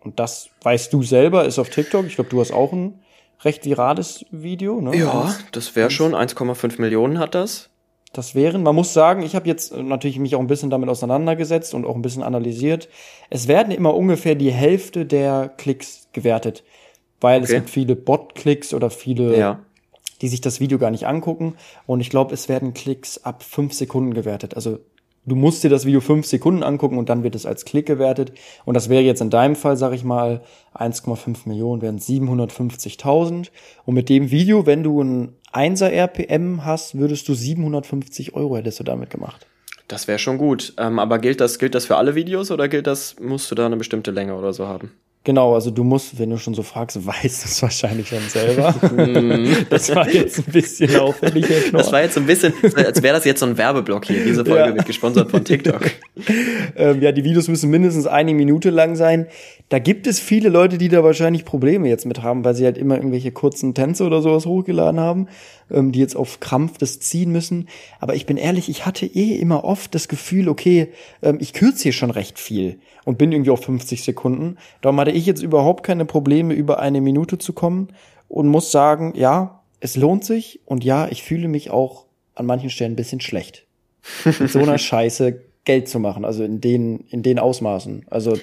Und 0.00 0.18
das 0.20 0.50
weißt 0.62 0.92
du 0.92 1.02
selber, 1.02 1.44
ist 1.44 1.58
auf 1.58 1.70
TikTok. 1.70 2.06
Ich 2.06 2.16
glaube, 2.16 2.30
du 2.30 2.40
hast 2.40 2.52
auch 2.52 2.72
ein 2.72 3.00
recht 3.42 3.64
virales 3.64 4.24
Video. 4.30 4.80
Ne? 4.80 4.96
Ja, 4.96 5.34
das 5.52 5.74
wäre 5.76 5.90
schon. 5.90 6.14
1,5 6.14 6.80
Millionen 6.80 7.18
hat 7.18 7.34
das. 7.34 7.70
das 8.12 8.34
wären. 8.34 8.62
Man 8.62 8.74
muss 8.74 8.92
sagen, 8.92 9.22
ich 9.22 9.34
habe 9.34 9.48
jetzt 9.48 9.72
äh, 9.72 9.82
natürlich 9.82 10.18
mich 10.18 10.34
auch 10.36 10.40
ein 10.40 10.46
bisschen 10.46 10.70
damit 10.70 10.88
auseinandergesetzt 10.88 11.72
und 11.74 11.86
auch 11.86 11.94
ein 11.94 12.02
bisschen 12.02 12.22
analysiert. 12.22 12.88
Es 13.30 13.48
werden 13.48 13.72
immer 13.72 13.94
ungefähr 13.94 14.34
die 14.34 14.52
Hälfte 14.52 15.06
der 15.06 15.48
Klicks 15.56 16.08
gewertet, 16.12 16.62
weil 17.20 17.42
es 17.42 17.48
Okay. 17.50 17.58
gibt 17.60 17.70
viele 17.70 17.96
Bot-Klicks 17.96 18.74
oder 18.74 18.90
viele, 18.90 19.38
Ja. 19.38 19.60
Die 20.22 20.28
sich 20.28 20.40
das 20.40 20.60
Video 20.60 20.78
gar 20.78 20.90
nicht 20.90 21.06
angucken. 21.06 21.56
Und 21.86 22.00
ich 22.00 22.08
glaube, 22.08 22.32
es 22.32 22.48
werden 22.48 22.72
Klicks 22.72 23.18
ab 23.18 23.42
fünf 23.42 23.74
Sekunden 23.74 24.14
gewertet. 24.14 24.54
Also 24.54 24.78
du 25.26 25.34
musst 25.34 25.62
dir 25.62 25.70
das 25.70 25.84
Video 25.84 26.00
fünf 26.00 26.26
Sekunden 26.26 26.62
angucken 26.62 26.96
und 26.96 27.08
dann 27.08 27.22
wird 27.22 27.34
es 27.34 27.44
als 27.44 27.64
Klick 27.64 27.86
gewertet. 27.86 28.32
Und 28.64 28.74
das 28.74 28.88
wäre 28.88 29.02
jetzt 29.02 29.20
in 29.20 29.30
deinem 29.30 29.56
Fall, 29.56 29.76
sag 29.76 29.92
ich 29.92 30.04
mal, 30.04 30.42
1,5 30.74 31.46
Millionen 31.46 31.82
wären 31.82 31.98
750.000. 31.98 33.50
Und 33.84 33.94
mit 33.94 34.08
dem 34.08 34.30
Video, 34.30 34.64
wenn 34.64 34.82
du 34.82 35.02
ein 35.02 35.36
1er 35.52 35.90
RPM 35.90 36.64
hast, 36.64 36.96
würdest 36.96 37.28
du 37.28 37.34
750 37.34 38.34
Euro 38.34 38.56
hättest 38.56 38.80
du 38.80 38.84
damit 38.84 39.10
gemacht. 39.10 39.46
Das 39.88 40.08
wäre 40.08 40.18
schon 40.18 40.38
gut. 40.38 40.72
Ähm, 40.78 40.98
aber 40.98 41.18
gilt 41.18 41.40
das, 41.40 41.58
gilt 41.58 41.74
das 41.74 41.84
für 41.84 41.96
alle 41.96 42.14
Videos 42.14 42.50
oder 42.50 42.68
gilt 42.68 42.86
das, 42.86 43.16
musst 43.20 43.50
du 43.50 43.54
da 43.54 43.66
eine 43.66 43.76
bestimmte 43.76 44.10
Länge 44.10 44.36
oder 44.36 44.52
so 44.52 44.66
haben? 44.66 44.92
Genau, 45.24 45.54
also 45.54 45.70
du 45.70 45.84
musst, 45.84 46.18
wenn 46.18 46.30
du 46.30 46.36
schon 46.36 46.54
so 46.54 46.62
fragst, 46.62 46.96
weißt 47.06 47.44
du 47.44 47.48
es 47.48 47.62
wahrscheinlich 47.62 48.08
schon 48.08 48.18
selber. 48.28 48.74
das 49.70 49.94
war 49.94 50.08
jetzt 50.10 50.38
ein 50.40 50.52
bisschen 50.52 50.96
auffällig. 50.96 51.46
Das 51.72 51.92
war 51.92 52.02
jetzt 52.02 52.14
so 52.14 52.20
ein 52.20 52.26
bisschen, 52.26 52.52
als 52.74 53.02
wäre 53.02 53.14
das 53.14 53.24
jetzt 53.24 53.40
so 53.40 53.46
ein 53.46 53.56
Werbeblock 53.56 54.04
hier. 54.06 54.24
Diese 54.24 54.44
Folge 54.44 54.70
Ja. 54.70 54.74
wird 54.74 54.86
gesponsert 54.86 55.30
von 55.30 55.44
TikTok. 55.44 55.82
ähm, 56.76 57.00
ja, 57.00 57.12
die 57.12 57.24
Videos 57.24 57.48
müssen 57.48 57.70
mindestens 57.70 58.06
eine 58.06 58.34
Minute 58.34 58.70
lang 58.70 58.96
sein. 58.96 59.26
Da 59.68 59.78
gibt 59.78 60.06
es 60.06 60.18
viele 60.20 60.48
Leute, 60.48 60.76
die 60.76 60.88
da 60.88 61.02
wahrscheinlich 61.04 61.44
Probleme 61.44 61.88
jetzt 61.88 62.04
mit 62.04 62.22
haben, 62.22 62.44
weil 62.44 62.54
sie 62.54 62.64
halt 62.64 62.76
immer 62.76 62.96
irgendwelche 62.96 63.30
kurzen 63.32 63.74
Tänze 63.74 64.04
oder 64.04 64.20
sowas 64.22 64.44
hochgeladen 64.44 65.00
haben, 65.00 65.28
ähm, 65.72 65.92
die 65.92 65.98
jetzt 65.98 66.16
auf 66.16 66.40
Krampf 66.40 66.78
das 66.78 67.00
ziehen 67.00 67.32
müssen. 67.32 67.68
Aber 68.00 68.14
ich 68.14 68.26
bin 68.26 68.36
ehrlich, 68.36 68.68
ich 68.68 68.86
hatte 68.86 69.06
eh 69.06 69.36
immer 69.36 69.64
oft 69.64 69.94
das 69.94 70.08
Gefühl, 70.08 70.48
okay, 70.48 70.88
ähm, 71.22 71.38
ich 71.40 71.52
kürze 71.52 71.84
hier 71.84 71.92
schon 71.92 72.10
recht 72.10 72.38
viel 72.38 72.78
und 73.04 73.18
bin 73.18 73.32
irgendwie 73.32 73.50
auf 73.50 73.64
50 73.64 74.02
Sekunden. 74.02 74.56
Darum 74.80 75.00
hatte 75.00 75.10
ich 75.10 75.26
jetzt 75.26 75.42
überhaupt 75.42 75.84
keine 75.84 76.04
Probleme, 76.04 76.54
über 76.54 76.78
eine 76.78 77.00
Minute 77.00 77.38
zu 77.38 77.52
kommen 77.52 77.88
und 78.28 78.48
muss 78.48 78.70
sagen, 78.70 79.12
ja, 79.16 79.62
es 79.80 79.96
lohnt 79.96 80.24
sich 80.24 80.60
und 80.64 80.84
ja, 80.84 81.08
ich 81.08 81.22
fühle 81.22 81.48
mich 81.48 81.70
auch 81.70 82.06
an 82.34 82.46
manchen 82.46 82.70
Stellen 82.70 82.92
ein 82.92 82.96
bisschen 82.96 83.20
schlecht 83.20 83.66
mit 84.24 84.50
so 84.50 84.60
einer 84.60 84.78
Scheiße 84.78 85.40
Geld 85.64 85.88
zu 85.88 85.98
machen, 85.98 86.24
also 86.24 86.42
in 86.44 86.60
den, 86.60 87.00
in 87.10 87.22
den 87.22 87.38
Ausmaßen. 87.38 88.06
Also, 88.10 88.38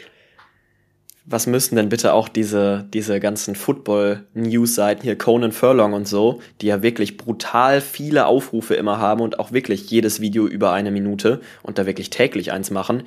Was 1.32 1.46
müssten 1.46 1.76
denn 1.76 1.90
bitte 1.90 2.14
auch 2.14 2.28
diese, 2.28 2.88
diese 2.92 3.20
ganzen 3.20 3.54
Football-News-Seiten 3.54 5.04
hier, 5.04 5.16
Conan 5.16 5.52
Furlong 5.52 5.94
und 5.94 6.08
so, 6.08 6.40
die 6.60 6.66
ja 6.66 6.82
wirklich 6.82 7.18
brutal 7.18 7.82
viele 7.82 8.26
Aufrufe 8.26 8.74
immer 8.74 8.98
haben 8.98 9.22
und 9.22 9.38
auch 9.38 9.52
wirklich 9.52 9.92
jedes 9.92 10.22
Video 10.22 10.48
über 10.48 10.72
eine 10.72 10.90
Minute 10.90 11.42
und 11.62 11.78
da 11.78 11.86
wirklich 11.86 12.10
täglich 12.10 12.52
eins 12.52 12.72
machen, 12.72 13.04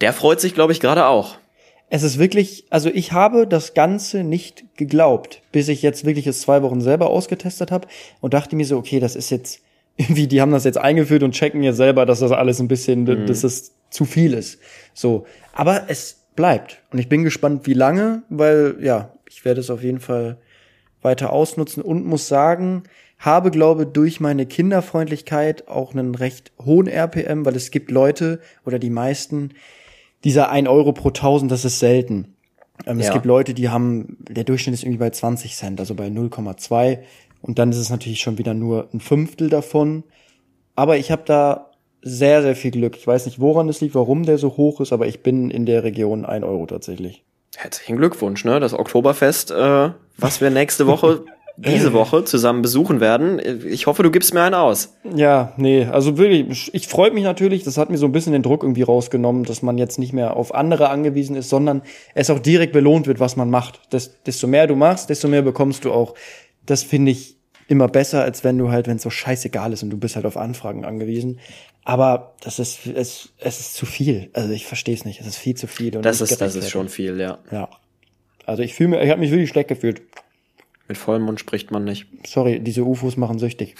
der 0.00 0.14
freut 0.14 0.40
sich, 0.40 0.54
glaube 0.54 0.72
ich, 0.72 0.80
gerade 0.80 1.06
auch. 1.06 1.36
es 1.90 2.02
ist 2.02 2.18
wirklich, 2.18 2.64
also 2.70 2.88
ich 2.88 3.12
habe 3.12 3.46
das 3.46 3.74
Ganze 3.74 4.24
nicht 4.24 4.64
geglaubt, 4.78 5.42
bis 5.52 5.68
ich 5.68 5.82
jetzt 5.82 6.06
wirklich 6.06 6.26
es 6.26 6.40
zwei 6.40 6.62
Wochen 6.62 6.80
selber 6.80 7.10
ausgetestet 7.10 7.70
habe 7.70 7.86
und 8.22 8.32
dachte 8.32 8.56
mir 8.56 8.64
so, 8.64 8.78
okay, 8.78 8.98
das 8.98 9.14
ist 9.14 9.28
jetzt 9.28 9.60
irgendwie, 9.98 10.26
die 10.26 10.40
haben 10.40 10.52
das 10.52 10.64
jetzt 10.64 10.78
eingeführt 10.78 11.22
und 11.22 11.32
checken 11.32 11.62
jetzt 11.62 11.76
selber, 11.76 12.06
dass 12.06 12.20
das 12.20 12.32
alles 12.32 12.60
ein 12.60 12.68
bisschen, 12.68 13.26
dass 13.26 13.44
es 13.44 13.74
zu 13.90 14.06
viel 14.06 14.32
ist. 14.32 14.58
So. 14.94 15.26
Aber 15.52 15.84
es 15.88 16.15
bleibt. 16.36 16.82
Und 16.92 16.98
ich 16.98 17.08
bin 17.08 17.24
gespannt, 17.24 17.66
wie 17.66 17.74
lange, 17.74 18.22
weil, 18.28 18.76
ja, 18.80 19.12
ich 19.28 19.44
werde 19.44 19.60
es 19.60 19.70
auf 19.70 19.82
jeden 19.82 20.00
Fall 20.00 20.38
weiter 21.02 21.32
ausnutzen 21.32 21.82
und 21.82 22.06
muss 22.06 22.28
sagen, 22.28 22.84
habe, 23.18 23.50
glaube, 23.50 23.86
durch 23.86 24.20
meine 24.20 24.46
Kinderfreundlichkeit 24.46 25.68
auch 25.68 25.92
einen 25.94 26.14
recht 26.14 26.52
hohen 26.64 26.86
RPM, 26.86 27.44
weil 27.44 27.56
es 27.56 27.70
gibt 27.70 27.90
Leute 27.90 28.40
oder 28.64 28.78
die 28.78 28.90
meisten, 28.90 29.50
dieser 30.24 30.50
1 30.50 30.68
Euro 30.68 30.92
pro 30.92 31.08
1000, 31.08 31.50
das 31.50 31.64
ist 31.64 31.78
selten. 31.78 32.36
Ähm, 32.86 32.98
Es 33.00 33.06
Ja. 33.06 33.12
gibt 33.14 33.24
Leute, 33.24 33.54
die 33.54 33.68
haben, 33.70 34.18
der 34.28 34.44
Durchschnitt 34.44 34.74
ist 34.74 34.82
irgendwie 34.82 34.98
bei 34.98 35.10
20 35.10 35.56
Cent, 35.56 35.80
also 35.80 35.94
bei 35.94 36.08
0,2. 36.08 36.98
Und 37.40 37.58
dann 37.58 37.70
ist 37.70 37.78
es 37.78 37.90
natürlich 37.90 38.20
schon 38.20 38.38
wieder 38.38 38.54
nur 38.54 38.88
ein 38.92 39.00
Fünftel 39.00 39.48
davon. 39.48 40.04
Aber 40.74 40.98
ich 40.98 41.10
habe 41.10 41.22
da 41.24 41.65
sehr, 42.08 42.40
sehr 42.40 42.54
viel 42.54 42.70
Glück. 42.70 42.96
Ich 42.96 43.04
weiß 43.04 43.26
nicht, 43.26 43.40
woran 43.40 43.68
es 43.68 43.80
liegt, 43.80 43.96
warum 43.96 44.22
der 44.22 44.38
so 44.38 44.56
hoch 44.56 44.80
ist, 44.80 44.92
aber 44.92 45.08
ich 45.08 45.24
bin 45.24 45.50
in 45.50 45.66
der 45.66 45.82
Region 45.82 46.24
1 46.24 46.44
Euro 46.44 46.64
tatsächlich. 46.66 47.24
Herzlichen 47.56 47.96
Glückwunsch, 47.96 48.44
ne? 48.44 48.60
Das 48.60 48.74
Oktoberfest, 48.74 49.50
äh, 49.50 49.90
was 50.16 50.40
wir 50.40 50.50
nächste 50.50 50.86
Woche, 50.86 51.24
diese 51.56 51.92
Woche 51.92 52.22
zusammen 52.22 52.62
besuchen 52.62 53.00
werden. 53.00 53.40
Ich 53.66 53.88
hoffe, 53.88 54.04
du 54.04 54.12
gibst 54.12 54.32
mir 54.34 54.42
einen 54.42 54.54
aus. 54.54 54.94
Ja, 55.16 55.52
nee, 55.56 55.86
also 55.86 56.16
wirklich, 56.16 56.72
ich 56.72 56.86
freue 56.86 57.10
mich 57.10 57.24
natürlich, 57.24 57.64
das 57.64 57.76
hat 57.76 57.90
mir 57.90 57.98
so 57.98 58.06
ein 58.06 58.12
bisschen 58.12 58.32
den 58.32 58.44
Druck 58.44 58.62
irgendwie 58.62 58.82
rausgenommen, 58.82 59.42
dass 59.42 59.62
man 59.62 59.76
jetzt 59.76 59.98
nicht 59.98 60.12
mehr 60.12 60.36
auf 60.36 60.54
andere 60.54 60.90
angewiesen 60.90 61.34
ist, 61.34 61.48
sondern 61.48 61.82
es 62.14 62.30
auch 62.30 62.38
direkt 62.38 62.72
belohnt 62.72 63.08
wird, 63.08 63.18
was 63.18 63.34
man 63.34 63.50
macht. 63.50 63.80
Das, 63.90 64.22
desto 64.22 64.46
mehr 64.46 64.68
du 64.68 64.76
machst, 64.76 65.10
desto 65.10 65.26
mehr 65.26 65.42
bekommst 65.42 65.84
du 65.84 65.92
auch. 65.92 66.14
Das 66.66 66.84
finde 66.84 67.10
ich 67.10 67.35
immer 67.68 67.88
besser, 67.88 68.22
als 68.22 68.44
wenn 68.44 68.58
du 68.58 68.70
halt, 68.70 68.86
wenn 68.86 68.96
es 68.96 69.02
so 69.02 69.10
scheißegal 69.10 69.72
ist 69.72 69.82
und 69.82 69.90
du 69.90 69.96
bist 69.96 70.16
halt 70.16 70.26
auf 70.26 70.36
Anfragen 70.36 70.84
angewiesen. 70.84 71.40
Aber 71.84 72.34
das 72.40 72.58
ist, 72.58 72.86
es, 72.86 73.28
es 73.38 73.60
ist 73.60 73.74
zu 73.74 73.86
viel. 73.86 74.30
Also 74.32 74.50
ich 74.50 74.66
verstehe 74.66 74.94
es 74.94 75.04
nicht. 75.04 75.20
Es 75.20 75.26
ist 75.26 75.36
viel 75.36 75.54
zu 75.54 75.66
viel. 75.66 75.96
Und 75.96 76.04
Das 76.04 76.20
ist, 76.20 76.40
das 76.40 76.54
ist 76.54 76.70
schon 76.70 76.88
viel, 76.88 77.18
ja. 77.20 77.38
Ja. 77.50 77.68
Also 78.44 78.62
ich 78.62 78.74
fühle 78.74 78.90
mich, 78.90 79.00
ich 79.02 79.10
habe 79.10 79.20
mich 79.20 79.30
wirklich 79.30 79.50
schlecht 79.50 79.68
gefühlt. 79.68 80.02
Mit 80.88 80.96
vollem 80.98 81.22
Mund 81.22 81.40
spricht 81.40 81.72
man 81.72 81.82
nicht. 81.82 82.06
Sorry, 82.24 82.60
diese 82.60 82.84
UFOs 82.84 83.16
machen 83.16 83.40
süchtig. 83.40 83.74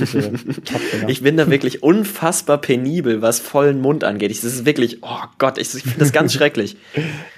Diese. 0.00 0.32
Ich 1.06 1.22
bin 1.22 1.36
da 1.36 1.48
wirklich 1.48 1.82
unfassbar 1.84 2.58
penibel, 2.58 3.22
was 3.22 3.38
vollen 3.38 3.80
Mund 3.80 4.02
angeht. 4.04 4.30
Ich, 4.32 4.40
das 4.40 4.52
ist 4.54 4.64
wirklich, 4.66 4.98
oh 5.02 5.22
Gott, 5.38 5.56
ich, 5.58 5.72
ich 5.74 5.82
finde 5.84 5.98
das 6.00 6.12
ganz 6.12 6.32
schrecklich. 6.34 6.76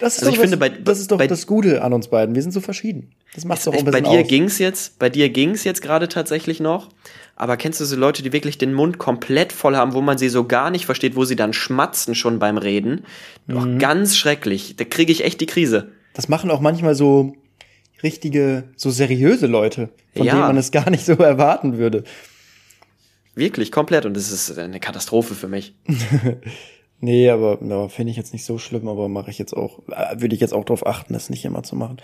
Das 0.00 0.16
ist 0.16 0.20
Also 0.22 0.26
doch 0.26 0.32
ich 0.32 0.38
das, 0.40 0.50
finde, 0.50 0.56
bei- 0.56 0.68
das 0.70 0.98
ist 1.00 1.10
doch 1.12 1.18
bei- 1.18 1.26
das 1.26 1.46
Gute 1.46 1.82
an 1.82 1.92
uns 1.92 2.08
beiden. 2.08 2.34
Wir 2.34 2.40
sind 2.42 2.52
so 2.52 2.60
verschieden. 2.62 3.10
Das 3.34 3.44
macht 3.44 3.60
doch 3.66 3.68
auch 3.68 3.72
ein 3.74 3.78
Ich, 3.80 3.84
bei 3.84 4.00
bisschen 4.00 4.12
dir 4.16 4.22
aus. 4.22 4.28
ging's 4.28 4.58
jetzt, 4.58 4.98
bei 4.98 5.10
dir 5.10 5.28
ging's 5.28 5.64
jetzt 5.64 5.82
gerade 5.82 6.08
tatsächlich 6.08 6.58
noch. 6.60 6.88
Aber 7.36 7.56
kennst 7.58 7.80
du 7.80 7.84
so 7.84 7.96
Leute, 7.96 8.22
die 8.22 8.32
wirklich 8.32 8.56
den 8.58 8.72
Mund 8.74 8.98
komplett 8.98 9.52
voll 9.52 9.76
haben, 9.76 9.92
wo 9.94 10.00
man 10.00 10.16
sie 10.18 10.28
so 10.30 10.44
gar 10.44 10.70
nicht 10.70 10.86
versteht, 10.86 11.14
wo 11.16 11.24
sie 11.26 11.36
dann 11.36 11.52
schmatzen 11.52 12.14
schon 12.14 12.38
beim 12.38 12.56
Reden? 12.58 13.02
Doch 13.48 13.64
Mhm. 13.66 13.78
ganz 13.78 14.16
schrecklich. 14.16 14.76
Da 14.76 14.84
kriege 14.84 15.12
ich 15.12 15.24
echt 15.24 15.40
die 15.40 15.46
Krise. 15.46 15.88
Das 16.14 16.28
machen 16.28 16.50
auch 16.50 16.60
manchmal 16.60 16.94
so 16.94 17.34
richtige, 18.02 18.64
so 18.76 18.90
seriöse 18.90 19.46
Leute, 19.46 19.90
von 20.16 20.26
Ja. 20.26 20.32
denen 20.34 20.46
man 20.46 20.56
es 20.56 20.70
gar 20.70 20.90
nicht 20.90 21.04
so 21.04 21.14
erwarten 21.14 21.78
würde. 21.78 22.04
Wirklich, 23.34 23.70
komplett. 23.72 24.06
Und 24.06 24.14
das 24.16 24.30
ist 24.32 24.58
eine 24.58 24.80
Katastrophe 24.80 25.34
für 25.34 25.48
mich. 25.48 25.74
Nee, 27.02 27.30
aber 27.30 27.58
ja, 27.64 27.88
finde 27.88 28.10
ich 28.10 28.18
jetzt 28.18 28.34
nicht 28.34 28.44
so 28.44 28.58
schlimm, 28.58 28.86
aber 28.86 29.08
mache 29.08 29.30
ich 29.30 29.38
jetzt 29.38 29.54
auch, 29.56 29.78
äh, 29.88 30.20
würde 30.20 30.34
ich 30.34 30.40
jetzt 30.42 30.52
auch 30.52 30.66
darauf 30.66 30.86
achten, 30.86 31.14
das 31.14 31.30
nicht 31.30 31.46
immer 31.46 31.62
zu 31.62 31.74
machen. 31.74 31.96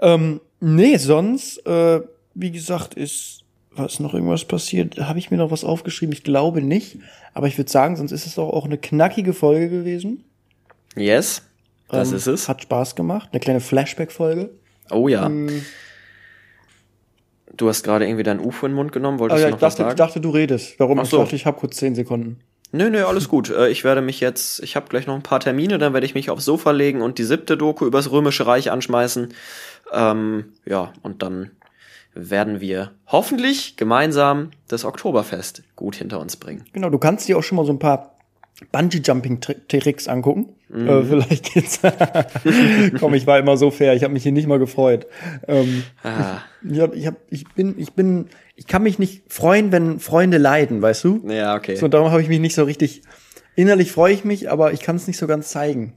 Ähm, 0.00 0.40
nee, 0.60 0.96
sonst, 0.96 1.66
äh, 1.66 2.00
wie 2.34 2.52
gesagt, 2.52 2.94
ist 2.94 3.40
was 3.72 3.98
noch 3.98 4.14
irgendwas 4.14 4.44
passiert? 4.44 4.96
Habe 5.00 5.18
ich 5.18 5.32
mir 5.32 5.38
noch 5.38 5.50
was 5.50 5.64
aufgeschrieben? 5.64 6.12
Ich 6.12 6.22
glaube 6.22 6.62
nicht. 6.62 6.98
Aber 7.32 7.48
ich 7.48 7.58
würde 7.58 7.68
sagen, 7.68 7.96
sonst 7.96 8.12
ist 8.12 8.26
es 8.26 8.36
doch 8.36 8.48
auch 8.50 8.64
eine 8.66 8.78
knackige 8.78 9.32
Folge 9.32 9.68
gewesen. 9.68 10.22
Yes, 10.94 11.42
das 11.88 12.10
Ähm, 12.10 12.16
ist 12.16 12.28
es. 12.28 12.48
Hat 12.48 12.62
Spaß 12.62 12.94
gemacht. 12.94 13.30
Eine 13.32 13.40
kleine 13.40 13.58
Flashback-Folge. 13.58 14.50
Oh 14.90 15.08
ja. 15.08 15.26
Ähm, 15.26 15.64
Du 17.56 17.68
hast 17.68 17.84
gerade 17.84 18.04
irgendwie 18.04 18.24
dein 18.24 18.40
UFO 18.40 18.66
in 18.66 18.72
den 18.72 18.76
Mund 18.76 18.90
genommen, 18.90 19.20
wolltest 19.20 19.40
ja, 19.42 19.48
du 19.48 19.54
ich 19.54 19.60
noch 19.60 19.62
was 19.66 19.74
dachte, 19.76 19.82
ich 19.82 19.86
sagen? 19.90 19.96
dachte, 19.96 20.20
du 20.20 20.30
redest. 20.30 20.74
Warum? 20.80 20.98
Ach 20.98 21.04
Ich 21.04 21.10
so. 21.10 21.18
dachte, 21.18 21.36
ich 21.36 21.46
habe 21.46 21.56
kurz 21.58 21.76
zehn 21.76 21.94
Sekunden. 21.94 22.40
Nö, 22.72 22.90
nö, 22.90 23.04
alles 23.04 23.28
gut. 23.28 23.48
Äh, 23.50 23.68
Ich 23.68 23.84
werde 23.84 24.02
mich 24.02 24.18
jetzt, 24.18 24.60
ich 24.64 24.74
habe 24.74 24.88
gleich 24.88 25.06
noch 25.06 25.14
ein 25.14 25.22
paar 25.22 25.38
Termine, 25.38 25.78
dann 25.78 25.92
werde 25.92 26.04
ich 26.04 26.16
mich 26.16 26.30
aufs 26.30 26.44
Sofa 26.44 26.72
legen 26.72 27.00
und 27.00 27.18
die 27.18 27.22
siebte 27.22 27.56
Doku 27.56 27.86
übers 27.86 28.10
Römische 28.10 28.46
Reich 28.46 28.72
anschmeißen. 28.72 29.32
Ähm, 29.92 30.46
ja, 30.64 30.92
und 31.02 31.22
dann 31.22 31.52
werden 32.12 32.60
wir 32.60 32.90
hoffentlich 33.06 33.76
gemeinsam 33.76 34.50
das 34.66 34.84
Oktoberfest 34.84 35.62
gut 35.76 35.94
hinter 35.94 36.18
uns 36.18 36.34
bringen. 36.36 36.64
Genau, 36.72 36.90
du 36.90 36.98
kannst 36.98 37.28
dir 37.28 37.38
auch 37.38 37.42
schon 37.44 37.54
mal 37.56 37.64
so 37.66 37.72
ein 37.72 37.78
paar 37.78 38.13
Bungee-Jumping-Tricks 38.72 40.08
angucken. 40.08 40.54
Mhm. 40.68 40.88
Äh, 40.88 41.02
vielleicht 41.04 41.52
geht's. 41.54 41.80
Komm, 43.00 43.14
ich 43.14 43.26
war 43.26 43.38
immer 43.38 43.56
so 43.56 43.70
fair. 43.70 43.94
Ich 43.94 44.04
habe 44.04 44.12
mich 44.12 44.22
hier 44.22 44.32
nicht 44.32 44.46
mal 44.46 44.58
gefreut. 44.58 45.06
Ähm, 45.48 45.84
Ah, 46.02 46.38
ich, 46.68 46.80
hab, 46.80 46.94
ich, 46.94 47.06
hab, 47.06 47.16
ich 47.30 47.46
bin, 47.54 47.74
ich 47.78 47.92
bin, 47.92 48.26
ich 48.56 48.66
kann 48.66 48.82
mich 48.82 48.98
nicht 48.98 49.22
freuen, 49.32 49.72
wenn 49.72 49.98
Freunde 50.00 50.38
leiden, 50.38 50.82
weißt 50.82 51.04
du? 51.04 51.28
ja, 51.28 51.54
okay. 51.56 51.76
So, 51.76 51.88
darum 51.88 52.10
habe 52.10 52.22
ich 52.22 52.28
mich 52.28 52.40
nicht 52.40 52.54
so 52.54 52.64
richtig. 52.64 53.02
Innerlich 53.56 53.92
freue 53.92 54.12
ich 54.14 54.24
mich, 54.24 54.50
aber 54.50 54.72
ich 54.72 54.80
kann 54.80 54.96
es 54.96 55.06
nicht 55.06 55.18
so 55.18 55.26
ganz 55.26 55.48
zeigen. 55.48 55.94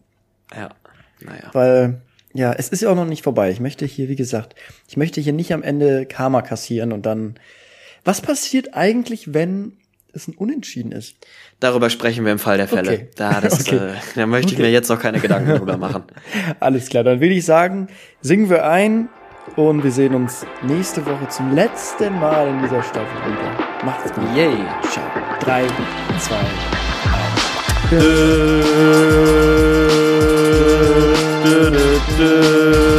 Ja, 0.55 0.69
naja. 1.21 1.49
Weil, 1.53 2.01
ja, 2.33 2.53
es 2.53 2.69
ist 2.69 2.81
ja 2.81 2.89
auch 2.89 2.95
noch 2.95 3.05
nicht 3.05 3.23
vorbei. 3.23 3.49
Ich 3.51 3.59
möchte 3.59 3.85
hier, 3.85 4.09
wie 4.09 4.15
gesagt, 4.15 4.55
ich 4.87 4.97
möchte 4.97 5.21
hier 5.21 5.33
nicht 5.33 5.53
am 5.53 5.63
Ende 5.63 6.05
Karma 6.05 6.41
kassieren 6.41 6.91
und 6.91 7.05
dann. 7.05 7.35
Was 8.03 8.21
passiert 8.21 8.73
eigentlich, 8.73 9.33
wenn 9.33 9.73
es 10.17 10.27
ein 10.27 10.35
Unentschieden 10.35 10.91
ist? 10.91 11.15
Darüber 11.59 11.89
sprechen 11.89 12.25
wir 12.25 12.31
im 12.33 12.39
Fall 12.39 12.57
der 12.57 12.67
Fälle. 12.67 12.91
Okay. 12.91 13.07
Da, 13.15 13.39
das, 13.39 13.61
Okay. 13.67 13.77
äh, 13.77 13.91
da 14.15 14.25
möchte 14.27 14.51
ich 14.51 14.57
Okay. 14.59 14.67
mir 14.67 14.71
jetzt 14.71 14.89
noch 14.89 14.99
keine 15.01 15.19
Gedanken 15.19 15.55
drüber 15.57 15.77
machen. 15.85 16.03
Alles 16.59 16.89
klar, 16.89 17.03
dann 17.03 17.19
will 17.21 17.31
ich 17.31 17.45
sagen, 17.45 17.87
singen 18.21 18.49
wir 18.49 18.65
ein 18.67 19.07
und 19.55 19.83
wir 19.83 19.91
sehen 19.91 20.13
uns 20.13 20.45
nächste 20.63 21.05
Woche 21.05 21.27
zum 21.29 21.53
letzten 21.55 22.19
Mal 22.19 22.47
in 22.49 22.61
dieser 22.63 22.83
Staffel 22.83 23.31
wieder. 23.31 23.85
Macht's 23.85 24.11
gut. 24.11 24.23
Yay. 24.35 24.57
Ciao. 24.91 25.03
Drei, 25.39 25.65
zwei, 26.19 26.35
Dö, 27.89 27.99
dö, 31.43 31.71
dö, 31.71 31.99
dö. 32.17 32.96